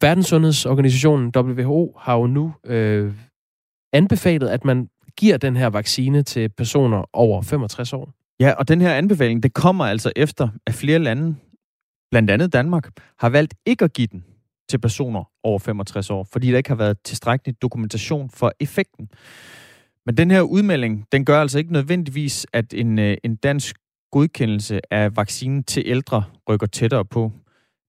Verdenssundhedsorganisationen 0.00 1.32
WHO 1.36 1.96
har 1.98 2.14
jo 2.16 2.26
nu 2.26 2.54
øh, 2.66 3.14
anbefalet, 3.92 4.48
at 4.48 4.64
man 4.64 4.88
giver 5.16 5.36
den 5.36 5.56
her 5.56 5.66
vaccine 5.66 6.22
til 6.22 6.48
personer 6.48 7.04
over 7.12 7.42
65 7.42 7.92
år. 7.92 8.12
Ja, 8.40 8.52
og 8.52 8.68
den 8.68 8.80
her 8.80 8.94
anbefaling, 8.94 9.42
det 9.42 9.54
kommer 9.54 9.84
altså 9.84 10.12
efter, 10.16 10.48
at 10.66 10.74
flere 10.74 10.98
lande, 10.98 11.36
blandt 12.10 12.30
andet 12.30 12.52
Danmark, 12.52 12.90
har 13.18 13.28
valgt 13.28 13.54
ikke 13.66 13.84
at 13.84 13.92
give 13.92 14.08
den 14.12 14.24
til 14.68 14.78
personer 14.78 15.30
over 15.42 15.58
65 15.58 16.10
år, 16.10 16.26
fordi 16.32 16.50
der 16.50 16.56
ikke 16.56 16.70
har 16.70 16.76
været 16.76 16.96
tilstrækkelig 17.04 17.62
dokumentation 17.62 18.30
for 18.30 18.52
effekten. 18.60 19.08
Men 20.06 20.16
den 20.16 20.30
her 20.30 20.42
udmelding, 20.42 21.06
den 21.12 21.24
gør 21.24 21.40
altså 21.40 21.58
ikke 21.58 21.72
nødvendigvis, 21.72 22.46
at 22.52 22.74
en, 22.74 22.98
øh, 22.98 23.16
en 23.24 23.36
dansk 23.36 23.76
godkendelse 24.12 24.80
af 24.90 25.16
vaccinen 25.16 25.64
til 25.64 25.82
ældre 25.86 26.22
rykker 26.48 26.66
tættere 26.66 27.04
på. 27.04 27.22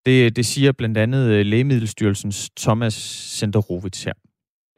Det, 0.06 0.36
det 0.38 0.46
siger 0.46 0.72
blandt 0.72 0.98
andet 0.98 1.24
øh, 1.34 1.46
Lægemiddelstyrelsens 1.46 2.50
Thomas 2.50 2.94
Senderovits 3.38 4.04
her. 4.04 4.14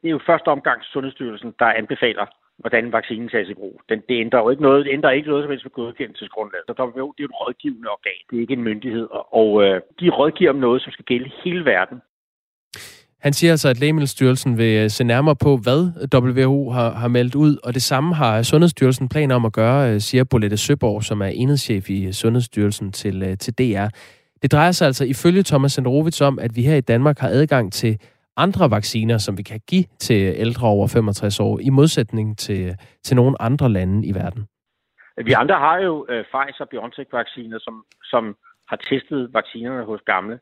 Det 0.00 0.08
er 0.08 0.16
jo 0.16 0.20
første 0.26 0.48
omgang 0.48 0.78
Sundhedsstyrelsen, 0.84 1.54
der 1.58 1.66
anbefaler, 1.80 2.26
hvordan 2.58 2.92
vaccinen 2.92 3.28
tages 3.28 3.48
i 3.48 3.54
brug. 3.54 3.80
Den, 3.88 3.98
det 4.08 4.20
ændrer 4.20 4.40
jo 4.40 4.50
ikke 4.50 4.62
noget, 4.62 4.86
det 4.86 4.92
ændrer 4.92 5.10
ikke 5.10 5.28
noget 5.28 5.44
som 5.44 5.50
helst 5.50 5.64
for 5.64 5.70
godkendelsesgrundlaget. 5.70 6.64
Så 6.66 6.72
WHO, 6.82 7.12
det 7.16 7.20
er 7.22 7.26
jo 7.28 7.32
et 7.34 7.40
rådgivende 7.40 7.88
organ, 7.96 8.20
det 8.30 8.36
er 8.36 8.40
ikke 8.40 8.58
en 8.60 8.68
myndighed, 8.70 9.06
og, 9.10 9.24
og 9.40 9.50
øh, 9.64 9.80
de 10.00 10.08
rådgiver 10.10 10.50
om 10.50 10.56
noget, 10.66 10.82
som 10.82 10.92
skal 10.92 11.04
gælde 11.04 11.30
hele 11.44 11.64
verden. 11.64 11.98
Han 13.20 13.32
siger 13.32 13.50
altså, 13.50 13.68
at 13.68 13.80
Lægemiddelstyrelsen 13.80 14.58
vil 14.58 14.84
øh, 14.84 14.90
se 14.90 15.04
nærmere 15.04 15.36
på, 15.36 15.56
hvad 15.56 15.80
WHO 16.14 16.70
har, 16.70 16.90
har 16.90 17.08
meldt 17.08 17.34
ud, 17.34 17.56
og 17.64 17.74
det 17.74 17.82
samme 17.82 18.14
har 18.14 18.42
Sundhedsstyrelsen 18.42 19.08
planer 19.08 19.34
om 19.34 19.44
at 19.44 19.52
gøre, 19.52 19.94
øh, 19.94 20.00
siger 20.00 20.24
Bolette 20.24 20.56
Søborg, 20.56 21.04
som 21.04 21.20
er 21.20 21.26
enhedschef 21.26 21.90
i 21.90 22.06
øh, 22.06 22.12
Sundhedsstyrelsen 22.12 22.92
til, 22.92 23.38
til 23.38 23.54
DR. 23.58 23.88
Det 24.42 24.52
drejer 24.52 24.72
sig 24.72 24.86
altså 24.86 25.04
ifølge 25.04 25.42
Thomas 25.42 25.72
Senderovits 25.72 26.20
om, 26.20 26.38
at 26.38 26.56
vi 26.56 26.62
her 26.62 26.76
i 26.76 26.80
Danmark 26.80 27.18
har 27.18 27.28
adgang 27.28 27.72
til 27.72 27.98
andre 28.36 28.70
vacciner, 28.70 29.18
som 29.18 29.38
vi 29.38 29.42
kan 29.42 29.60
give 29.68 29.84
til 29.98 30.34
ældre 30.36 30.68
over 30.68 30.86
65 30.86 31.40
år, 31.40 31.58
i 31.58 31.70
modsætning 31.70 32.38
til, 32.38 32.76
til 33.04 33.16
nogle 33.16 33.42
andre 33.42 33.68
lande 33.68 34.06
i 34.06 34.14
verden. 34.14 34.46
Vi 35.24 35.32
andre 35.32 35.54
har 35.54 35.78
jo 35.78 35.94
uh, 36.12 36.20
Pfizer-BioNTech-vacciner, 36.30 37.58
som, 37.58 37.84
som 38.04 38.36
har 38.68 38.76
testet 38.76 39.30
vaccinerne 39.32 39.84
hos 39.84 40.00
gamle. 40.06 40.38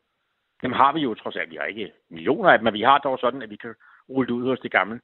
Dem 0.63 0.71
har 0.71 0.93
vi 0.93 0.99
jo 0.99 1.13
trods 1.13 1.35
alt. 1.35 1.51
Vi 1.51 1.55
har 1.55 1.65
ikke 1.65 1.91
millioner 2.09 2.49
af 2.49 2.57
dem, 2.57 2.63
men 2.63 2.73
vi 2.73 2.81
har 2.81 2.97
dog 2.97 3.19
sådan, 3.19 3.41
at 3.41 3.49
vi 3.49 3.55
kan 3.55 3.73
rulle 4.09 4.27
det 4.27 4.33
ud 4.33 4.45
hos 4.49 4.59
det 4.59 4.71
gamle. 4.71 4.99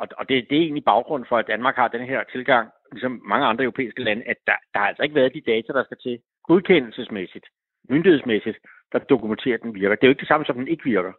Og, 0.00 0.06
og 0.18 0.28
det, 0.28 0.46
det 0.50 0.56
er 0.58 0.62
egentlig 0.62 0.84
baggrunden 0.84 1.26
for, 1.28 1.36
at 1.38 1.46
Danmark 1.46 1.76
har 1.76 1.88
den 1.88 2.04
her 2.06 2.20
tilgang, 2.32 2.68
ligesom 2.92 3.22
mange 3.28 3.46
andre 3.46 3.64
europæiske 3.64 4.04
lande, 4.04 4.22
at 4.26 4.36
der, 4.46 4.56
der 4.72 4.78
har 4.80 4.88
altså 4.88 5.02
ikke 5.02 5.14
været 5.14 5.34
de 5.34 5.50
data, 5.52 5.72
der 5.72 5.84
skal 5.84 5.98
til 6.02 6.18
godkendelsesmæssigt, 6.48 7.46
myndighedsmæssigt, 7.90 8.58
der 8.92 8.98
dokumenterer, 8.98 9.54
at 9.54 9.62
den 9.62 9.74
virker. 9.74 9.94
Det 9.94 10.02
er 10.02 10.08
jo 10.08 10.14
ikke 10.14 10.20
det 10.20 10.28
samme, 10.28 10.46
som 10.46 10.56
den 10.56 10.68
ikke 10.68 10.84
virker. 10.84 11.12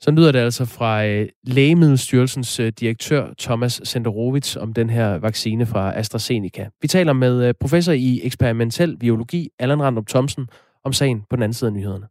Så 0.00 0.10
lyder 0.10 0.32
det 0.32 0.38
altså 0.38 0.64
fra 0.78 1.06
øh, 1.06 1.28
Lægemiddelstyrelsens 1.42 2.60
øh, 2.60 2.72
direktør 2.80 3.34
Thomas 3.38 3.80
Senderovits 3.84 4.56
om 4.56 4.72
den 4.72 4.90
her 4.90 5.18
vaccine 5.18 5.66
fra 5.66 5.98
AstraZeneca. 5.98 6.70
Vi 6.82 6.88
taler 6.88 7.12
med 7.12 7.48
øh, 7.48 7.54
professor 7.60 7.92
i 7.92 8.20
eksperimentel 8.24 8.98
biologi, 8.98 9.48
Allan 9.58 9.82
Randrup 9.82 10.06
Thomsen, 10.06 10.48
om 10.84 10.92
sagen 10.92 11.24
på 11.30 11.36
den 11.36 11.42
anden 11.42 11.54
side 11.54 11.68
af 11.68 11.72
nyhederne. 11.72 12.06